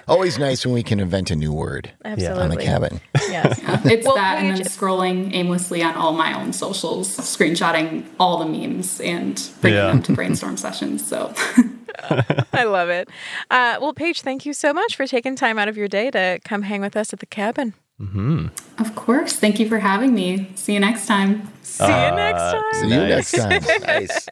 Always 0.07 0.37
nice 0.37 0.65
when 0.65 0.73
we 0.73 0.83
can 0.83 0.99
invent 0.99 1.31
a 1.31 1.35
new 1.35 1.53
word 1.53 1.91
Absolutely. 2.03 2.43
on 2.43 2.49
the 2.49 2.57
cabin. 2.57 2.99
Yes. 3.29 3.59
It's 3.85 4.05
Well, 4.05 4.15
that, 4.15 4.39
and 4.43 4.55
then 4.57 4.65
scrolling 4.65 5.33
aimlessly 5.33 5.81
on 5.83 5.95
all 5.95 6.13
my 6.13 6.37
own 6.39 6.51
socials, 6.53 7.15
screenshotting 7.17 8.05
all 8.19 8.37
the 8.39 8.45
memes 8.45 8.99
and 9.01 9.41
bringing 9.61 9.77
Yeah. 9.79 9.87
them 9.87 10.01
to 10.03 10.13
brainstorm 10.13 10.57
sessions. 10.57 11.05
So, 11.07 11.33
I 12.53 12.63
love 12.65 12.89
it. 12.89 13.09
Uh, 13.49 13.77
well, 13.81 13.93
Paige, 13.93 14.21
thank 14.21 14.45
you 14.45 14.53
so 14.53 14.73
much 14.73 14.95
for 14.95 15.07
taking 15.07 15.35
time 15.35 15.57
out 15.57 15.67
of 15.67 15.77
your 15.77 15.87
day 15.87 16.11
to 16.11 16.39
come 16.43 16.63
hang 16.63 16.81
with 16.81 16.95
us 16.97 17.13
at 17.13 17.19
the 17.19 17.25
cabin. 17.25 17.73
of 18.77 18.95
course, 18.95 19.33
thank 19.33 19.59
you 19.59 19.67
for 19.67 19.79
having 19.79 20.13
me. 20.13 20.51
See 20.55 20.73
you 20.73 20.79
next 20.79 21.07
time. 21.07 21.47
See 21.63 21.83
you 21.83 21.89
next 21.89 22.41
time. 22.41 22.63
See 22.73 22.87
you 22.89 22.97
next 22.97 23.31
time. 23.31 23.63
nice. 23.83 24.27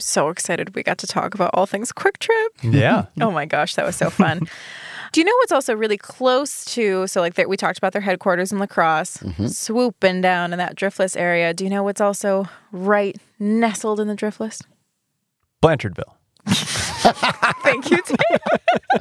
I'm 0.00 0.04
so 0.04 0.30
excited 0.30 0.74
we 0.74 0.82
got 0.82 0.96
to 0.98 1.06
talk 1.06 1.34
about 1.34 1.50
all 1.52 1.66
things 1.66 1.92
Kwik 1.92 2.16
Trip. 2.16 2.52
Yeah. 2.62 3.04
Oh 3.20 3.30
my 3.30 3.44
gosh, 3.44 3.74
that 3.74 3.84
was 3.84 3.96
so 3.96 4.08
fun. 4.08 4.48
Do 5.12 5.20
you 5.20 5.26
know 5.26 5.34
what's 5.40 5.52
also 5.52 5.74
really 5.74 5.98
close 5.98 6.64
to? 6.66 7.06
So, 7.06 7.20
like, 7.20 7.34
there, 7.34 7.46
we 7.46 7.58
talked 7.58 7.76
about 7.76 7.92
their 7.92 8.00
headquarters 8.00 8.50
in 8.50 8.58
La 8.58 8.64
Crosse, 8.64 9.18
mm-hmm. 9.18 9.46
swooping 9.48 10.22
down 10.22 10.54
in 10.54 10.58
that 10.58 10.74
driftless 10.74 11.18
area. 11.18 11.52
Do 11.52 11.64
you 11.64 11.70
know 11.70 11.82
what's 11.82 12.00
also 12.00 12.48
right 12.72 13.14
nestled 13.38 14.00
in 14.00 14.08
the 14.08 14.16
driftless? 14.16 14.62
Blanchardville. 15.62 16.14
Thank 17.62 17.90
you, 17.90 17.98
Dave. 18.02 18.40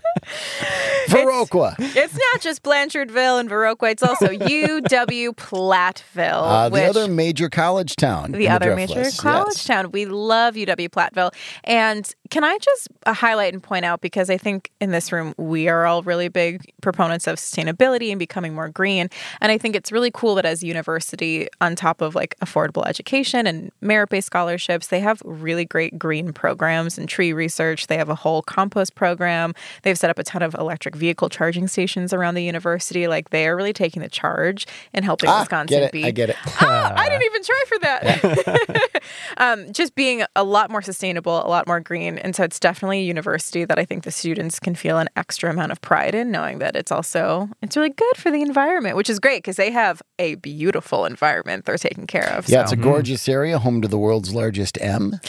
Viroqua. 1.08 1.76
It's 1.80 2.13
not 2.13 2.41
just 2.41 2.63
Blanchardville 2.63 3.39
and 3.39 3.50
Viroqua; 3.50 3.91
it's 3.91 4.04
also 4.04 4.28
UW 4.28 5.36
Platteville, 5.36 6.43
Uh, 6.43 6.69
the 6.69 6.74
which 6.74 6.84
other 6.84 7.08
major 7.08 7.50
college 7.50 7.95
town. 7.95 8.32
the 8.32 8.48
other 8.50 8.72
Driftless. 8.72 8.76
major 8.76 9.00
Yes. 9.02 9.19
college 9.19 9.65
town. 9.65 9.91
We 9.91 10.06
love 10.06 10.56
UW 10.56 10.89
Platteville. 10.89 11.34
And 11.63 12.13
can 12.30 12.43
I 12.43 12.58
just 12.60 12.88
uh, 13.06 13.13
highlight 13.13 13.54
and 13.54 13.63
point 13.63 13.86
out 13.86 14.02
because 14.02 14.30
I 14.30 14.38
think 14.38 14.72
in 14.80 14.91
this 14.91 15.12
room 15.12 15.34
we 15.38 15.67
are 15.67 15.86
all 15.86 16.04
really 16.04 16.28
big 16.28 16.63
proponents 16.82 17.26
of 17.28 17.38
sustainability 17.38 18.10
and 18.12 18.19
becoming 18.19 18.54
more 18.54 18.69
green. 18.69 19.10
And 19.41 19.52
I 19.52 19.58
think 19.58 19.76
it's 19.76 19.91
really 19.91 20.12
cool 20.12 20.36
that 20.36 20.45
as 20.45 20.62
a 20.63 20.67
university, 20.67 21.48
on 21.62 21.76
top 21.76 22.02
of 22.02 22.13
like 22.15 22.36
affordable 22.43 22.86
education 22.86 23.48
and 23.48 23.72
merit-based 23.82 24.28
scholarships, 24.28 24.88
they 24.88 25.00
have 25.00 25.22
really 25.26 25.65
great 25.65 25.98
green 25.98 26.34
programs 26.34 26.98
and 26.98 27.10
tree 27.10 27.34
research. 27.34 27.88
They 27.88 27.98
have 27.99 28.09
a 28.09 28.15
whole 28.15 28.41
compost 28.41 28.95
program. 28.95 29.53
They've 29.83 29.97
set 29.97 30.09
up 30.09 30.17
a 30.19 30.23
ton 30.23 30.41
of 30.41 30.53
electric 30.55 30.95
vehicle 30.95 31.29
charging 31.29 31.67
stations 31.67 32.13
around 32.13 32.35
the 32.35 32.43
university. 32.43 33.07
Like 33.07 33.29
they 33.29 33.47
are 33.47 33.55
really 33.55 33.73
taking 33.73 34.01
the 34.01 34.09
charge 34.09 34.65
and 34.93 35.05
helping 35.05 35.29
Ah, 35.29 35.41
Wisconsin 35.41 35.77
get 35.79 35.83
it. 35.83 35.91
be 35.91 36.03
I 36.05 36.12
get 36.12 36.29
it. 36.29 36.35
oh, 36.45 36.55
I 36.95 37.07
didn't 37.09 37.23
even 37.25 37.43
try 37.43 37.63
for 37.67 37.79
that. 37.79 39.01
um, 39.38 39.71
just 39.73 39.95
being 39.95 40.23
a 40.35 40.43
lot 40.43 40.69
more 40.71 40.81
sustainable, 40.81 41.45
a 41.45 41.47
lot 41.47 41.67
more 41.67 41.79
green. 41.79 42.17
And 42.17 42.35
so 42.35 42.43
it's 42.43 42.59
definitely 42.59 42.99
a 42.99 43.03
university 43.03 43.65
that 43.65 43.77
I 43.77 43.85
think 43.85 44.03
the 44.03 44.12
students 44.12 44.59
can 44.59 44.75
feel 44.75 44.97
an 44.97 45.09
extra 45.15 45.49
amount 45.51 45.71
of 45.71 45.81
pride 45.81 46.15
in, 46.15 46.31
knowing 46.31 46.59
that 46.59 46.75
it's 46.75 46.91
also, 46.91 47.49
it's 47.62 47.75
really 47.77 47.89
good 47.89 48.15
for 48.17 48.31
the 48.31 48.41
environment, 48.41 48.95
which 48.95 49.09
is 49.09 49.19
great 49.19 49.39
because 49.43 49.55
they 49.57 49.71
have 49.71 50.01
a 50.17 50.35
beautiful 50.35 51.05
environment 51.05 51.65
they're 51.65 51.77
taking 51.77 52.07
care 52.07 52.29
of. 52.33 52.47
Yeah, 52.47 52.59
so. 52.59 52.63
it's 52.63 52.71
a 52.71 52.75
gorgeous 52.77 53.27
area, 53.29 53.59
home 53.59 53.81
to 53.81 53.88
the 53.88 53.97
world's 53.97 54.33
largest 54.33 54.77
M. 54.81 55.19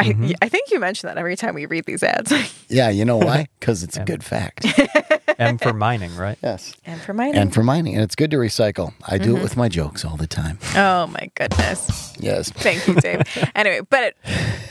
I, 0.00 0.34
I 0.40 0.48
think 0.48 0.70
you 0.70 0.78
mention 0.78 1.08
that 1.08 1.18
every 1.18 1.34
time 1.36 1.54
we 1.54 1.66
read 1.66 1.84
these 1.84 2.02
ads. 2.02 2.32
Yeah, 2.70 2.90
you 2.90 3.04
know 3.06 3.16
why? 3.16 3.48
Because 3.60 3.82
it's 3.82 3.96
a 3.96 4.04
good 4.04 4.22
fact. 4.22 4.66
M 5.38 5.56
for 5.58 5.72
mining, 5.72 6.14
right? 6.16 6.36
Yes. 6.42 6.74
and 6.84 7.00
for 7.00 7.14
mining. 7.14 7.36
And 7.36 7.52
for 7.54 7.62
mining, 7.62 7.94
and 7.94 8.02
it's 8.04 8.14
good 8.14 8.30
to 8.32 8.36
recycle. 8.36 8.92
I 9.06 9.16
do 9.18 9.28
Mm-hmm. 9.30 9.36
it 9.38 9.42
with 9.42 9.56
my 9.56 9.68
jokes 9.70 10.04
all 10.04 10.16
the 10.18 10.26
time. 10.26 10.58
oh 10.76 11.06
my 11.06 11.30
goodness. 11.34 12.14
Yes. 12.20 12.50
Thank 12.50 12.86
you, 12.86 12.94
Dave. 12.96 13.22
anyway, 13.54 13.80
but 13.88 14.14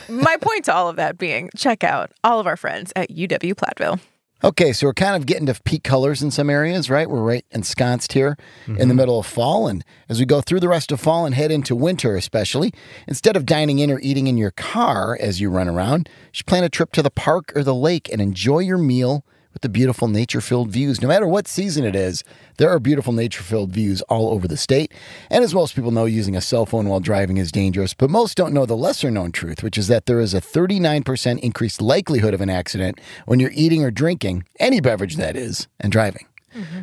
my 0.09 0.37
point 0.37 0.65
to 0.65 0.73
all 0.73 0.89
of 0.89 0.95
that 0.97 1.17
being 1.17 1.49
check 1.55 1.83
out 1.83 2.11
all 2.23 2.39
of 2.39 2.45
our 2.47 2.55
friends 2.57 2.93
at 2.95 3.09
UW 3.09 3.53
Platteville. 3.55 3.99
Okay, 4.43 4.71
so 4.71 4.85
we're 4.85 4.93
kind 4.93 5.15
of 5.15 5.25
getting 5.25 5.47
to 5.47 5.55
peak 5.63 5.83
colors 5.83 6.21
in 6.21 6.29
some 6.29 6.47
areas, 6.47 6.91
right? 6.91 7.09
We're 7.09 7.23
right 7.23 7.45
ensconced 7.51 8.13
here 8.13 8.37
in 8.67 8.75
the 8.75 8.83
mm-hmm. 8.83 8.95
middle 8.95 9.19
of 9.19 9.25
fall. 9.25 9.67
And 9.67 9.83
as 10.09 10.19
we 10.19 10.27
go 10.27 10.41
through 10.41 10.59
the 10.59 10.67
rest 10.67 10.91
of 10.91 10.99
fall 10.99 11.25
and 11.25 11.33
head 11.33 11.49
into 11.49 11.75
winter, 11.75 12.15
especially, 12.15 12.71
instead 13.07 13.35
of 13.35 13.47
dining 13.47 13.79
in 13.79 13.89
or 13.89 13.99
eating 13.99 14.27
in 14.27 14.37
your 14.37 14.51
car 14.51 15.17
as 15.19 15.41
you 15.41 15.49
run 15.49 15.67
around, 15.67 16.07
you 16.07 16.29
should 16.33 16.45
plan 16.45 16.63
a 16.63 16.69
trip 16.69 16.91
to 16.91 17.01
the 17.01 17.09
park 17.09 17.51
or 17.55 17.63
the 17.63 17.73
lake 17.73 18.09
and 18.11 18.21
enjoy 18.21 18.59
your 18.59 18.77
meal 18.77 19.25
with 19.57 19.63
the 19.63 19.69
beautiful 19.69 20.07
nature 20.07 20.39
filled 20.39 20.69
views. 20.69 21.01
No 21.01 21.07
matter 21.07 21.27
what 21.27 21.47
season 21.47 21.83
it 21.83 21.95
is, 21.95 22.23
there 22.57 22.69
are 22.69 22.77
beautiful 22.77 23.11
nature 23.11 23.41
filled 23.41 23.71
views 23.71 24.03
all 24.03 24.29
over 24.29 24.47
the 24.47 24.55
state. 24.55 24.93
And 25.31 25.43
as 25.43 25.51
most 25.51 25.73
people 25.73 25.89
know, 25.89 26.05
using 26.05 26.35
a 26.35 26.41
cell 26.41 26.67
phone 26.67 26.87
while 26.87 26.99
driving 26.99 27.37
is 27.37 27.51
dangerous. 27.51 27.95
But 27.95 28.11
most 28.11 28.37
don't 28.37 28.53
know 28.53 28.67
the 28.67 28.77
lesser 28.77 29.09
known 29.09 29.31
truth, 29.31 29.63
which 29.63 29.75
is 29.75 29.87
that 29.87 30.05
there 30.05 30.19
is 30.19 30.35
a 30.35 30.41
39% 30.41 31.39
increased 31.39 31.81
likelihood 31.81 32.35
of 32.35 32.41
an 32.41 32.51
accident 32.51 33.01
when 33.25 33.39
you're 33.39 33.49
eating 33.51 33.83
or 33.83 33.89
drinking, 33.89 34.43
any 34.59 34.79
beverage 34.79 35.15
that 35.15 35.35
is, 35.35 35.67
and 35.79 35.91
driving. 35.91 36.27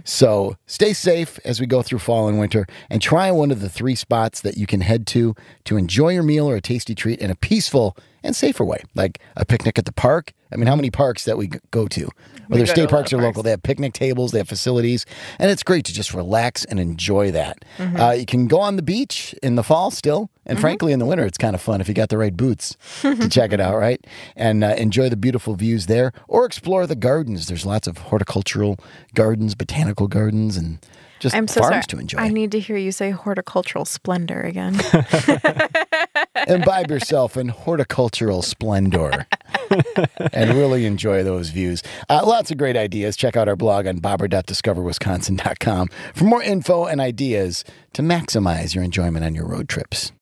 So 0.04 0.56
stay 0.66 0.92
safe 0.92 1.38
as 1.44 1.60
we 1.60 1.66
go 1.66 1.82
through 1.82 1.98
fall 1.98 2.28
and 2.28 2.38
winter 2.38 2.66
and 2.90 3.00
try 3.00 3.30
one 3.30 3.50
of 3.50 3.60
the 3.60 3.68
three 3.68 3.94
spots 3.94 4.40
that 4.40 4.56
you 4.56 4.66
can 4.66 4.80
head 4.80 5.06
to 5.08 5.34
to 5.64 5.76
enjoy 5.76 6.10
your 6.10 6.22
meal 6.22 6.48
or 6.48 6.56
a 6.56 6.60
tasty 6.60 6.94
treat 6.94 7.20
in 7.20 7.30
a 7.30 7.34
peaceful 7.34 7.96
and 8.22 8.34
safer 8.34 8.64
way, 8.64 8.82
like 8.94 9.20
a 9.37 9.44
picnic 9.44 9.78
at 9.78 9.84
the 9.84 9.92
park. 9.92 10.32
I 10.52 10.56
mean, 10.56 10.66
how 10.66 10.76
many 10.76 10.90
parks 10.90 11.24
that 11.24 11.37
we 11.37 11.50
go 11.70 11.87
to? 11.88 12.08
Whether 12.48 12.66
state 12.66 12.88
parks 12.88 13.12
or 13.12 13.16
parks. 13.16 13.26
local, 13.26 13.42
they 13.42 13.50
have 13.50 13.62
picnic 13.62 13.92
tables, 13.92 14.32
they 14.32 14.38
have 14.38 14.48
facilities, 14.48 15.04
and 15.38 15.50
it's 15.50 15.62
great 15.62 15.84
to 15.87 15.92
just 15.92 16.14
relax 16.14 16.64
and 16.64 16.78
enjoy 16.78 17.30
that. 17.32 17.64
Mm-hmm. 17.78 17.96
Uh, 17.96 18.12
you 18.12 18.26
can 18.26 18.46
go 18.46 18.60
on 18.60 18.76
the 18.76 18.82
beach 18.82 19.34
in 19.42 19.56
the 19.56 19.62
fall 19.62 19.90
still, 19.90 20.30
and 20.46 20.61
frankly, 20.61 20.92
in 20.92 20.98
the 20.98 21.07
winter, 21.07 21.24
it's 21.24 21.38
kind 21.38 21.54
of 21.54 21.61
fun 21.61 21.80
if 21.80 21.88
you 21.88 21.94
got 21.94 22.09
the 22.09 22.18
right 22.18 22.37
boots 22.37 22.76
to 23.02 23.28
check 23.28 23.52
it 23.52 23.61
out, 23.61 23.76
right? 23.76 24.04
And 24.37 24.62
uh, 24.64 24.74
enjoy 24.76 25.09
the 25.09 25.16
beautiful 25.16 25.54
views 25.54 25.87
there, 25.87 26.12
or 26.28 26.44
explore 26.44 26.87
the 26.87 26.96
gardens. 26.96 27.46
There's 27.46 27.66
lots 27.66 27.87
of 27.87 27.98
horticultural 27.98 28.78
gardens, 29.14 29.54
botanical 29.54 30.09
gardens, 30.09 30.57
and 30.57 30.78
just 31.18 31.35
I'm 31.35 31.48
so 31.48 31.61
farms 31.61 31.74
sorry. 31.74 31.83
to 31.85 31.98
enjoy. 31.98 32.18
I 32.18 32.28
need 32.28 32.52
to 32.52 32.61
hear 32.61 32.76
you 32.76 32.92
say 32.92 33.11
horticultural 33.11 33.85
splendor 33.85 34.42
again. 34.42 34.78
Imbibe 36.48 36.90
yourself 36.90 37.37
in 37.37 37.48
horticultural 37.48 38.42
splendor 38.42 39.26
and 40.32 40.54
really 40.54 40.87
enjoy 40.87 41.22
those 41.22 41.50
views. 41.50 41.82
Uh, 42.08 42.22
lots 42.24 42.50
of 42.50 42.58
great 42.58 42.76
ideas. 42.76 43.16
Check 43.16 43.37
out 43.37 43.48
our 43.48 43.56
blog 43.56 43.87
on 43.87 43.98
bobber.discoverwisconsin.com 43.98 45.88
for 46.14 46.24
more 46.24 46.42
info 46.42 46.87
and 46.87 47.00
ideas 47.00 47.64
to 47.94 48.02
maximize 48.02 48.74
your 48.74 48.84
enjoyment 48.84 49.24
on 49.24 49.34
your 49.34 49.46
road 49.46 49.68
trips. 49.68 50.12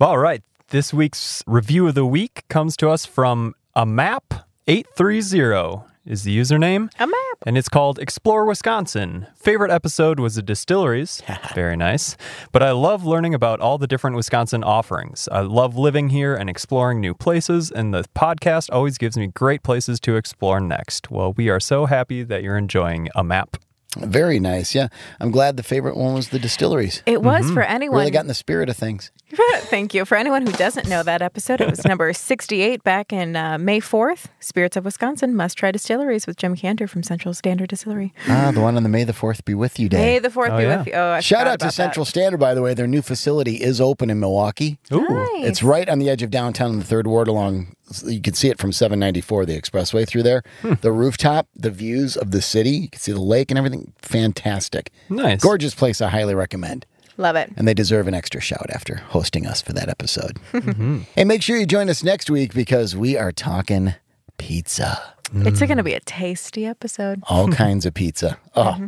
All 0.00 0.18
right. 0.18 0.42
This 0.68 0.92
week's 0.94 1.42
review 1.46 1.88
of 1.88 1.94
the 1.94 2.06
week 2.06 2.44
comes 2.48 2.76
to 2.76 2.90
us 2.90 3.06
from 3.06 3.54
a 3.74 3.86
map 3.86 4.34
830 4.66 5.87
is 6.08 6.24
the 6.24 6.36
username. 6.36 6.90
A 6.98 7.06
map. 7.06 7.38
And 7.46 7.56
it's 7.56 7.68
called 7.68 7.98
Explore 7.98 8.46
Wisconsin. 8.46 9.26
Favorite 9.36 9.70
episode 9.70 10.18
was 10.18 10.34
the 10.34 10.42
distilleries. 10.42 11.22
Very 11.54 11.76
nice. 11.76 12.16
But 12.50 12.62
I 12.62 12.72
love 12.72 13.04
learning 13.04 13.34
about 13.34 13.60
all 13.60 13.78
the 13.78 13.86
different 13.86 14.16
Wisconsin 14.16 14.64
offerings. 14.64 15.28
I 15.30 15.40
love 15.40 15.76
living 15.76 16.08
here 16.08 16.34
and 16.34 16.50
exploring 16.50 17.00
new 17.00 17.14
places, 17.14 17.70
and 17.70 17.94
the 17.94 18.04
podcast 18.16 18.70
always 18.72 18.98
gives 18.98 19.16
me 19.16 19.28
great 19.28 19.62
places 19.62 20.00
to 20.00 20.16
explore 20.16 20.60
next. 20.60 21.10
Well, 21.10 21.34
we 21.34 21.48
are 21.50 21.60
so 21.60 21.86
happy 21.86 22.22
that 22.24 22.42
you're 22.42 22.58
enjoying 22.58 23.08
a 23.14 23.22
map. 23.22 23.56
Very 23.96 24.38
nice. 24.38 24.74
Yeah. 24.74 24.88
I'm 25.18 25.30
glad 25.30 25.56
the 25.56 25.62
favorite 25.62 25.96
one 25.96 26.12
was 26.14 26.28
the 26.28 26.38
distilleries. 26.38 27.02
It 27.06 27.22
was 27.22 27.50
for 27.50 27.62
anyone. 27.62 27.98
Really 28.00 28.10
got 28.10 28.20
in 28.20 28.26
the 28.26 28.34
spirit 28.34 28.68
of 28.68 28.76
things. 28.76 29.10
Thank 29.70 29.94
you. 29.94 30.04
For 30.04 30.16
anyone 30.16 30.44
who 30.46 30.52
doesn't 30.52 30.88
know 30.88 31.02
that 31.02 31.22
episode, 31.22 31.62
it 31.62 31.70
was 31.70 31.84
number 31.86 32.12
68 32.12 32.84
back 32.84 33.12
in 33.14 33.34
uh, 33.34 33.56
May 33.56 33.80
4th. 33.80 34.26
Spirits 34.40 34.76
of 34.76 34.84
Wisconsin 34.84 35.34
Must 35.34 35.56
Try 35.56 35.70
Distilleries 35.72 36.26
with 36.26 36.36
Jim 36.36 36.54
Cantor 36.54 36.86
from 36.86 37.02
Central 37.02 37.32
Standard 37.32 37.70
Distillery. 37.70 38.12
Ah, 38.28 38.50
the 38.52 38.60
one 38.60 38.76
on 38.76 38.82
the 38.82 38.88
May 38.90 39.04
the 39.04 39.12
4th 39.14 39.44
be 39.46 39.54
with 39.54 39.78
you 39.80 39.88
day. 39.88 39.96
May 39.96 40.18
the 40.18 40.28
4th 40.28 40.50
Oh, 40.50 40.56
be 40.58 40.62
yeah. 40.64 40.76
with 40.78 40.86
you. 40.86 40.92
Oh, 40.92 41.10
I 41.12 41.20
Shout 41.20 41.40
forgot 41.40 41.52
out 41.52 41.60
to 41.60 41.70
Central 41.70 42.04
that. 42.04 42.10
Standard, 42.10 42.38
by 42.38 42.52
the 42.54 42.60
way. 42.62 42.74
Their 42.74 42.86
new 42.86 43.00
facility 43.02 43.56
is 43.56 43.80
open 43.80 44.10
in 44.10 44.20
Milwaukee. 44.20 44.78
Ooh. 44.92 45.00
Nice. 45.08 45.46
It's 45.46 45.62
right 45.62 45.88
on 45.88 45.98
the 45.98 46.10
edge 46.10 46.22
of 46.22 46.30
downtown 46.30 46.72
in 46.72 46.78
the 46.78 46.84
third 46.84 47.06
ward 47.06 47.26
along 47.26 47.74
you 48.06 48.20
can 48.20 48.34
see 48.34 48.48
it 48.48 48.58
from 48.58 48.72
794 48.72 49.46
the 49.46 49.60
expressway 49.60 50.06
through 50.06 50.22
there. 50.22 50.42
Hmm. 50.62 50.74
The 50.80 50.92
rooftop 50.92 51.48
the 51.54 51.70
views 51.70 52.16
of 52.16 52.30
the 52.30 52.42
city 52.42 52.70
you 52.70 52.88
can 52.88 53.00
see 53.00 53.12
the 53.12 53.20
lake 53.20 53.50
and 53.50 53.58
everything 53.58 53.92
fantastic. 53.98 54.90
Nice. 55.08 55.42
gorgeous 55.42 55.74
place 55.74 56.00
i 56.00 56.08
highly 56.08 56.34
recommend. 56.34 56.86
Love 57.16 57.34
it. 57.34 57.50
and 57.56 57.66
they 57.66 57.74
deserve 57.74 58.06
an 58.06 58.14
extra 58.14 58.40
shout 58.40 58.66
after 58.70 58.96
hosting 58.96 59.44
us 59.44 59.60
for 59.60 59.72
that 59.72 59.88
episode. 59.88 60.38
Mm-hmm. 60.58 61.02
And 61.16 61.28
make 61.28 61.42
sure 61.42 61.56
you 61.56 61.66
join 61.66 61.88
us 61.88 62.02
next 62.02 62.30
week 62.30 62.52
because 62.52 62.94
we 62.94 63.16
are 63.16 63.32
talking 63.32 63.94
pizza. 64.38 65.14
It's 65.32 65.60
going 65.60 65.76
to 65.76 65.82
mm. 65.82 65.84
be 65.84 65.94
a 65.94 66.00
tasty 66.00 66.66
episode. 66.66 67.22
all 67.28 67.48
kinds 67.48 67.86
of 67.86 67.94
pizza. 67.94 68.38
Oh 68.54 68.74
mm-hmm. 68.74 68.86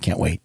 can't 0.00 0.18
wait 0.18 0.40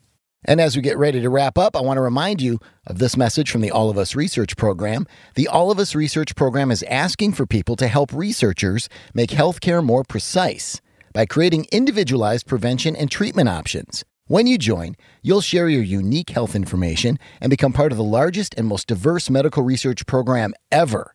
and 0.47 0.61
as 0.61 0.75
we 0.75 0.81
get 0.81 0.97
ready 0.97 1.19
to 1.19 1.29
wrap 1.29 1.57
up, 1.57 1.75
I 1.75 1.81
want 1.81 1.97
to 1.97 2.01
remind 2.01 2.41
you 2.41 2.59
of 2.85 2.99
this 2.99 3.17
message 3.17 3.51
from 3.51 3.59
the 3.59 3.71
All 3.71 3.89
of 3.89 3.97
Us 3.97 4.15
Research 4.15 4.55
Program. 4.55 5.05
The 5.35 5.49
All 5.49 5.71
of 5.71 5.77
Us 5.77 5.93
Research 5.93 6.35
Program 6.35 6.71
is 6.71 6.83
asking 6.83 7.33
for 7.33 7.45
people 7.45 7.75
to 7.75 7.87
help 7.87 8.13
researchers 8.13 8.87
make 9.13 9.31
healthcare 9.31 9.83
more 9.83 10.05
precise 10.05 10.81
by 11.13 11.25
creating 11.25 11.67
individualized 11.71 12.47
prevention 12.47 12.95
and 12.95 13.11
treatment 13.11 13.49
options. 13.49 14.05
When 14.27 14.47
you 14.47 14.57
join, 14.57 14.95
you'll 15.21 15.41
share 15.41 15.67
your 15.67 15.83
unique 15.83 16.29
health 16.29 16.55
information 16.55 17.19
and 17.41 17.49
become 17.49 17.73
part 17.73 17.91
of 17.91 17.97
the 17.97 18.03
largest 18.03 18.55
and 18.57 18.67
most 18.67 18.87
diverse 18.87 19.29
medical 19.29 19.63
research 19.63 20.05
program 20.05 20.53
ever. 20.71 21.13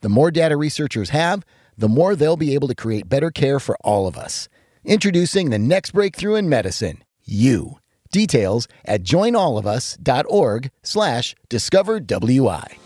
The 0.00 0.08
more 0.08 0.30
data 0.32 0.56
researchers 0.56 1.10
have, 1.10 1.44
the 1.76 1.88
more 1.88 2.16
they'll 2.16 2.36
be 2.36 2.54
able 2.54 2.68
to 2.68 2.74
create 2.74 3.08
better 3.08 3.30
care 3.30 3.60
for 3.60 3.76
all 3.82 4.08
of 4.08 4.16
us. 4.16 4.48
Introducing 4.84 5.50
the 5.50 5.58
next 5.58 5.92
breakthrough 5.92 6.34
in 6.34 6.48
medicine, 6.48 7.04
you. 7.24 7.81
Details 8.12 8.68
at 8.84 9.02
joinallofus.org 9.02 10.70
slash 10.82 11.34
discoverwi. 11.48 12.78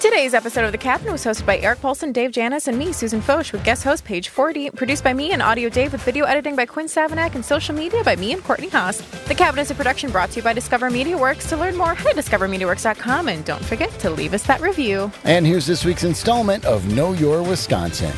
Today's 0.00 0.32
episode 0.32 0.64
of 0.64 0.70
The 0.70 0.78
Cabin 0.78 1.10
was 1.10 1.24
hosted 1.24 1.44
by 1.44 1.58
Eric 1.58 1.80
Paulson, 1.80 2.12
Dave 2.12 2.30
Janis, 2.30 2.68
and 2.68 2.78
me, 2.78 2.92
Susan 2.92 3.20
Foch, 3.20 3.50
with 3.50 3.64
guest 3.64 3.82
host 3.82 4.04
Paige 4.04 4.28
Forde, 4.28 4.72
produced 4.76 5.02
by 5.02 5.12
me 5.12 5.32
and 5.32 5.42
Audio 5.42 5.68
Dave, 5.68 5.90
with 5.90 6.02
video 6.02 6.24
editing 6.24 6.54
by 6.54 6.66
Quinn 6.66 6.86
Savanack, 6.86 7.34
and 7.34 7.44
social 7.44 7.74
media 7.74 8.04
by 8.04 8.14
me 8.14 8.32
and 8.32 8.44
Courtney 8.44 8.68
Haas. 8.68 9.00
The 9.26 9.34
Cabin 9.34 9.58
is 9.58 9.72
a 9.72 9.74
production 9.74 10.12
brought 10.12 10.30
to 10.30 10.36
you 10.36 10.42
by 10.44 10.52
Discover 10.52 10.90
Media 10.90 11.18
Works. 11.18 11.48
To 11.48 11.56
learn 11.56 11.76
more, 11.76 11.96
head 11.96 12.14
to 12.14 12.22
discovermediaworks.com, 12.22 13.26
and 13.26 13.44
don't 13.44 13.64
forget 13.64 13.90
to 13.98 14.10
leave 14.10 14.34
us 14.34 14.44
that 14.44 14.60
review. 14.60 15.10
And 15.24 15.44
here's 15.44 15.66
this 15.66 15.84
week's 15.84 16.04
installment 16.04 16.64
of 16.64 16.86
Know 16.94 17.12
Your 17.14 17.42
Wisconsin. 17.42 18.12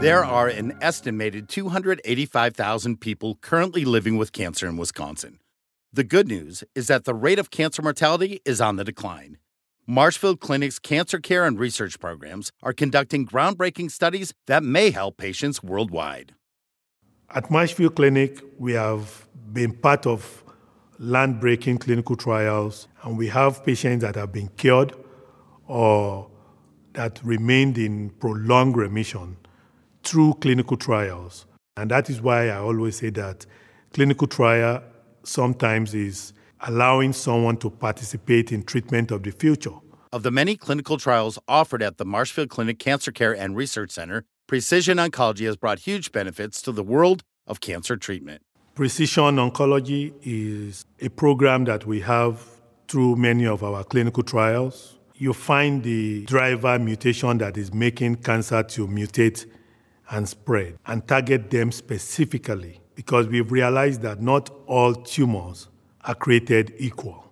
There 0.00 0.24
are 0.24 0.46
an 0.46 0.78
estimated 0.80 1.48
285,000 1.48 3.00
people 3.00 3.34
currently 3.40 3.84
living 3.84 4.16
with 4.16 4.30
cancer 4.30 4.68
in 4.68 4.76
Wisconsin. 4.76 5.40
The 5.92 6.04
good 6.04 6.28
news 6.28 6.62
is 6.76 6.86
that 6.86 7.04
the 7.04 7.14
rate 7.14 7.40
of 7.40 7.50
cancer 7.50 7.82
mortality 7.82 8.40
is 8.44 8.60
on 8.60 8.76
the 8.76 8.84
decline. 8.84 9.38
Marshfield 9.88 10.38
Clinic's 10.38 10.78
cancer 10.78 11.18
care 11.18 11.44
and 11.44 11.58
research 11.58 11.98
programs 11.98 12.52
are 12.62 12.72
conducting 12.72 13.26
groundbreaking 13.26 13.90
studies 13.90 14.32
that 14.46 14.62
may 14.62 14.90
help 14.90 15.16
patients 15.16 15.64
worldwide. 15.64 16.32
At 17.34 17.50
Marshfield 17.50 17.96
Clinic, 17.96 18.40
we 18.56 18.74
have 18.74 19.26
been 19.52 19.72
part 19.72 20.06
of 20.06 20.44
land 21.00 21.40
breaking 21.40 21.78
clinical 21.78 22.14
trials, 22.14 22.86
and 23.02 23.18
we 23.18 23.26
have 23.26 23.64
patients 23.64 24.02
that 24.02 24.14
have 24.14 24.30
been 24.30 24.46
cured 24.56 24.92
or 25.66 26.30
that 26.92 27.18
remained 27.24 27.76
in 27.76 28.10
prolonged 28.10 28.76
remission 28.76 29.36
through 30.08 30.32
clinical 30.40 30.76
trials. 30.76 31.44
And 31.76 31.90
that 31.90 32.08
is 32.08 32.22
why 32.22 32.48
I 32.48 32.56
always 32.56 32.96
say 32.96 33.10
that 33.10 33.44
clinical 33.92 34.26
trial 34.26 34.82
sometimes 35.22 35.94
is 35.94 36.32
allowing 36.60 37.12
someone 37.12 37.58
to 37.58 37.68
participate 37.68 38.50
in 38.50 38.62
treatment 38.62 39.10
of 39.10 39.22
the 39.22 39.30
future. 39.30 39.74
Of 40.10 40.22
the 40.22 40.30
many 40.30 40.56
clinical 40.56 40.96
trials 40.96 41.38
offered 41.46 41.82
at 41.82 41.98
the 41.98 42.06
Marshfield 42.06 42.48
Clinic 42.48 42.78
Cancer 42.78 43.12
Care 43.12 43.36
and 43.36 43.54
Research 43.54 43.90
Center, 43.90 44.24
Precision 44.46 44.96
Oncology 44.96 45.44
has 45.44 45.56
brought 45.56 45.80
huge 45.80 46.10
benefits 46.10 46.62
to 46.62 46.72
the 46.72 46.82
world 46.82 47.22
of 47.46 47.60
cancer 47.60 47.98
treatment. 47.98 48.40
Precision 48.74 49.36
Oncology 49.36 50.14
is 50.22 50.86
a 51.02 51.10
program 51.10 51.64
that 51.64 51.84
we 51.84 52.00
have 52.00 52.42
through 52.88 53.16
many 53.16 53.46
of 53.46 53.62
our 53.62 53.84
clinical 53.84 54.22
trials. 54.22 54.98
You 55.16 55.34
find 55.34 55.82
the 55.82 56.24
driver 56.24 56.78
mutation 56.78 57.36
that 57.38 57.58
is 57.58 57.74
making 57.74 58.16
cancer 58.16 58.62
to 58.62 58.88
mutate 58.88 59.44
and 60.10 60.28
spread 60.28 60.78
and 60.86 61.06
target 61.06 61.50
them 61.50 61.70
specifically 61.70 62.80
because 62.94 63.28
we've 63.28 63.52
realized 63.52 64.02
that 64.02 64.20
not 64.20 64.50
all 64.66 64.94
tumors 64.94 65.68
are 66.04 66.14
created 66.14 66.74
equal. 66.78 67.24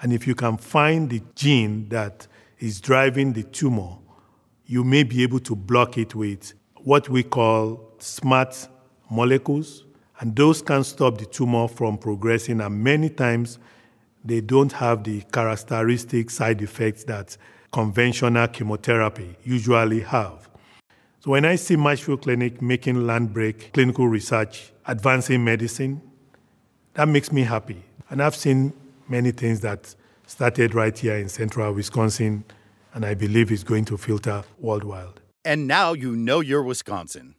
And 0.00 0.12
if 0.12 0.26
you 0.26 0.34
can 0.34 0.56
find 0.56 1.08
the 1.08 1.22
gene 1.34 1.88
that 1.90 2.26
is 2.58 2.80
driving 2.80 3.32
the 3.32 3.44
tumor, 3.44 3.98
you 4.66 4.82
may 4.82 5.02
be 5.04 5.22
able 5.22 5.40
to 5.40 5.54
block 5.54 5.98
it 5.98 6.14
with 6.14 6.54
what 6.78 7.08
we 7.08 7.22
call 7.22 7.94
smart 7.98 8.68
molecules. 9.10 9.84
And 10.18 10.34
those 10.34 10.62
can 10.62 10.82
stop 10.84 11.18
the 11.18 11.26
tumor 11.26 11.68
from 11.68 11.98
progressing. 11.98 12.60
And 12.60 12.82
many 12.82 13.10
times, 13.10 13.58
they 14.24 14.40
don't 14.40 14.72
have 14.72 15.04
the 15.04 15.20
characteristic 15.32 16.30
side 16.30 16.62
effects 16.62 17.04
that 17.04 17.36
conventional 17.72 18.46
chemotherapy 18.48 19.36
usually 19.44 20.00
have. 20.00 20.48
So 21.24 21.30
when 21.30 21.44
I 21.44 21.54
see 21.54 21.76
Marshfield 21.76 22.22
Clinic 22.22 22.60
making 22.60 23.06
land 23.06 23.32
break 23.32 23.72
clinical 23.72 24.08
research, 24.08 24.72
advancing 24.86 25.44
medicine, 25.44 26.02
that 26.94 27.06
makes 27.06 27.30
me 27.30 27.42
happy. 27.42 27.80
And 28.10 28.20
I've 28.20 28.34
seen 28.34 28.72
many 29.08 29.30
things 29.30 29.60
that 29.60 29.94
started 30.26 30.74
right 30.74 30.98
here 30.98 31.16
in 31.16 31.28
central 31.28 31.72
Wisconsin, 31.72 32.42
and 32.92 33.06
I 33.06 33.14
believe 33.14 33.52
is 33.52 33.62
going 33.62 33.84
to 33.84 33.96
filter 33.96 34.42
worldwide. 34.58 35.20
And 35.44 35.68
now 35.68 35.92
you 35.92 36.16
know 36.16 36.40
you're 36.40 36.64
Wisconsin. 36.64 37.36